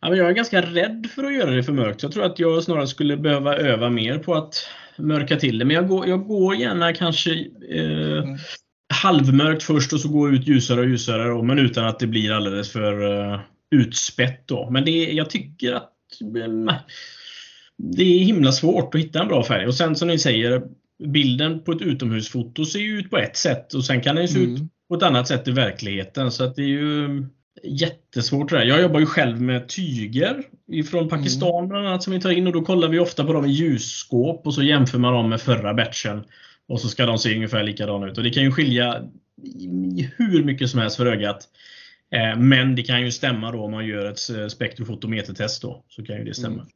[0.00, 2.02] Ja, men jag är ganska rädd för att göra det för mörkt.
[2.02, 4.54] Jag tror att jag snarare skulle behöva öva mer på att
[4.98, 5.64] mörka till det.
[5.64, 7.32] Men jag går, jag går gärna kanske
[7.70, 8.38] eh, Mm.
[9.02, 11.28] halvmörkt först och så går ut ljusare och ljusare.
[11.28, 13.40] Då, men utan att det blir alldeles för eh,
[13.70, 14.48] utspätt.
[14.48, 14.70] Då.
[14.70, 15.92] Men det, jag tycker att
[16.36, 16.74] eh,
[17.78, 19.66] det är himla svårt att hitta en bra färg.
[19.66, 20.62] Och sen som ni säger,
[21.04, 24.38] bilden på ett utomhusfoto ser ju ut på ett sätt och sen kan den se
[24.38, 24.68] ut Mm.
[24.88, 26.30] på ett annat sätt i verkligheten.
[26.30, 27.26] Så att det är ju
[27.62, 28.64] jättesvårt det där.
[28.64, 32.52] Jag jobbar ju själv med tyger ifrån Pakistan bland annat som vi tar in och
[32.52, 35.74] då kollar vi ofta på dem i ljusskåp och så jämför man dem med förra
[35.74, 36.24] batchen.
[36.68, 38.18] Och så ska de se ungefär likadana ut.
[38.18, 39.02] Och det kan ju skilja
[40.16, 41.48] hur mycket som helst för ögat.
[42.12, 45.84] Eh, Men det kan ju stämma då om man gör ett eh, spektrofotometertest då.
[45.88, 46.66] Så kan ju det stämma.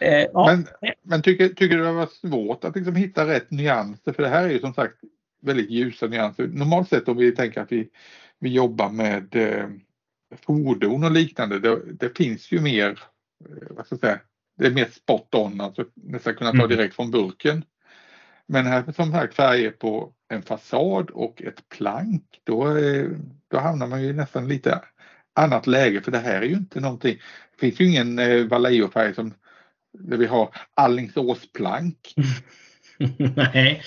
[0.00, 0.46] Eh, ja.
[0.46, 4.12] Men, men tycker, tycker du det varit svårt att liksom hitta rätt nyanser?
[4.12, 4.94] För det här är ju som sagt
[5.42, 6.46] väldigt ljusa nyanser.
[6.46, 7.88] Normalt sett om vi tänker att vi,
[8.38, 9.66] vi jobbar med eh,
[10.46, 11.58] fordon och liknande.
[11.58, 13.00] Det, det finns ju mer,
[13.44, 14.20] eh, vad ska jag säga,
[14.58, 16.68] det är mer spot on, alltså nästan kunna ta Mm.
[16.68, 17.64] direkt från burken.
[18.46, 23.08] Men här som sagt färger på en fasad och ett plank, då, eh,
[23.50, 24.80] då hamnar man ju nästan lite
[25.34, 27.18] annat läge för det här är ju inte någonting,
[27.52, 29.34] det finns ju ingen eh, Vallejo-färg som
[29.98, 32.14] där vi har Allingsåsplank.
[33.36, 33.82] Nej.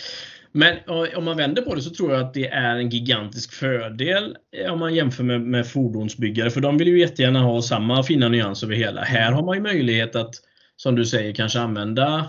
[0.51, 0.77] Men
[1.15, 4.73] om man vänder på det så tror jag att det är en gigantisk fördel eh,
[4.73, 6.49] om man jämför med, med fordonsbyggare.
[6.49, 9.01] För de vill ju jättegärna ha samma fina nyans över hela.
[9.01, 10.35] Här har man ju möjlighet att,
[10.75, 12.25] som du säger, kanske använda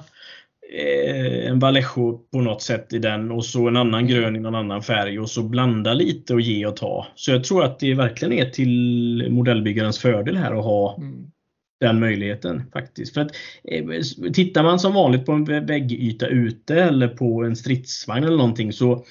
[0.79, 4.55] eh, en Vallejo på något sätt i den och så en annan grön i någon
[4.55, 7.07] annan färg och så blanda lite och ge och ta.
[7.15, 11.31] Så jag tror att det verkligen är till modellbyggarens fördel här att ha mm
[11.81, 13.15] den möjligheten faktiskt.
[13.15, 13.31] För att
[13.65, 13.85] eh,
[14.32, 19.05] Tittar man som vanligt på en väggyta ute eller på en stridsvagn eller någonting så,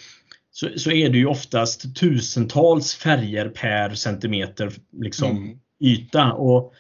[0.52, 4.72] så, så är det ju oftast tusentals färger per centimeter
[5.02, 5.58] liksom, mm.
[5.84, 6.34] yta.
[6.34, 6.74] Och,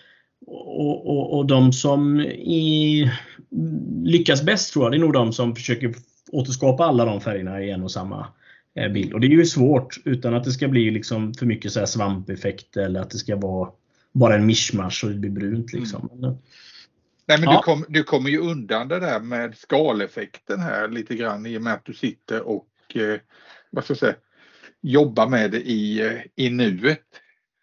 [0.47, 3.11] och, och, och de som i,
[4.03, 5.93] lyckas bäst tror jag, det är nog de som försöker
[6.31, 8.27] återskapa alla de färgerna i en och samma
[8.75, 9.13] eh, bild.
[9.13, 12.77] Och det är ju svårt utan att det ska bli liksom för mycket så svampeffekt
[12.77, 13.69] eller att det ska vara
[14.11, 15.73] bara en mischmasch och det blir brunt.
[15.73, 16.09] Liksom.
[16.13, 16.35] Mm.
[17.27, 17.51] Nej, men ja.
[17.51, 21.61] du, kom, du kommer ju undan det där med skaleffekten här lite grann i och
[21.61, 23.19] med att du sitter och eh,
[23.69, 24.15] vad ska jag säga,
[24.81, 27.05] jobbar med det i, eh, i nuet.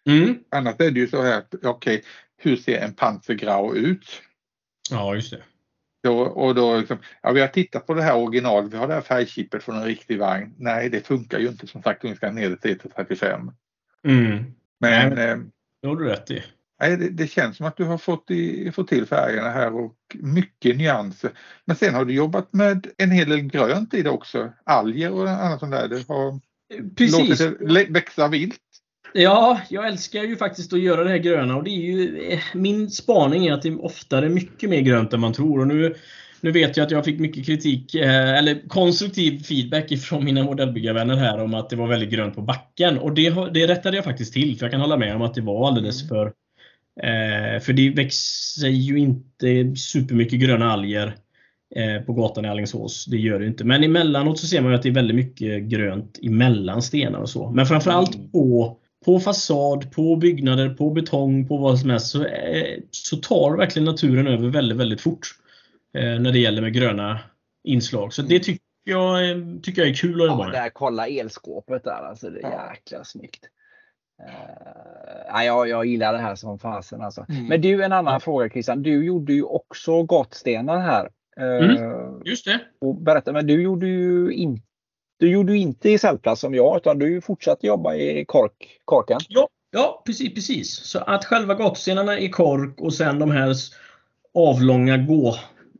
[0.05, 0.39] Mm.
[0.51, 2.01] Annars är det ju så här, okej, okay,
[2.37, 4.21] hur ser en Panzergrau ut?
[4.89, 5.43] Ja, just det.
[6.03, 8.93] Då, och då liksom, ja, vi har tittat på det här originalet, vi har det
[8.93, 10.53] här färgchippet från en riktig vagn.
[10.57, 13.51] Nej, det funkar ju inte som sagt om vi ska ner till 35.
[14.07, 14.43] Mm.
[14.79, 15.37] Men, Nej, eh,
[15.81, 16.43] det har du rätt i.
[16.81, 19.95] Nej, det, det, känns som att du har fått, i, fått till färgerna här och
[20.13, 21.31] mycket nyanser.
[21.65, 24.53] Men sen har du jobbat med en hel del grönt i det också.
[24.63, 25.87] Alger och annat sånt där.
[25.87, 26.39] Det har
[26.95, 27.39] Precis.
[27.39, 28.59] låtit det växa vilt.
[29.13, 32.39] Ja, jag älskar ju faktiskt att göra det här gröna och det är ju eh,
[32.53, 35.59] min spaning är att det oftare är mycket mer grönt än man tror.
[35.59, 35.95] Och nu,
[36.41, 41.15] nu vet jag att jag fick mycket kritik, eh, eller konstruktiv feedback ifrån mina modellbyggarvänner
[41.15, 42.97] här om att det var väldigt grönt på backen.
[42.97, 45.41] Och det, det rättade jag faktiskt till, för jag kan hålla med om att det
[45.41, 46.09] var alldeles mm.
[46.09, 46.25] för...
[47.03, 51.15] Eh, för det växer ju inte supermycket gröna alger
[51.75, 53.05] eh, på gatan i Alingsås.
[53.05, 53.63] Det gör det inte.
[53.63, 57.51] Men emellanåt så ser man att det är väldigt mycket grönt emellan stenar och så.
[57.51, 58.31] Men framförallt mm.
[58.31, 62.25] på på fasad, på byggnader, på betong, på vad som helst så,
[62.91, 65.27] så tar verkligen naturen över väldigt, väldigt fort.
[65.97, 67.19] Eh, när det gäller med gröna
[67.63, 68.13] inslag.
[68.13, 68.43] Så det mm.
[68.43, 69.19] tycker jag,
[69.63, 70.53] tycker jag är kul att jobba med.
[70.53, 73.43] Där, kolla elskåpet där, alltså det är jäkla snyggt.
[74.23, 77.25] Uh, jag, jag gillar det här som fasen alltså.
[77.29, 77.45] Mm.
[77.45, 78.19] Men du, en annan ja.
[78.19, 78.83] fråga Christian.
[78.83, 81.09] Du gjorde ju också gottstenar här.
[81.39, 82.59] Uh, mm, just det.
[82.81, 84.67] Och berätta, men du gjorde ju inte
[85.19, 89.19] du gjorde inte i cellplast som jag, utan du fortsatte jobba i kork, korken.
[89.29, 90.75] Ja, ja precis, precis.
[90.75, 93.55] Så att själva gatstenarna i kork och sen de här
[94.33, 95.35] avlånga gå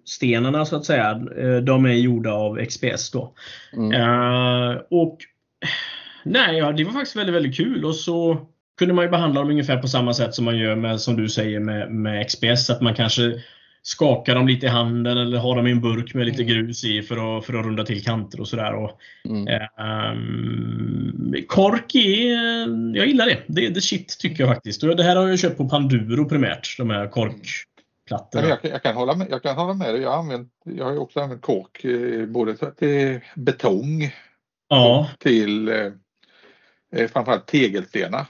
[0.07, 3.33] stenarna så att säga, eh, de är gjorda av XPS då.
[3.73, 3.91] Mm.
[3.91, 5.17] Uh, och
[6.23, 8.47] Nej, ja, det var faktiskt väldigt, väldigt kul och så
[8.77, 11.29] kunde man ju behandla dem ungefär på samma sätt som man gör med, som du
[11.29, 12.69] säger, med, med XPS.
[12.69, 13.33] Att man kanske
[13.81, 16.53] skakar dem lite i handen eller har dem i en burk med lite mm.
[16.53, 18.73] grus i för att, för att runda till kanter och sådär.
[19.25, 19.47] Mm.
[20.11, 23.37] Um, kork är, jag gillar det.
[23.47, 24.83] Det är the shit tycker jag faktiskt.
[24.83, 27.47] Och det här har jag köpt på Panduro primärt, de här kork
[28.07, 28.47] plattorna.
[28.47, 30.01] Jag, jag, kan hålla med, jag kan hålla med dig.
[30.01, 31.85] Jag har, använt, jag har också använt kork
[32.27, 34.13] både till betong
[34.67, 34.99] ja.
[34.99, 35.91] och till eh,
[36.95, 38.25] eh framförallt tegelstenar.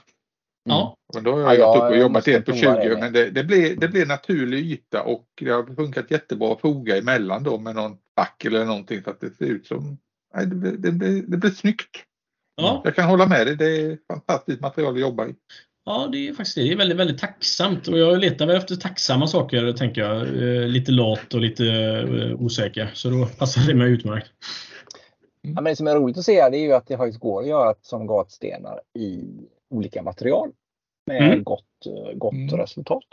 [0.64, 0.96] Ja.
[1.16, 3.76] Och då har jag ja, upp och jobbat en på 20 men det, det, blir,
[3.76, 7.96] det blir naturlig yta och det har funkat jättebra att foga emellan då med någon
[8.16, 9.98] back eller någonting så att det ser ut som
[10.34, 12.04] nej, det, det, det, det blir snyggt.
[12.56, 12.82] Ja.
[12.84, 15.34] Jag kan hålla med dig, det är fantastiskt material att jobba i.
[15.88, 16.62] Ja, det är faktiskt det.
[16.62, 20.20] Det är väldigt, väldigt tacksamt och jag letar väl efter tacksamma saker, tänker jag.
[20.20, 22.90] Eh, lite lat och lite eh, osäker.
[22.94, 24.26] Så då passar det mig utmärkt.
[25.42, 27.42] Ja, men det som är roligt att se det är ju att det faktiskt går
[27.42, 29.24] att göra som gatstenar i
[29.70, 30.50] olika material
[31.06, 31.44] med mm.
[31.44, 32.56] gott, eh, gott mm.
[32.56, 33.04] resultat.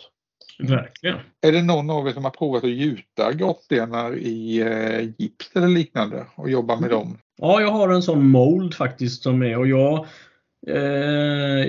[0.60, 1.18] Verkligen.
[1.42, 5.68] Är det någon av er som har provat att gjuta gatstenar i eh, gips eller
[5.68, 7.00] liknande och jobba med mm.
[7.00, 7.18] dem?
[7.38, 10.08] Ja, jag har en sån mold faktiskt som är och jag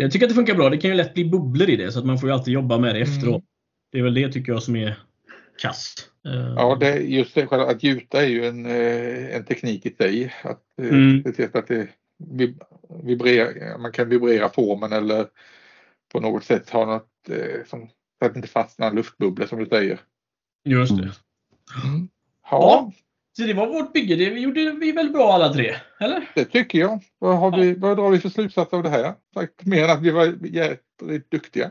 [0.00, 0.70] jag tycker att det funkar bra.
[0.70, 2.78] Det kan ju lätt bli bubblor i det så att man får ju alltid jobba
[2.78, 3.12] med det mm.
[3.12, 3.44] efteråt.
[3.92, 4.98] Det är väl det tycker jag som är
[5.58, 6.10] kast.
[6.26, 6.54] Eh.
[6.56, 10.34] Ja, det, just det, att gjuta är ju en, eh, en teknik i sig.
[10.42, 11.24] Att mm.
[11.52, 11.88] att det
[13.04, 15.26] vibrerar, man kan vibrera formen eller
[16.12, 17.12] på något sätt ha något
[17.66, 20.00] som, så att det inte fastnar luftbubblor som du säger.
[20.64, 21.12] Just det.
[21.84, 22.08] Mm.
[22.50, 22.92] Ja.
[23.36, 24.16] Så det var vårt bygge.
[24.16, 25.74] Det gjorde vi väl bra alla tre?
[26.00, 26.30] Eller?
[26.34, 27.00] Det tycker jag.
[27.18, 29.14] Vad, har vi, vad drar vi för slutsats av det här?
[29.34, 31.70] Sagt, mer än att vi var jävligt duktiga.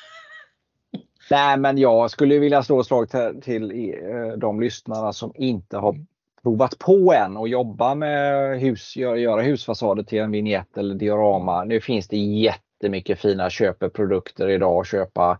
[1.30, 5.76] Nej, men jag skulle vilja slå ett slag till, till eh, de lyssnarna som inte
[5.76, 5.96] har
[6.42, 11.64] provat på än och jobba med hus, göra husfasader till en vignett eller diorama.
[11.64, 15.38] Nu finns det jättemycket fina köpeprodukter idag att köpa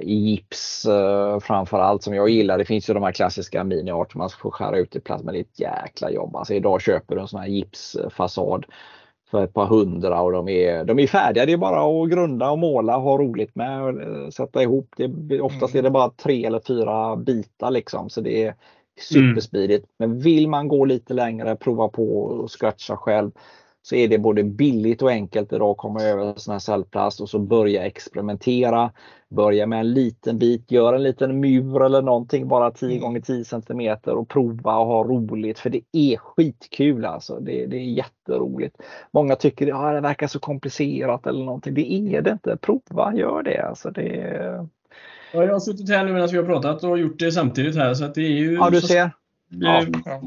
[0.00, 2.58] i gips eh, framför allt som jag gillar.
[2.58, 5.38] Det finns ju de här klassiska mini-art man får skära ut i plast men det
[5.38, 6.36] är ett jäkla jobb.
[6.36, 8.66] Alltså idag köper du en sån här gipsfasad
[9.30, 11.46] för ett par hundra och de är, de är färdiga.
[11.46, 14.94] Det är bara att grunda och måla och ha roligt med och eh, sätta ihop.
[14.96, 18.54] Det, oftast är det bara tre eller fyra bitar liksom så det är
[19.00, 19.86] supersmidigt.
[19.98, 20.10] Mm.
[20.10, 23.30] Men vill man gå lite längre, prova på och scratcha själv
[23.88, 27.28] så är det både billigt och enkelt idag att komma över sån här cellplast och
[27.28, 28.90] så börja experimentera.
[29.28, 33.00] Börja med en liten bit, gör en liten mur eller någonting bara 10 mm.
[33.00, 37.40] gånger 10 cm och prova och ha roligt för det är skitkul alltså.
[37.40, 38.76] Det, det är jätteroligt.
[39.10, 41.74] Många tycker att ja, det verkar så komplicerat eller någonting.
[41.74, 42.56] Det är det inte.
[42.56, 43.68] Prova, gör det.
[43.68, 44.68] Alltså, det
[45.32, 47.94] Ja, jag har suttit här nu medan vi har pratat och gjort det samtidigt här
[47.94, 48.54] så att det är ju...
[48.54, 49.10] Ja, du ser.
[49.48, 49.84] Ja,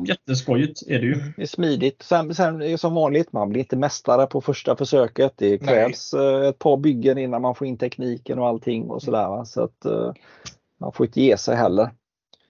[0.08, 1.16] jätteskojigt är det ju.
[1.38, 2.02] Det är smidigt.
[2.04, 5.34] Sen, sen som vanligt, man blir inte mästare på första försöket.
[5.38, 6.36] Det krävs Nej.
[6.36, 9.44] Eh, ett par byggen innan man får in tekniken och allting och sådär.
[9.44, 10.14] Så att uh,
[10.78, 11.90] man får inte ge sig heller.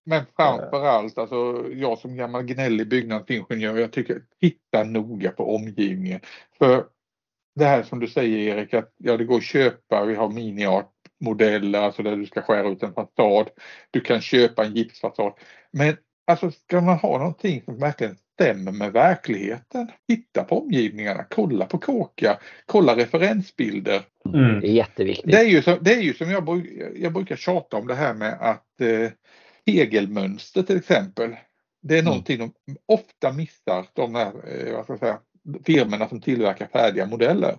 [0.03, 6.19] Men framförallt, alltså, jag som gammal gnällig byggnadsingenjör, jag tycker titta noga på omgivningen.
[6.57, 6.85] För
[7.55, 10.91] det här som du säger Erik, att ja, det går att köpa, vi har miniart
[11.19, 13.49] modeller, alltså där du ska skära ut en fasad.
[13.91, 15.33] Du kan köpa en gipsfasad.
[15.71, 15.97] Men
[16.31, 21.77] Alltså ska man ha någonting som verkligen stämmer med verkligheten, titta på omgivningarna, kolla på
[21.77, 24.01] kåkar, kolla referensbilder.
[24.33, 24.59] Mm.
[24.59, 25.31] Det är jätteviktigt.
[25.31, 28.13] Det är ju som, det är ju som jag, jag brukar tjata om det här
[28.13, 29.11] med att eh,
[29.65, 31.35] tegelmönster till exempel.
[31.81, 32.09] Det är mm.
[32.09, 32.53] någonting de
[32.85, 35.19] ofta missar, de här eh, vad ska jag säga,
[35.65, 37.57] firmorna som tillverkar färdiga modeller.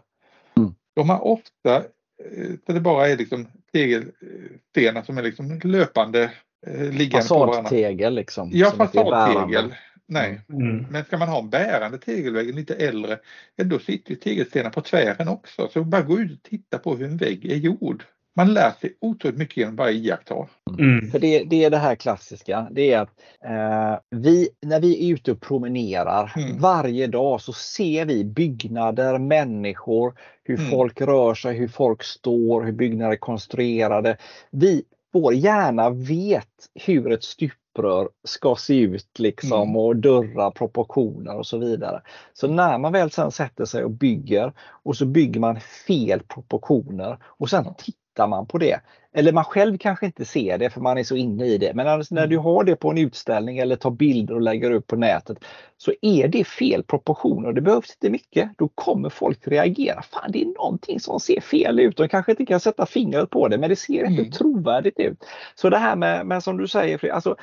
[0.57, 0.75] Mm.
[0.95, 6.31] De har ofta, eh, så det bara är liksom tegelstenar som är liksom löpande Eh,
[6.67, 8.51] liggande Fasadtegel liksom?
[8.53, 9.75] Ja, fasadtegel.
[10.07, 10.87] Nej, mm.
[10.91, 13.19] men ska man ha en bärande tegelvägg, lite äldre,
[13.57, 15.69] ja, då sitter tegelstenar på tvären också.
[15.73, 18.05] Så bara gå ut och titta på hur en vägg är gjord.
[18.37, 20.35] Man lär sig otroligt mycket genom bara iaktta.
[20.79, 21.11] Mm.
[21.11, 25.15] För det, det, är det här klassiska, det är att eh, vi, när vi är
[25.15, 26.59] ute och promenerar mm.
[26.59, 30.15] varje dag så ser vi byggnader, människor,
[30.45, 30.71] hur mm.
[30.71, 34.17] folk rör sig, hur folk står, hur byggnader är konstruerade.
[34.51, 39.77] Vi, vår hjärna vet hur ett stuprör ska se ut liksom mm.
[39.77, 42.03] och dörrar, proportioner och så vidare.
[42.33, 47.19] Så när man väl sen sätter sig och bygger och så bygger man fel proportioner
[47.25, 47.65] och sen
[48.13, 48.81] tittar man på det.
[49.15, 51.75] Eller man själv kanske inte ser det för man är så inne i det.
[51.75, 52.31] Men när mm.
[52.31, 55.39] du har det på en utställning eller tar bilder och lägger upp på nätet
[55.77, 57.53] så är det fel proportioner.
[57.53, 58.51] Det behövs inte mycket.
[58.59, 60.03] Då kommer folk reagera.
[60.03, 61.97] Fan, det är någonting som ser fel ut.
[61.97, 64.33] De kanske inte kan sätta fingret på det men det ser inte mm.
[64.33, 65.25] trovärdigt ut.
[65.55, 67.37] Så det här med, med som du säger, alltså,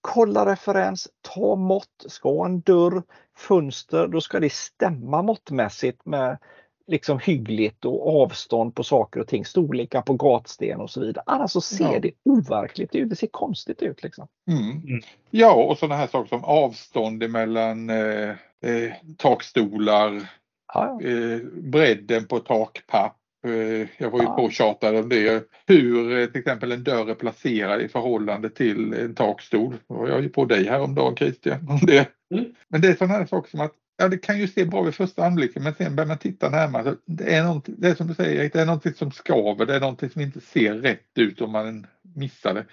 [0.00, 2.04] kolla referens, ta mått.
[2.06, 3.02] Ska en dörr,
[3.36, 6.38] fönster, då ska det stämma måttmässigt med
[6.86, 11.22] liksom hyggligt och avstånd på saker och ting, storlekar på gatsten och så vidare.
[11.26, 12.00] Annars så ser ja.
[12.00, 14.02] det overkligt ut, det ser konstigt ut.
[14.02, 14.28] Liksom.
[14.50, 14.70] Mm.
[14.70, 15.02] Mm.
[15.30, 18.30] Ja, och sådana här saker som avstånd mellan eh,
[18.64, 20.30] eh, takstolar,
[20.74, 21.00] ja.
[21.02, 23.16] Eh, bredden på takpapp.
[23.46, 24.36] Eh, jag var ju ja.
[24.36, 25.44] påtjatad om det.
[25.66, 29.74] Hur eh, till exempel en dörr är placerad i förhållande till en takstol.
[29.88, 31.78] Det var jag ju på dig häromdagen Christian.
[31.82, 32.10] Det.
[32.34, 32.44] Mm.
[32.68, 34.94] Men det är sådana här saker som att ja, det kan ju se bra vid
[34.94, 36.94] första anblicken men sen börjar man titta närmare.
[37.04, 40.10] Det är, det är som du säger, det är någonting som skaver, det är någonting
[40.10, 42.64] som inte ser rätt ut om man missar det.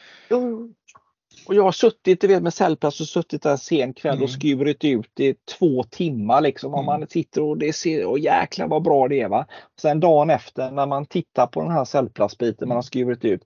[1.46, 4.24] Och jag har suttit du vet, med cellplast och suttit där sen kväll mm.
[4.24, 6.74] och skurit ut i två timmar liksom.
[6.74, 7.00] Om mm.
[7.00, 9.46] man sitter och det ser, och jäklar vad bra det är va.
[9.82, 13.44] Sen dagen efter när man tittar på den här cellplastbiten man har skurit ut.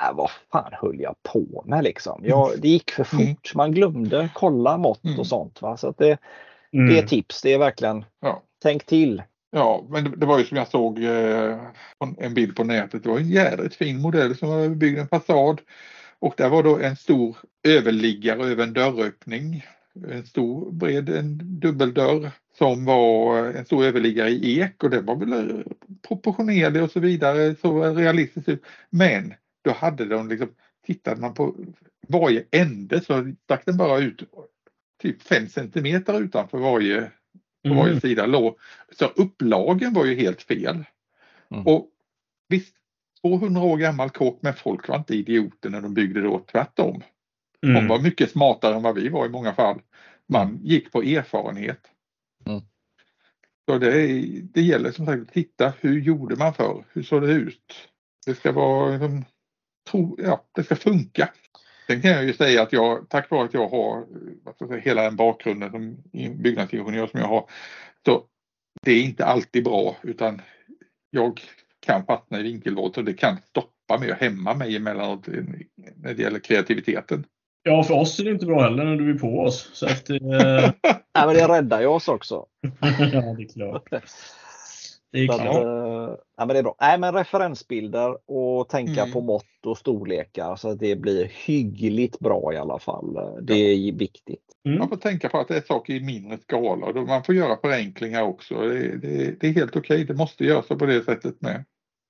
[0.00, 2.20] Äh, vad fan höll jag på med liksom?
[2.24, 3.26] Jag, det gick för mm.
[3.26, 3.54] fort.
[3.54, 5.18] Man glömde kolla mått mm.
[5.18, 5.62] och sånt.
[5.62, 5.76] Va?
[5.76, 6.18] Så att det,
[6.74, 6.86] Mm.
[6.86, 8.42] Det är tips, det är verkligen ja.
[8.62, 9.22] tänk till.
[9.50, 11.58] Ja, men det, det, var ju som jag såg eh,
[12.18, 13.02] en bild på nätet.
[13.02, 15.60] Det var en jädrigt fin modell som var byggd en fasad.
[16.18, 17.36] Och där var då en stor
[17.68, 19.64] överliggare över en dörröppning.
[20.08, 25.16] En stor bred en dubbeldörr som var en stor överliggare i ek och det var
[25.16, 25.64] väl
[26.08, 28.62] proportionerlig och så vidare, så realistiskt ut.
[28.90, 29.34] Men
[29.64, 30.48] då hade de liksom,
[30.86, 31.54] tittade man på
[32.08, 34.22] varje ände så stack den bara ut
[35.02, 37.10] typ 5 centimeter utanför varje,
[37.64, 37.76] mm.
[37.76, 38.58] varje sida låg.
[38.98, 40.84] Så upplagen var ju helt fel.
[41.50, 41.66] Mm.
[41.66, 41.88] Och
[42.48, 42.74] visst,
[43.22, 47.02] 200 år gammal kåk men folk var inte idioter när de byggde då, tvärtom.
[47.66, 47.74] Mm.
[47.74, 49.80] De var mycket smartare än vad vi var i många fall.
[50.26, 50.60] Man mm.
[50.62, 51.90] gick på erfarenhet.
[52.46, 52.60] Mm.
[53.68, 54.06] Så det,
[54.42, 56.84] det gäller som sagt att titta, hur gjorde man förr?
[56.92, 57.88] Hur såg det ut?
[58.26, 59.24] Det ska vara, liksom,
[60.18, 61.28] ja, det ska funka.
[61.86, 64.04] Sen kan jag ju säga att jag, tack vare att jag har
[64.68, 65.96] säga, hela den bakgrunden som
[66.42, 67.48] byggnadsingenjör som jag har,
[68.06, 68.24] så
[68.82, 70.42] det är inte alltid bra utan
[71.10, 71.40] jag
[71.86, 75.26] kan fastna i vinkelvåld och det kan stoppa stoppa mig och hämma mig emellanåt
[75.96, 77.24] när det gäller kreativiteten.
[77.62, 79.70] Ja, för oss är det inte bra heller när du är på oss.
[79.72, 80.16] Så att, eh...
[81.14, 82.46] Nej, men det räddar ju oss också.
[82.80, 83.88] ja, det är klart.
[85.14, 85.40] Det är, klart.
[85.40, 86.76] Att, ja, men det är bra.
[86.80, 89.12] Nej, men referensbilder och tänka mm.
[89.12, 93.18] på mått och storlekar så att det blir hyggligt bra i alla fall.
[93.42, 94.40] Det är viktigt.
[94.66, 94.78] Mm.
[94.78, 96.92] Man får tänka på att det är saker i mindre skala.
[96.92, 98.54] Man får göra förenklingar också.
[98.54, 99.94] Det, det, det är helt okej.
[99.94, 100.04] Okay.
[100.04, 101.64] Det måste göras på det sättet med.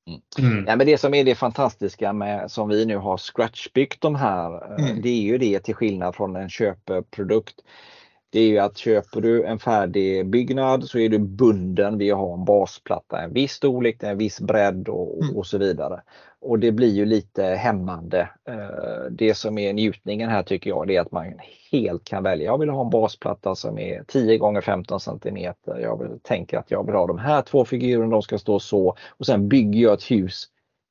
[0.09, 0.53] Mm.
[0.53, 0.65] mm.
[0.67, 4.79] Ja, men det som är det fantastiska med som vi nu har scratchbyggt de här,
[4.79, 5.03] eh, mm.
[5.03, 7.61] det är ju det till skillnad från en köpprodukt
[8.35, 12.19] det är ju att köper du en färdig byggnad så är du bunden vid att
[12.19, 15.37] ha en basplatta, en viss storlek, en viss bredd och, mm.
[15.37, 16.03] och så vidare.
[16.41, 18.29] Och det blir ju lite hämmande.
[18.49, 21.25] Eh, det som är njutningen här tycker jag det är att man
[21.73, 22.45] helt kan välja.
[22.45, 25.55] Jag vill ha en basplatta som är 10 gånger 15 cm.
[25.65, 28.97] Jag vill, tänker att jag vill ha de här två figurerna, de ska stå så.
[29.11, 30.45] Och sen bygger jag ett hus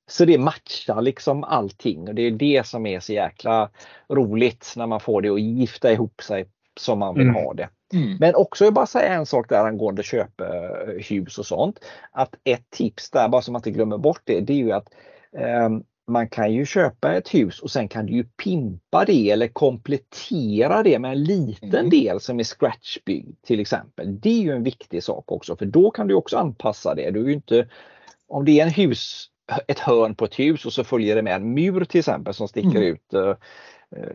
[0.07, 3.69] så det matchar liksom allting och det är det som är så jäkla
[4.09, 6.45] roligt när man får det att gifta ihop sig
[6.79, 7.35] som man vill mm.
[7.35, 7.69] ha det.
[7.93, 8.17] Mm.
[8.19, 11.79] Men också jag bara säga en sak där angående köphus och sånt.
[12.11, 14.89] Att ett tips där, bara så man inte glömmer bort det, det är ju att
[15.37, 15.69] eh,
[16.07, 20.83] man kan ju köpa ett hus och sen kan du ju pimpa det eller komplettera
[20.83, 21.89] det med en liten mm.
[21.89, 24.19] del som är scratchbyggd till exempel.
[24.19, 27.11] Det är ju en viktig sak också för då kan du också anpassa det.
[27.11, 27.67] Du är inte,
[28.27, 29.29] om det är en hus,
[29.67, 32.47] ett hörn på ett hus och så följer det med en mur till exempel som
[32.47, 32.83] sticker mm.
[32.83, 33.13] ut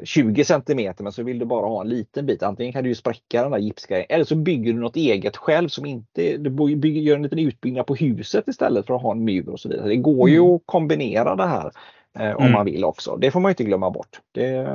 [0.05, 2.43] 20 cm men så vill du bara ha en liten bit.
[2.43, 5.87] Antingen kan du spräcka den där gipsgrejen eller så bygger du något eget själv som
[5.87, 9.49] inte, du bygger, gör en liten utbyggnad på huset istället för att ha en mur
[9.49, 9.89] och så vidare.
[9.89, 10.51] Det går ju mm.
[10.51, 11.71] att kombinera det här
[12.19, 12.53] eh, om mm.
[12.53, 13.17] man vill också.
[13.17, 14.21] Det får man inte glömma bort.
[14.33, 14.67] Det,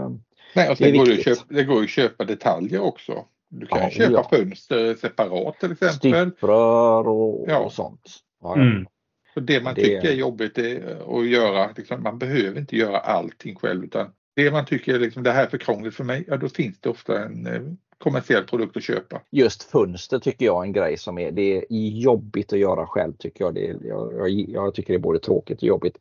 [0.55, 3.25] Nej, och det, går ju köpa, det går att köpa detaljer också.
[3.49, 4.27] Du kan ja, köpa ja.
[4.37, 5.95] fönster separat till exempel.
[5.95, 7.57] Stipprör och, ja.
[7.57, 8.11] och sånt.
[8.41, 8.85] Ja, mm.
[9.33, 9.81] Så det man det...
[9.81, 14.51] tycker är jobbigt är att göra, liksom, man behöver inte göra allting själv utan det
[14.51, 17.25] man tycker liksom, det här är för krångligt för mig, ja då finns det ofta
[17.25, 17.61] en eh,
[17.97, 19.21] kommersiell produkt att köpa.
[19.29, 23.13] Just fönster tycker jag är en grej som är, det är jobbigt att göra själv
[23.13, 23.53] tycker jag.
[23.53, 25.97] Det är, jag, jag, jag tycker det är både tråkigt och jobbigt.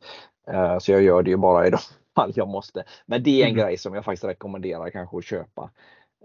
[0.53, 1.77] Uh, så jag gör det ju bara i de
[2.15, 2.83] fall jag måste.
[3.05, 3.65] Men det är en mm.
[3.65, 5.69] grej som jag faktiskt rekommenderar kanske att köpa.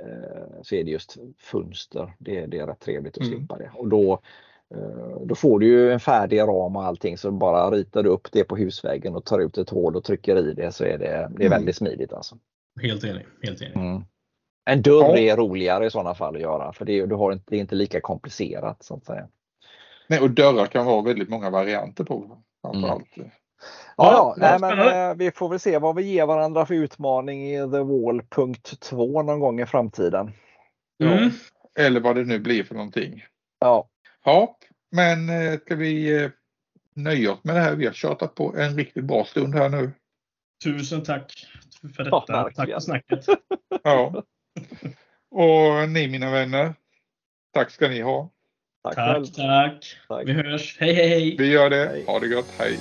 [0.00, 2.12] Uh, så är det just fönster.
[2.18, 3.38] Det, det är rätt trevligt att mm.
[3.38, 3.70] slippa det.
[3.74, 4.20] Och då
[5.26, 8.44] då får du ju en färdig ram och allting så bara ritar du upp det
[8.44, 11.42] på husväggen och tar ut ett hål och trycker i det så är det, det
[11.42, 11.50] är mm.
[11.50, 12.12] väldigt smidigt.
[12.12, 12.36] Alltså.
[12.82, 13.26] Helt enig.
[13.42, 13.76] Helt enig.
[13.76, 14.02] Mm.
[14.70, 17.56] En dörr är roligare i sådana fall att göra för det, du har inte, det
[17.56, 18.82] är inte lika komplicerat.
[18.82, 19.28] så att säga.
[20.08, 22.38] Nej, och dörrar kan vara väldigt många varianter på.
[22.62, 23.16] Framförallt.
[23.16, 23.30] Mm.
[23.96, 27.54] Ja, ja, nej, men, eh, vi får väl se vad vi ger varandra för utmaning
[27.54, 30.32] i The Wall punkt 2 någon gång i framtiden.
[31.02, 31.24] Mm.
[31.24, 31.30] Ja.
[31.84, 33.24] Eller vad det nu blir för någonting.
[33.58, 33.88] Ja.
[34.28, 34.58] Ja,
[34.90, 36.30] men eh, ska vi eh,
[36.94, 37.76] nöja oss med det här?
[37.76, 39.92] Vi har tjatat på en riktigt bra stund här nu.
[40.64, 41.32] Tusen tack
[41.96, 42.24] för detta.
[42.28, 43.26] Ja, tack för snacket.
[43.82, 44.24] ja.
[45.30, 46.74] Och ni mina vänner,
[47.54, 48.30] tack ska ni ha.
[48.82, 49.96] Tack, tack, tack.
[50.08, 50.28] tack.
[50.28, 50.76] Vi hörs.
[50.80, 51.36] Hej, hej, hej.
[51.38, 52.04] Vi gör det.
[52.06, 52.54] Ha det gott.
[52.58, 52.78] Hej.